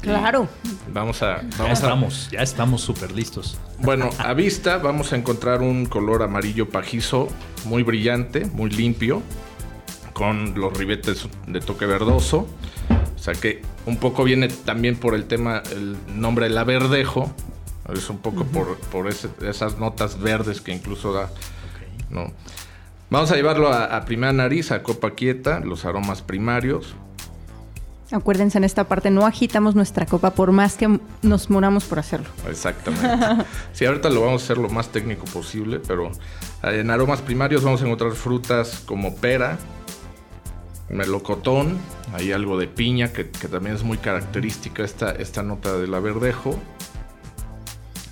Claro. 0.00 0.48
Vamos 0.92 1.22
a. 1.22 1.42
ya 1.58 1.72
estamos, 1.72 2.28
ya 2.32 2.40
estamos 2.40 2.80
súper 2.80 3.12
listos. 3.12 3.58
Bueno, 3.78 4.10
a 4.18 4.34
vista 4.34 4.78
vamos 4.78 5.12
a 5.12 5.16
encontrar 5.16 5.62
un 5.62 5.86
color 5.86 6.22
amarillo 6.22 6.68
pajizo, 6.68 7.28
muy 7.64 7.84
brillante, 7.84 8.46
muy 8.46 8.70
limpio, 8.70 9.22
con 10.12 10.58
los 10.58 10.76
ribetes 10.76 11.28
de 11.46 11.60
toque 11.60 11.86
verdoso. 11.86 12.48
O 13.14 13.18
sea 13.18 13.34
que 13.34 13.62
un 13.86 13.98
poco 13.98 14.24
viene 14.24 14.48
también 14.48 14.96
por 14.96 15.14
el 15.14 15.26
tema, 15.26 15.62
el 15.70 15.96
nombre 16.08 16.50
la 16.50 16.64
verdejo. 16.64 17.32
Es 17.88 18.08
un 18.10 18.18
poco 18.18 18.44
por, 18.44 19.08
esas 19.08 19.78
notas 19.78 20.20
verdes 20.20 20.60
que 20.60 20.72
incluso 20.72 21.12
da. 21.12 21.30
¿no? 22.10 22.32
Vamos 23.10 23.30
a 23.30 23.36
llevarlo 23.36 23.68
a, 23.68 23.96
a 23.96 24.04
primera 24.04 24.32
nariz, 24.32 24.70
a 24.70 24.82
copa 24.82 25.12
quieta, 25.12 25.60
los 25.60 25.84
aromas 25.84 26.22
primarios. 26.22 26.94
Acuérdense 28.12 28.58
en 28.58 28.64
esta 28.64 28.84
parte, 28.84 29.10
no 29.10 29.24
agitamos 29.24 29.74
nuestra 29.74 30.04
copa 30.04 30.32
por 30.32 30.52
más 30.52 30.76
que 30.76 31.00
nos 31.22 31.48
moramos 31.48 31.84
por 31.84 31.98
hacerlo. 31.98 32.28
Exactamente. 32.46 33.46
sí, 33.72 33.86
ahorita 33.86 34.10
lo 34.10 34.20
vamos 34.20 34.42
a 34.42 34.44
hacer 34.44 34.58
lo 34.58 34.68
más 34.68 34.88
técnico 34.90 35.24
posible, 35.24 35.80
pero 35.86 36.12
eh, 36.62 36.80
en 36.80 36.90
aromas 36.90 37.22
primarios 37.22 37.64
vamos 37.64 37.80
a 37.80 37.86
encontrar 37.86 38.12
frutas 38.12 38.82
como 38.84 39.16
pera, 39.16 39.56
melocotón, 40.90 41.78
hay 42.12 42.32
algo 42.32 42.58
de 42.58 42.68
piña 42.68 43.14
que, 43.14 43.24
también 43.24 43.76
es 43.76 43.82
muy 43.82 43.96
característica 43.96 44.84
esta, 44.84 45.12
esta 45.12 45.42
nota 45.42 45.78
del 45.78 45.90
verdejo. 45.92 46.58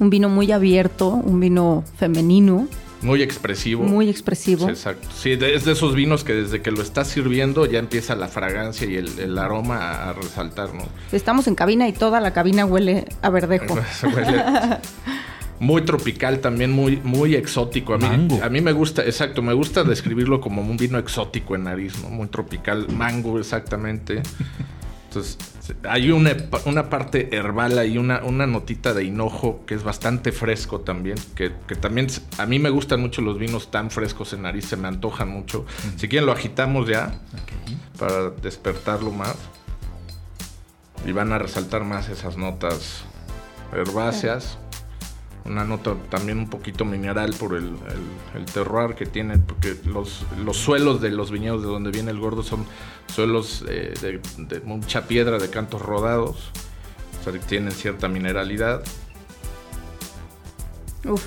Un 0.00 0.10
vino 0.10 0.28
muy 0.28 0.50
abierto, 0.50 1.08
un 1.08 1.38
vino 1.38 1.84
femenino. 1.96 2.66
Muy 3.02 3.22
expresivo. 3.22 3.84
Muy 3.84 4.08
expresivo. 4.08 4.66
Sí, 4.66 4.70
exacto. 4.70 5.08
Sí, 5.14 5.32
es 5.32 5.64
de 5.64 5.72
esos 5.72 5.94
vinos 5.94 6.24
que 6.24 6.34
desde 6.34 6.60
que 6.60 6.70
lo 6.70 6.82
estás 6.82 7.08
sirviendo 7.08 7.64
ya 7.66 7.78
empieza 7.78 8.14
la 8.14 8.28
fragancia 8.28 8.88
y 8.88 8.96
el, 8.96 9.38
aroma 9.38 10.08
a, 10.08 10.12
resaltar, 10.12 10.74
¿no? 10.74 10.84
Estamos 11.12 11.46
en 11.46 11.54
cabina 11.54 11.86
y 11.88 11.92
toda 11.92 12.20
la 12.20 12.32
cabina 12.32 12.64
huele 12.66 13.06
a 13.22 13.30
verdejo. 13.30 13.78
muy 15.60 15.82
tropical 15.82 16.40
también, 16.40 16.72
muy, 16.72 16.96
muy 17.04 17.34
exótico. 17.34 17.94
A 17.94 17.98
mí, 17.98 18.40
a 18.42 18.48
mí 18.48 18.60
me 18.60 18.72
gusta, 18.72 19.04
exacto, 19.04 19.42
me 19.42 19.52
gusta 19.52 19.84
describirlo 19.84 20.40
como 20.40 20.62
un 20.62 20.76
vino 20.76 20.98
exótico 20.98 21.54
en 21.54 21.64
nariz, 21.64 22.02
¿no? 22.02 22.08
Muy 22.08 22.28
tropical, 22.28 22.88
mango 22.90 23.38
exactamente. 23.38 24.22
Entonces, 25.10 25.38
hay 25.88 26.12
una, 26.12 26.36
parte 26.88 27.34
herbal 27.34 27.84
y 27.84 27.98
una, 27.98 28.22
una 28.22 28.46
notita 28.46 28.94
de 28.94 29.02
hinojo 29.02 29.64
que 29.66 29.74
es 29.74 29.82
bastante 29.82 30.30
fresco 30.30 30.82
también. 30.82 31.16
Que, 31.34 31.50
también 31.80 32.06
a 32.38 32.46
mí 32.46 32.60
me 32.60 32.70
gustan 32.70 33.00
mucho 33.00 33.20
los 33.20 33.36
vinos 33.36 33.72
tan 33.72 33.90
frescos 33.90 34.34
en 34.34 34.42
nariz, 34.42 34.66
se 34.66 34.76
me 34.76 34.86
antojan 34.86 35.28
mucho. 35.28 35.66
Si 35.96 36.06
quieren, 36.06 36.26
lo 36.26 36.32
agitamos 36.32 36.88
ya 36.88 37.20
para 37.98 38.30
despertarlo 38.30 39.10
más. 39.10 39.34
Y 41.04 41.10
van 41.10 41.32
a 41.32 41.38
resaltar 41.38 41.82
más 41.82 42.08
esas 42.08 42.36
notas 42.36 43.02
herbáceas 43.72 44.58
una 45.44 45.64
nota 45.64 45.94
también 46.10 46.38
un 46.38 46.48
poquito 46.48 46.84
mineral 46.84 47.34
por 47.38 47.54
el, 47.54 47.76
el, 48.34 48.44
terroir 48.46 48.94
que 48.94 49.06
tiene, 49.06 49.38
porque 49.38 49.76
los, 49.84 50.24
los, 50.44 50.56
suelos 50.56 51.00
de 51.00 51.10
los 51.10 51.30
viñedos 51.30 51.62
de 51.62 51.68
donde 51.68 51.90
viene 51.90 52.10
el 52.10 52.18
gordo 52.18 52.42
son 52.42 52.66
suelos 53.12 53.64
eh, 53.68 53.94
de, 54.00 54.60
mucha 54.60 55.06
piedra, 55.06 55.38
de 55.38 55.48
cantos 55.50 55.82
rodados, 55.82 56.50
o 57.20 57.24
sea, 57.24 57.32
que 57.32 57.38
tienen 57.38 57.72
cierta 57.72 58.08
mineralidad. 58.08 58.82
Uf. 61.04 61.24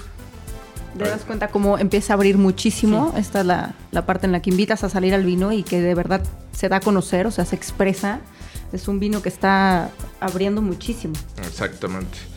Te 0.97 1.05
das 1.05 1.24
cuenta 1.24 1.47
cómo 1.47 1.80
empieza 1.80 2.14
a 2.14 2.16
abrir 2.16 2.38
muchísimo. 2.38 3.16
Esta 3.18 3.39
es 3.39 3.47
la, 3.47 3.74
la 3.91 4.05
parte 4.05 4.28
en 4.28 4.32
la 4.32 4.43
que 4.43 4.51
invitas 4.51 4.84
a 4.84 4.89
salir 4.89 5.16
al 5.16 5.26
vino 5.26 5.51
y 5.51 5.64
que 5.64 5.82
de 5.82 5.95
verdad 5.95 6.22
se 6.51 6.70
da 6.70 6.78
a 6.78 6.80
conocer, 6.82 7.26
o 7.26 7.32
sea, 7.32 7.45
se 7.45 7.55
expresa. 7.55 8.20
Es 8.72 8.88
un 8.88 8.99
vino 8.99 9.24
que 9.24 9.30
está 9.30 9.89
abriendo 10.20 10.61
muchísimo. 10.61 11.16
Exactamente. 11.38 12.32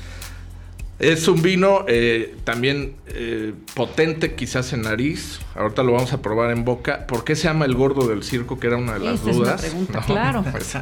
Es 0.99 1.29
un 1.29 1.43
vino 1.43 1.85
eh, 1.89 2.37
también 2.45 2.97
eh, 3.09 3.53
potente 3.75 4.35
quizás 4.35 4.73
en 4.73 4.83
nariz. 4.83 5.41
Ahorita 5.55 5.83
lo 5.83 5.93
vamos 5.93 6.13
a 6.15 6.23
probar 6.23 6.51
en 6.51 6.65
boca. 6.65 7.07
¿Por 7.07 7.23
qué 7.23 7.37
se 7.37 7.45
llama 7.45 7.67
el 7.67 7.75
gordo 7.75 8.09
del 8.09 8.23
circo? 8.23 8.59
Que 8.59 8.69
era 8.69 8.79
una 8.79 8.95
de 8.95 9.01
las 9.01 9.23
dudas. 9.23 9.61
pregunta, 9.61 10.01
claro. 10.07 10.45
Pues, 10.53 10.79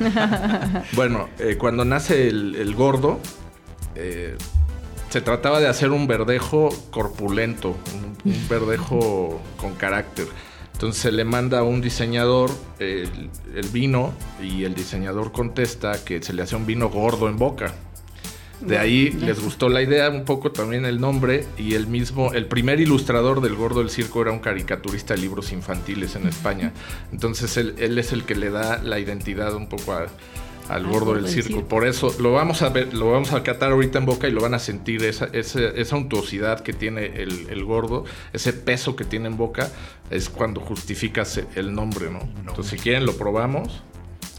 bueno, 0.93 1.29
eh, 1.39 1.57
cuando 1.59 1.85
nace 1.85 2.29
el, 2.29 2.75
gordo, 2.77 3.19
se 5.11 5.21
trataba 5.21 5.59
de 5.59 5.67
hacer 5.67 5.91
un 5.91 6.07
verdejo 6.07 6.69
corpulento, 6.91 7.77
un, 8.25 8.49
verdejo 8.49 9.41
con 9.57 9.75
carácter. 9.75 10.29
Entonces 10.75 11.03
se 11.03 11.13
le 11.13 11.25
manda 11.25 11.61
a 11.61 11.63
un 11.65 11.81
diseñador 11.81 12.51
el, 12.79 13.31
vino 13.73 14.13
y 14.41 14.65
el 14.65 14.75
diseñador 14.75 15.33
contesta 15.33 16.05
que 16.05 16.23
se 16.23 16.33
le 16.33 16.43
hace 16.43 16.55
un 16.55 16.67
vino 16.67 16.89
gordo 16.89 17.29
en 17.29 17.37
boca. 17.37 17.75
De 18.67 18.79
ahí 18.79 19.11
les 19.11 19.43
gustó 19.43 19.69
la 19.69 19.83
idea, 19.83 20.09
un 20.09 20.25
poco 20.25 20.51
también 20.51 20.85
el 20.87 21.01
nombre 21.01 21.47
y 21.59 21.75
el 21.75 21.87
mismo, 21.87 22.33
el 22.33 22.47
primer 22.47 22.81
ilustrador 22.81 23.41
del 23.41 23.55
Gordo 23.55 23.81
del 23.81 23.91
Circo 23.91 24.23
era 24.23 24.33
un 24.33 24.39
caricaturista 24.39 25.15
de 25.15 25.21
libros 25.21 25.53
infantiles 25.53 26.17
en 26.17 26.27
España. 26.27 26.73
Entonces 27.13 27.57
él, 27.57 27.99
es 27.99 28.13
el 28.13 28.25
que 28.25 28.35
le 28.35 28.51
da 28.51 28.83
la 28.83 28.99
identidad 28.99 29.55
un 29.55 29.69
poco 29.69 29.95
al 30.69 30.87
gordo 30.87 31.15
del 31.15 31.29
circo. 31.29 31.65
Por 31.65 31.87
eso 31.87 32.15
lo 32.19 32.33
vamos 32.33 32.63
a 32.63 32.71
ver, 32.71 32.95
lo 32.95 33.13
vamos 33.13 33.33
a 33.33 33.43
catar 33.43 33.73
ahorita 33.73 33.99
en 33.99 34.07
boca 34.07 34.29
y 34.29 34.31
lo 34.31 34.41
van 34.41 34.55
a 34.55 34.59
sentir 34.59 35.05
esa, 35.05 35.27
esa, 35.33 35.97
untuosidad 35.97 36.61
que 36.61 36.73
tiene 36.73 37.07
el, 37.23 37.65
gordo, 37.65 38.05
ese 38.33 38.53
peso 38.53 38.97
que 38.97 39.05
tiene 39.05 39.29
en 39.29 39.37
boca, 39.37 39.71
es 40.11 40.31
cuando 40.31 40.61
justificas 40.61 41.41
el 41.55 41.75
nombre, 41.75 42.11
¿no? 42.11 42.21
Entonces, 42.39 42.69
si 42.69 42.79
quieren, 42.79 43.05
lo 43.05 43.17
probamos. 43.17 43.83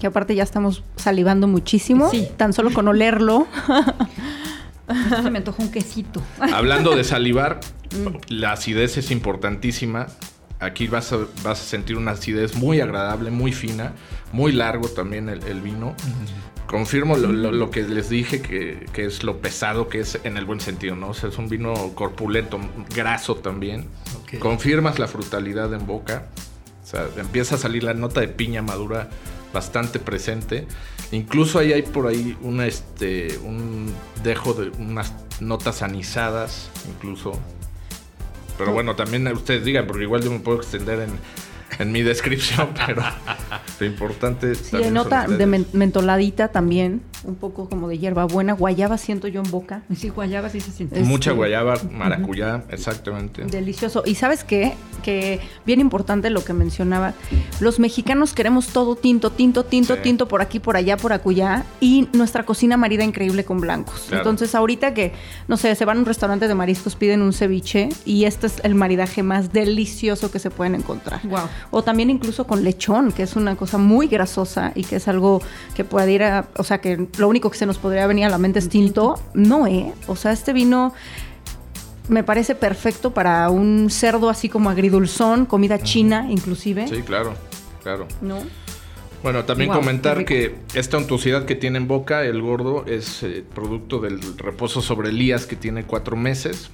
Que 0.06 0.10
aparte 0.10 0.36
ya 0.36 0.43
estamos 0.43 0.84
salivando 0.97 1.47
muchísimo, 1.47 2.12
sí. 2.12 2.28
tan 2.38 2.53
solo 2.53 2.72
con 2.72 2.88
olerlo. 2.88 3.47
Se 5.24 5.32
me 5.32 5.39
antojó 5.39 5.64
un 5.64 5.72
quesito. 5.72 6.22
Hablando 6.39 6.95
de 6.95 7.03
salivar, 7.16 7.60
mm. 7.91 8.18
la 8.28 8.51
acidez 8.51 8.97
es 8.97 9.10
importantísima. 9.10 10.06
Aquí 10.60 10.86
vas 10.86 11.12
a, 11.12 11.18
vas 11.43 11.60
a 11.60 11.64
sentir 11.64 11.97
una 11.97 12.12
acidez 12.12 12.56
muy 12.56 12.82
agradable, 12.82 13.32
muy 13.32 13.51
fina, 13.51 13.93
muy 14.32 14.51
largo 14.51 14.88
también 14.89 15.28
el, 15.28 15.62
vino. 15.62 15.95
Confirmo 16.68 17.18
lo, 17.18 17.72
que 17.72 17.82
les 17.82 18.08
dije, 18.08 18.43
que, 18.43 18.86
es 19.03 19.24
lo 19.24 19.39
pesado 19.39 19.89
que 19.89 20.01
es 20.01 20.20
en 20.24 20.38
el 20.38 20.45
buen 20.45 20.60
sentido, 20.60 20.95
¿no? 20.95 21.08
O 21.10 21.14
sea, 21.16 21.30
es 21.30 21.38
un 21.39 21.49
vino 21.49 21.74
corpulento, 21.95 22.60
graso 22.95 23.38
también. 23.38 23.88
Confirmas 24.38 24.99
la 24.99 25.08
frutalidad 25.08 25.74
en 25.74 25.88
boca. 25.88 26.28
O 26.84 26.86
sea, 26.88 27.08
empieza 27.18 27.56
a 27.56 27.58
salir 27.58 27.84
la 27.84 27.95
nota 27.95 28.22
de 28.22 28.28
piña 28.28 28.62
madura 28.62 29.10
bastante 29.56 29.99
presente. 29.99 30.68
Incluso 31.12 31.58
ahí 31.58 31.74
hay 31.74 31.82
por 31.82 32.06
ahí 32.06 32.38
una, 32.41 32.68
este, 32.68 33.39
un 33.39 33.91
dejo 34.24 34.53
de 34.53 34.70
unas 34.78 35.14
notas 35.39 35.82
anisadas, 35.82 36.70
incluso. 36.88 37.39
Pero 38.58 38.72
bueno, 38.74 38.95
también 38.95 39.28
ustedes 39.30 39.66
digan, 39.66 39.88
porque 39.88 40.03
igual 40.03 40.22
yo 40.22 40.32
me 40.32 40.39
puedo 40.39 40.60
extender 40.60 40.99
en, 40.99 41.12
en 41.80 41.91
mi 41.91 42.01
descripción, 42.01 42.69
pero 42.86 43.03
lo 43.80 43.86
importante 43.86 44.55
Sí, 44.55 44.78
nota 44.91 45.28
de 45.28 45.45
mentoladita 45.45 46.49
también, 46.49 47.01
un 47.23 47.36
poco 47.36 47.69
como 47.69 47.88
de 47.88 47.97
hierbabuena, 47.97 48.53
guayaba 48.53 48.97
siento 48.97 49.28
yo 49.28 49.41
en 49.41 49.49
boca. 49.49 49.84
Sí, 49.95 50.09
guayaba 50.09 50.49
sí 50.49 50.59
se 50.59 50.71
siente. 50.71 50.99
Mucha 51.01 51.32
guayaba, 51.32 51.76
maracuyá, 51.91 52.63
exactamente. 52.69 53.43
Delicioso. 53.45 54.03
¿Y 54.05 54.15
sabes 54.15 54.43
qué? 54.43 54.73
Que 55.03 55.39
bien 55.65 55.80
importante 55.80 56.30
lo 56.30 56.43
que 56.43 56.53
mencionaba. 56.53 57.13
Los 57.59 57.80
mexicanos 57.80 58.34
queremos 58.34 58.67
todo 58.67 58.95
tinto, 58.95 59.32
tinto, 59.32 59.65
tinto, 59.65 59.97
tinto 59.97 60.28
por 60.28 60.41
aquí, 60.41 60.59
por 60.59 60.78
allá, 60.78 60.97
por 60.97 61.13
acullá 61.13 61.65
y 61.80 62.07
nuestra 62.13 62.43
cocina 62.43 62.78
marida 62.78 63.03
increíble 63.03 63.43
con 63.43 63.59
blancos. 63.59 64.07
Entonces, 64.11 64.55
ahorita 64.55 64.93
que 64.93 65.13
no 65.47 65.57
sé, 65.57 65.73
se 65.76 65.86
van 65.86 65.97
a 65.97 65.99
un 65.99 66.05
restaurante 66.05 66.47
de 66.47 66.55
mariscos, 66.55 66.95
piden 66.95 67.21
un 67.21 67.34
ceviche 67.34 67.89
y 68.05 68.26
este 68.26 68.47
es 68.47 68.61
el 68.63 68.76
maridaje 68.76 69.23
más 69.23 69.51
delicioso 69.53 70.32
que 70.32 70.39
se 70.39 70.49
pueden 70.49 70.76
encontrar. 70.76 71.21
Wow. 71.23 71.47
O 71.72 71.84
también 71.84 72.09
incluso 72.09 72.47
con 72.47 72.63
lechón, 72.63 73.11
que 73.11 73.24
es 73.24 73.36
una 73.36 73.55
cosa 73.55 73.78
muy 73.78 74.07
grasosa 74.07 74.72
y 74.76 74.84
que 74.84 74.97
es 74.97 75.07
algo 75.07 75.41
que 75.76 75.84
puede 75.84 76.11
ir 76.11 76.24
a, 76.24 76.47
o 76.57 76.63
sea, 76.63 76.80
que 76.80 77.07
lo 77.18 77.28
único 77.28 77.49
que 77.49 77.57
se 77.57 77.66
nos 77.66 77.78
podría 77.78 78.07
venir 78.07 78.26
a 78.26 78.30
la 78.30 78.38
mente 78.38 78.59
es 78.59 78.70
tinto. 78.70 79.20
No, 79.34 79.68
¿eh? 79.68 79.93
O 80.07 80.16
sea, 80.16 80.32
este 80.32 80.53
vino 80.53 80.93
me 82.07 82.24
parece 82.24 82.55
perfecto 82.55 83.13
para 83.13 83.49
un 83.49 83.89
cerdo 83.89 84.30
así 84.30 84.49
como 84.49 84.70
agridulzón, 84.70 85.45
comida 85.45 85.80
china 85.80 86.28
inclusive. 86.30 86.88
Sí, 86.88 87.01
claro, 87.01 87.34
claro. 87.84 88.07
¿No? 88.22 88.38
Bueno, 89.24 89.43
también 89.43 89.72
comentar 89.72 90.24
que 90.24 90.55
esta 90.76 90.97
untuosidad 90.97 91.45
que 91.45 91.55
tiene 91.55 91.80
en 91.80 91.88
boca 91.88 92.24
el 92.24 92.43
gordo 92.43 92.86
es 92.86 93.24
eh, 93.24 93.43
producto 93.55 93.99
del 93.99 94.20
reposo 94.38 94.84
sobre 94.84 95.09
Elías 95.09 95.47
que 95.47 95.55
tiene 95.55 95.84
cuatro 95.84 96.16
meses 96.16 96.70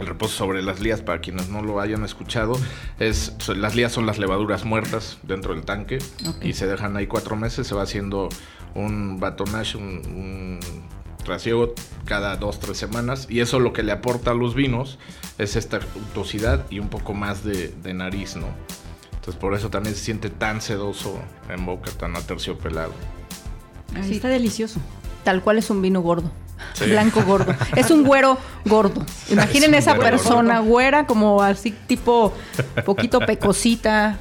el 0.00 0.06
reposo 0.06 0.34
sobre 0.34 0.62
las 0.62 0.80
lías, 0.80 1.02
para 1.02 1.20
quienes 1.20 1.48
no 1.48 1.62
lo 1.62 1.80
hayan 1.80 2.04
escuchado, 2.04 2.58
es 2.98 3.34
las 3.48 3.74
lías 3.74 3.92
son 3.92 4.06
las 4.06 4.18
levaduras 4.18 4.64
muertas 4.64 5.18
dentro 5.22 5.54
del 5.54 5.64
tanque 5.64 5.98
y 6.42 6.54
se 6.54 6.66
dejan 6.66 6.96
ahí 6.96 7.06
cuatro 7.06 7.36
meses, 7.36 7.66
se 7.66 7.74
va 7.74 7.82
haciendo 7.82 8.28
un 8.74 9.20
batonage, 9.20 9.76
un, 9.76 10.58
trasiego 11.24 11.74
cada 12.06 12.36
dos, 12.36 12.60
tres 12.60 12.78
semanas 12.78 13.26
y 13.28 13.40
eso 13.40 13.60
lo 13.60 13.74
que 13.74 13.82
le 13.82 13.92
aporta 13.92 14.30
a 14.30 14.34
los 14.34 14.54
vinos 14.54 14.98
es 15.38 15.54
esta 15.54 15.80
untuosidad 15.94 16.64
y 16.70 16.78
un 16.78 16.88
poco 16.88 17.12
más 17.12 17.44
de, 17.44 17.94
nariz, 17.94 18.36
¿no? 18.36 18.46
Entonces 19.12 19.36
por 19.36 19.54
eso 19.54 19.68
también 19.68 19.94
se 19.94 20.02
siente 20.02 20.30
tan 20.30 20.62
sedoso 20.62 21.18
en 21.50 21.66
boca, 21.66 21.90
tan 21.92 22.16
aterciopelado. 22.16 22.94
Sí, 24.02 24.14
está 24.14 24.28
delicioso. 24.28 24.80
Tal 25.24 25.42
cual 25.42 25.58
es 25.58 25.68
un 25.68 25.82
vino 25.82 26.00
gordo. 26.00 26.30
Blanco 26.80 27.22
gordo. 27.22 27.54
Es 27.76 27.90
un 27.90 28.04
güero 28.04 28.38
gordo. 28.64 29.04
Imaginen 29.30 29.74
esa 29.74 29.96
persona 29.96 30.60
güera 30.60 31.06
como 31.06 31.42
así 31.42 31.72
tipo 31.86 32.32
poquito 32.84 33.20
pecosita, 33.20 34.18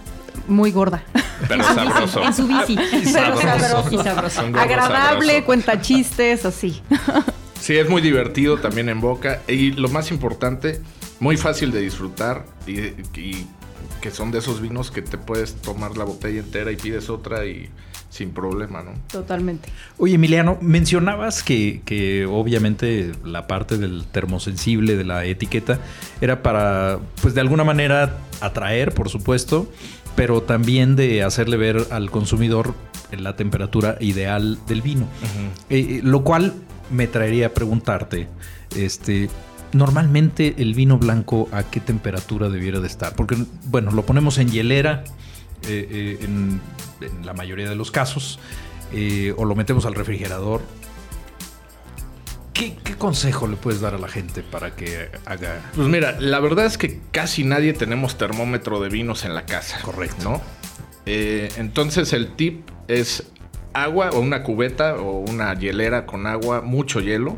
muy 0.48 0.72
gorda. 0.72 1.04
Pero 1.48 1.64
sabroso. 1.76 2.24
En 2.24 2.34
su 2.34 2.48
bici. 2.48 2.78
sabroso. 3.12 4.42
Agradable, 4.56 5.44
cuenta 5.44 5.82
chistes, 5.82 6.46
así. 6.46 6.82
Sí, 7.60 7.78
es 7.78 7.90
muy 7.90 8.02
divertido 8.02 8.58
también 8.58 8.90
en 8.90 9.02
boca. 9.02 9.42
Y 9.48 9.72
lo 9.72 9.90
más 9.90 10.12
importante, 10.12 10.82
muy 11.20 11.38
fácil 11.38 11.72
de 11.72 11.82
disfrutar. 11.82 12.46
y 12.68 13.46
que 14.00 14.12
son 14.12 14.32
de 14.32 14.40
esos 14.40 14.62
vinos 14.62 14.92
que 14.92 15.02
te 15.02 15.18
puedes 15.18 15.56
tomar 15.56 15.98
la 15.98 16.06
botella 16.06 16.40
entera 16.40 16.72
y 16.72 16.78
pides 16.78 17.10
otra 17.10 17.46
y 17.46 17.70
sin 18.10 18.32
problema, 18.32 18.82
¿no? 18.82 18.92
Totalmente. 19.12 19.70
Oye, 19.98 20.16
Emiliano, 20.16 20.58
mencionabas 20.62 21.44
que, 21.44 21.82
que, 21.86 22.26
obviamente 22.26 23.12
la 23.24 23.48
parte 23.48 23.78
del 23.78 24.06
termosensible 24.06 24.96
de 24.96 25.06
la 25.06 25.26
etiqueta 25.26 25.80
era 26.20 26.42
para, 26.42 27.00
pues 27.22 27.34
de 27.34 27.42
alguna 27.42 27.64
manera, 27.64 28.18
atraer, 28.42 28.94
por 28.94 29.10
supuesto, 29.10 29.72
pero 30.16 30.42
también 30.42 30.96
de 30.96 31.24
hacerle 31.24 31.58
ver 31.58 31.88
al 31.92 32.10
consumidor 32.10 32.74
la 33.18 33.36
temperatura 33.36 33.98
ideal 34.00 34.60
del 34.68 34.82
vino. 34.82 35.08
Eh, 35.70 35.80
eh, 35.80 36.02
lo 36.04 36.24
cual 36.24 36.54
me 36.92 37.08
traería 37.08 37.48
a 37.48 37.50
preguntarte, 37.50 38.28
este, 38.76 39.30
normalmente 39.72 40.56
el 40.58 40.74
vino 40.74 40.98
blanco 40.98 41.48
a 41.52 41.64
qué 41.64 41.80
temperatura 41.80 42.50
debiera 42.50 42.80
de 42.80 42.88
estar? 42.88 43.16
Porque, 43.16 43.38
bueno, 43.66 43.92
lo 43.92 44.06
ponemos 44.06 44.38
en 44.38 44.50
hielera 44.50 45.04
eh, 45.68 45.88
eh, 45.92 46.18
en, 46.22 46.62
la 47.24 47.34
mayoría 47.34 47.70
de 47.70 47.76
los 47.76 47.92
casos, 47.92 48.40
eh, 48.92 49.34
o 49.38 49.46
lo 49.46 49.56
metemos 49.56 49.86
al 49.86 49.96
refrigerador. 49.96 50.62
¿Qué, 52.54 52.76
consejo 52.98 53.48
le 53.48 53.56
puedes 53.56 53.80
dar 53.80 53.94
a 53.94 53.98
la 53.98 54.10
gente 54.10 54.44
para 54.44 54.76
que 54.76 55.10
haga? 55.26 55.62
Pues 55.74 55.88
mira, 55.88 56.20
la 56.20 56.42
verdad 56.42 56.66
es 56.66 56.78
que 56.78 57.00
casi 57.12 57.46
nadie 57.46 57.72
tenemos 57.72 58.18
termómetro 58.18 58.82
de 58.82 58.90
vinos 58.90 59.24
en 59.24 59.34
la 59.34 59.46
casa. 59.46 59.80
Correcto. 59.82 60.24
¿No? 60.24 60.60
entonces 61.06 62.14
el 62.14 62.36
tip 62.36 62.70
es 62.88 63.24
agua 63.74 64.12
o 64.12 64.20
una 64.20 64.44
cubeta 64.44 64.98
o 64.98 65.22
una 65.22 65.56
hielera 65.56 66.06
con 66.06 66.28
agua, 66.28 66.62
mucho 66.62 67.00
hielo 67.00 67.38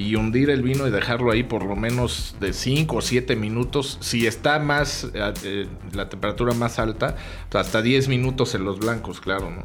y 0.00 0.14
hundir 0.14 0.48
el 0.48 0.62
vino 0.62 0.88
y 0.88 0.90
dejarlo 0.90 1.30
ahí 1.30 1.42
por 1.42 1.62
lo 1.62 1.76
menos 1.76 2.34
de 2.40 2.54
5 2.54 2.96
o 2.96 3.02
7 3.02 3.36
minutos. 3.36 3.98
Si 4.00 4.26
está 4.26 4.58
más, 4.58 5.04
eh, 5.12 5.34
eh, 5.44 5.66
la 5.92 6.08
temperatura 6.08 6.54
más 6.54 6.78
alta, 6.78 7.16
hasta 7.52 7.82
10 7.82 8.08
minutos 8.08 8.54
en 8.54 8.64
los 8.64 8.78
blancos, 8.78 9.20
claro, 9.20 9.50
¿no? 9.50 9.64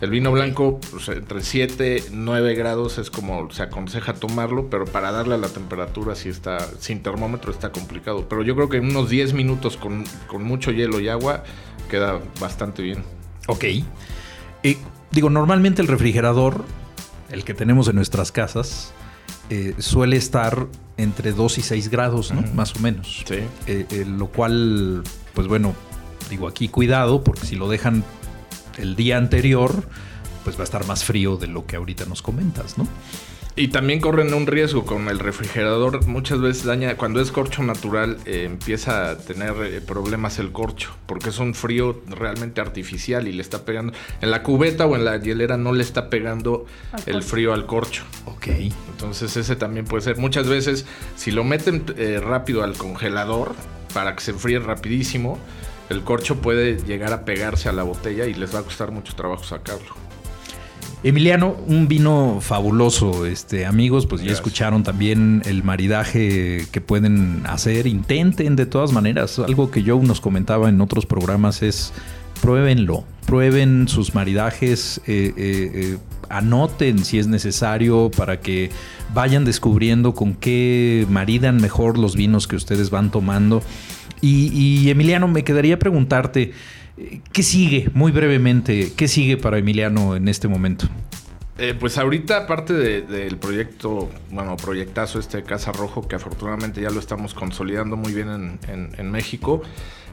El 0.00 0.10
vino 0.10 0.32
blanco, 0.32 0.80
pues, 0.90 1.08
entre 1.10 1.42
7 1.42 2.02
9 2.10 2.54
grados 2.56 2.98
es 2.98 3.10
como 3.10 3.48
se 3.52 3.62
aconseja 3.62 4.14
tomarlo, 4.14 4.68
pero 4.70 4.86
para 4.86 5.12
darle 5.12 5.36
a 5.36 5.38
la 5.38 5.48
temperatura, 5.48 6.16
si 6.16 6.30
está 6.30 6.58
sin 6.80 7.04
termómetro, 7.04 7.52
está 7.52 7.70
complicado. 7.70 8.28
Pero 8.28 8.42
yo 8.42 8.56
creo 8.56 8.68
que 8.68 8.78
en 8.78 8.86
unos 8.86 9.08
10 9.08 9.34
minutos 9.34 9.76
con, 9.76 10.04
mucho 10.42 10.72
hielo 10.72 10.98
y 10.98 11.08
agua 11.08 11.44
queda 11.88 12.18
bastante 12.40 12.82
bien. 12.82 13.04
Ok. 13.46 13.64
y 14.64 14.78
digo, 15.12 15.30
normalmente 15.30 15.80
el 15.80 15.86
refrigerador, 15.86 16.64
el 17.30 17.44
que 17.44 17.54
tenemos 17.54 17.86
en 17.86 17.94
nuestras 17.94 18.32
casas, 18.32 18.92
eh, 19.50 19.74
suele 19.78 20.16
estar 20.16 20.68
entre 20.96 21.32
2 21.32 21.58
y 21.58 21.62
6 21.62 21.88
grados, 21.88 22.32
¿no? 22.32 22.42
Más 22.54 22.74
o 22.76 22.78
menos. 22.78 23.24
Sí. 23.26 23.34
Eh, 23.66 23.86
eh, 23.90 24.04
lo 24.06 24.28
cual, 24.28 25.02
pues 25.34 25.48
bueno, 25.48 25.74
digo 26.28 26.46
aquí 26.46 26.68
cuidado, 26.68 27.24
porque 27.24 27.46
si 27.46 27.56
lo 27.56 27.68
dejan 27.68 28.04
el 28.78 28.96
día 28.96 29.16
anterior, 29.16 29.88
pues 30.44 30.56
va 30.56 30.60
a 30.60 30.64
estar 30.64 30.86
más 30.86 31.04
frío 31.04 31.36
de 31.36 31.48
lo 31.48 31.66
que 31.66 31.76
ahorita 31.76 32.04
nos 32.06 32.22
comentas, 32.22 32.78
¿no? 32.78 32.86
Y 33.56 33.68
también 33.68 34.00
corren 34.00 34.32
un 34.32 34.46
riesgo 34.46 34.84
con 34.84 35.08
el 35.08 35.18
refrigerador. 35.18 36.06
Muchas 36.06 36.40
veces 36.40 36.64
daña, 36.64 36.96
cuando 36.96 37.20
es 37.20 37.32
corcho 37.32 37.62
natural, 37.62 38.18
eh, 38.24 38.44
empieza 38.44 39.10
a 39.10 39.18
tener 39.18 39.54
eh, 39.62 39.80
problemas 39.80 40.38
el 40.38 40.52
corcho, 40.52 40.94
porque 41.06 41.30
es 41.30 41.38
un 41.38 41.54
frío 41.54 42.00
realmente 42.06 42.60
artificial 42.60 43.26
y 43.26 43.32
le 43.32 43.42
está 43.42 43.64
pegando. 43.64 43.92
En 44.20 44.30
la 44.30 44.42
cubeta 44.42 44.86
o 44.86 44.94
en 44.94 45.04
la 45.04 45.16
hielera 45.18 45.56
no 45.56 45.72
le 45.72 45.82
está 45.82 46.08
pegando 46.10 46.66
el 47.06 47.22
frío 47.22 47.52
al 47.52 47.66
corcho. 47.66 48.04
Ok. 48.26 48.46
Entonces 48.92 49.36
ese 49.36 49.56
también 49.56 49.84
puede 49.84 50.02
ser. 50.02 50.16
Muchas 50.16 50.46
veces, 50.46 50.86
si 51.16 51.32
lo 51.32 51.42
meten 51.42 51.84
eh, 51.96 52.20
rápido 52.22 52.62
al 52.62 52.76
congelador, 52.76 53.54
para 53.92 54.14
que 54.14 54.22
se 54.22 54.30
enfríe 54.30 54.60
rapidísimo, 54.60 55.38
el 55.88 56.02
corcho 56.02 56.40
puede 56.40 56.76
llegar 56.84 57.12
a 57.12 57.24
pegarse 57.24 57.68
a 57.68 57.72
la 57.72 57.82
botella 57.82 58.26
y 58.26 58.34
les 58.34 58.54
va 58.54 58.60
a 58.60 58.62
costar 58.62 58.92
mucho 58.92 59.14
trabajo 59.16 59.42
sacarlo. 59.42 60.09
Emiliano, 61.02 61.56
un 61.66 61.88
vino 61.88 62.38
fabuloso, 62.42 63.24
este, 63.24 63.64
amigos, 63.64 64.06
pues 64.06 64.22
ya 64.22 64.32
escucharon 64.32 64.82
también 64.82 65.42
el 65.46 65.64
maridaje 65.64 66.66
que 66.70 66.80
pueden 66.82 67.42
hacer, 67.46 67.86
intenten 67.86 68.54
de 68.54 68.66
todas 68.66 68.92
maneras, 68.92 69.38
algo 69.38 69.70
que 69.70 69.82
yo 69.82 69.98
nos 70.02 70.20
comentaba 70.20 70.68
en 70.68 70.78
otros 70.82 71.06
programas 71.06 71.62
es 71.62 71.94
pruébenlo, 72.42 73.04
prueben 73.26 73.88
sus 73.88 74.14
maridajes, 74.14 75.00
eh, 75.06 75.32
eh, 75.36 75.70
eh, 75.74 75.98
anoten 76.28 77.04
si 77.04 77.18
es 77.18 77.26
necesario 77.26 78.10
para 78.10 78.40
que 78.40 78.70
vayan 79.14 79.44
descubriendo 79.44 80.14
con 80.14 80.34
qué 80.34 81.06
maridan 81.08 81.56
mejor 81.56 81.98
los 81.98 82.14
vinos 82.14 82.46
que 82.46 82.56
ustedes 82.56 82.90
van 82.90 83.10
tomando. 83.10 83.62
Y, 84.22 84.90
Emiliano, 84.90 85.28
me 85.28 85.44
quedaría 85.44 85.78
preguntarte, 85.78 86.52
¿qué 87.32 87.42
sigue 87.42 87.90
muy 87.94 88.12
brevemente? 88.12 88.92
¿Qué 88.96 89.08
sigue 89.08 89.36
para 89.36 89.58
Emiliano 89.58 90.16
en 90.16 90.28
este 90.28 90.48
momento? 90.48 90.88
Eh, 91.62 91.74
pues 91.78 91.98
ahorita, 91.98 92.38
aparte 92.38 92.72
del 92.72 93.36
proyecto, 93.36 94.08
bueno, 94.30 94.56
proyectazo 94.56 95.18
este 95.18 95.42
Casa 95.42 95.72
Rojo, 95.72 96.08
que 96.08 96.16
afortunadamente 96.16 96.80
ya 96.80 96.88
lo 96.88 96.98
estamos 96.98 97.34
consolidando 97.34 97.98
muy 97.98 98.14
bien 98.14 98.58
en, 98.66 99.10
México, 99.10 99.60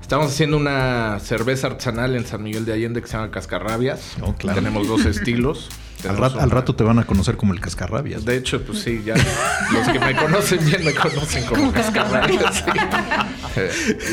estamos 0.02 0.28
haciendo 0.28 0.58
una 0.58 1.20
cerveza 1.20 1.68
artesanal 1.68 2.16
en 2.16 2.26
San 2.26 2.44
Miguel 2.44 2.66
de 2.66 2.74
Allende 2.74 3.02
que 3.02 3.08
se 3.08 3.14
llama 3.14 3.32
Cascarrabias. 3.32 4.18
Oh, 4.22 4.34
Tenemos 4.34 4.88
dos 4.88 5.06
estilos. 5.06 5.70
Al 6.08 6.52
rato, 6.52 6.76
te 6.76 6.84
van 6.84 7.00
a 7.00 7.06
conocer 7.06 7.38
como 7.38 7.54
el 7.54 7.60
Cascarrabias. 7.60 8.24
De 8.24 8.38
hecho, 8.38 8.62
pues 8.64 8.80
sí, 8.80 9.02
ya 9.04 9.16
los 9.16 9.88
que 9.90 10.00
me 10.00 10.16
conocen 10.16 10.64
bien 10.64 10.86
me 10.86 10.94
conocen 10.94 11.44
como 11.46 11.72
Cascarrabias. 11.72 12.64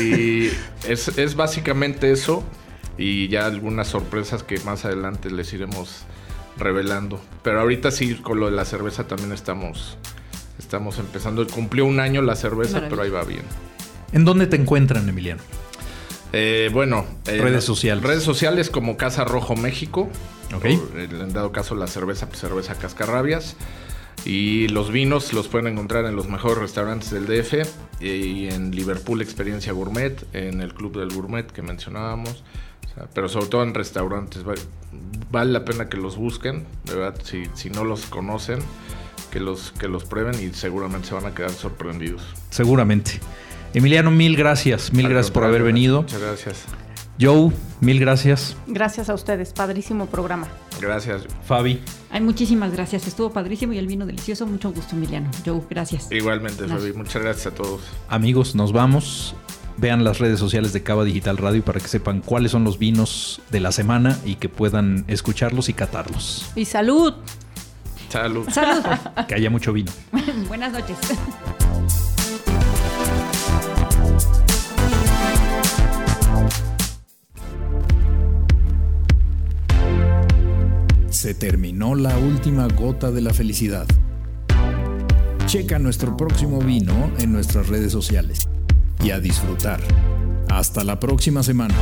y 0.01 0.49
es, 0.87 1.09
es 1.17 1.35
básicamente 1.35 2.11
eso 2.11 2.43
y 2.97 3.27
ya 3.27 3.45
algunas 3.45 3.87
sorpresas 3.87 4.41
que 4.43 4.59
más 4.61 4.83
adelante 4.85 5.29
les 5.29 5.53
iremos 5.53 6.01
revelando. 6.57 7.21
Pero 7.43 7.61
ahorita 7.61 7.91
sí, 7.91 8.15
con 8.15 8.39
lo 8.39 8.47
de 8.47 8.53
la 8.53 8.65
cerveza 8.65 9.07
también 9.07 9.31
estamos, 9.31 9.97
estamos 10.57 10.97
empezando. 10.97 11.45
Cumplió 11.47 11.85
un 11.85 11.99
año 11.99 12.21
la 12.21 12.35
cerveza, 12.35 12.87
pero 12.89 13.03
ahí 13.03 13.09
va 13.09 13.23
bien. 13.23 13.43
¿En 14.11 14.25
dónde 14.25 14.47
te 14.47 14.55
encuentran, 14.55 15.07
Emiliano? 15.07 15.41
Eh, 16.37 16.69
bueno, 16.73 17.05
redes 17.25 17.63
sociales. 17.63 18.03
Redes 18.03 18.23
sociales 18.23 18.69
como 18.69 18.97
Casa 18.97 19.23
Rojo 19.23 19.55
México. 19.55 20.09
Ok. 20.55 20.65
en 20.65 21.33
dado 21.33 21.51
caso 21.51 21.75
la 21.75 21.87
cerveza, 21.87 22.27
pues, 22.27 22.39
cerveza 22.39 22.75
Cascarrabias. 22.75 23.55
Y 24.25 24.67
los 24.69 24.91
vinos 24.91 25.33
los 25.33 25.47
pueden 25.47 25.67
encontrar 25.67 26.05
en 26.05 26.15
los 26.15 26.27
mejores 26.27 26.57
restaurantes 26.57 27.11
del 27.11 27.25
DF 27.27 27.67
y 28.01 28.47
en 28.47 28.71
Liverpool 28.71 29.21
Experiencia 29.21 29.71
Gourmet, 29.71 30.25
en 30.33 30.61
el 30.61 30.73
Club 30.73 30.97
del 30.97 31.13
Gourmet 31.13 31.45
que 31.45 31.61
mencionábamos 31.61 32.43
pero 33.13 33.29
sobre 33.29 33.47
todo 33.47 33.63
en 33.63 33.73
restaurantes. 33.73 34.43
Vale 35.31 35.51
la 35.51 35.65
pena 35.65 35.89
que 35.89 35.97
los 35.97 36.17
busquen, 36.17 36.65
de 36.85 36.95
verdad, 36.95 37.19
si, 37.23 37.43
si 37.53 37.69
no 37.69 37.83
los 37.83 38.05
conocen, 38.05 38.59
que 39.31 39.39
los, 39.39 39.71
que 39.73 39.87
los 39.87 40.05
prueben 40.05 40.35
y 40.41 40.53
seguramente 40.53 41.09
se 41.09 41.13
van 41.13 41.25
a 41.25 41.33
quedar 41.33 41.51
sorprendidos. 41.51 42.21
Seguramente. 42.49 43.19
Emiliano, 43.75 44.09
mil 44.09 44.37
gracias, 44.37 44.93
mil 44.93 45.09
gracias 45.09 45.31
por 45.31 45.43
haber 45.43 45.61
venido. 45.61 46.03
Muchas 46.03 46.21
gracias. 46.21 46.63
Joe, 47.19 47.51
mil 47.81 47.99
gracias. 47.99 48.55
Gracias 48.67 49.09
a 49.09 49.13
ustedes, 49.13 49.51
padrísimo 49.51 50.05
programa. 50.05 50.47
Gracias. 50.79 51.23
Fabi. 51.45 51.81
Ay, 52.09 52.21
muchísimas 52.21 52.71
gracias, 52.71 53.05
estuvo 53.05 53.31
padrísimo 53.31 53.73
y 53.73 53.77
el 53.77 53.87
vino 53.87 54.05
delicioso. 54.05 54.47
Mucho 54.47 54.71
gusto, 54.71 54.95
Emiliano. 54.95 55.29
Joe, 55.45 55.59
gracias. 55.69 56.09
Igualmente, 56.09 56.65
Fabi, 56.69 56.93
muchas 56.93 57.21
gracias 57.21 57.47
a 57.47 57.51
todos. 57.51 57.81
Amigos, 58.07 58.55
nos 58.55 58.71
vamos. 58.71 59.35
Vean 59.75 60.05
las 60.05 60.19
redes 60.19 60.39
sociales 60.39 60.71
de 60.71 60.81
Cava 60.81 61.03
Digital 61.03 61.35
Radio 61.35 61.61
para 61.61 61.81
que 61.81 61.89
sepan 61.89 62.21
cuáles 62.21 62.51
son 62.51 62.63
los 62.63 62.79
vinos 62.79 63.41
de 63.51 63.59
la 63.59 63.73
semana 63.73 64.17
y 64.23 64.35
que 64.35 64.47
puedan 64.47 65.03
escucharlos 65.09 65.67
y 65.67 65.73
catarlos. 65.73 66.49
Y 66.55 66.63
salud. 66.63 67.13
Salud. 68.07 68.47
Salud. 68.49 68.85
Que 69.27 69.35
haya 69.35 69.49
mucho 69.49 69.73
vino. 69.73 69.91
Buenas 70.47 70.71
noches. 70.71 70.97
Se 81.15 81.33
terminó 81.33 81.95
la 81.95 82.17
última 82.17 82.67
gota 82.67 83.09
de 83.09 83.21
la 83.21 83.33
felicidad. 83.33 83.87
Checa 85.45 85.79
nuestro 85.79 86.17
próximo 86.17 86.59
vino 86.59 87.09
en 87.19 87.31
nuestras 87.31 87.69
redes 87.69 87.93
sociales 87.93 88.49
y 89.01 89.11
a 89.11 89.21
disfrutar. 89.21 89.79
Hasta 90.49 90.83
la 90.83 90.99
próxima 90.99 91.41
semana. 91.41 91.73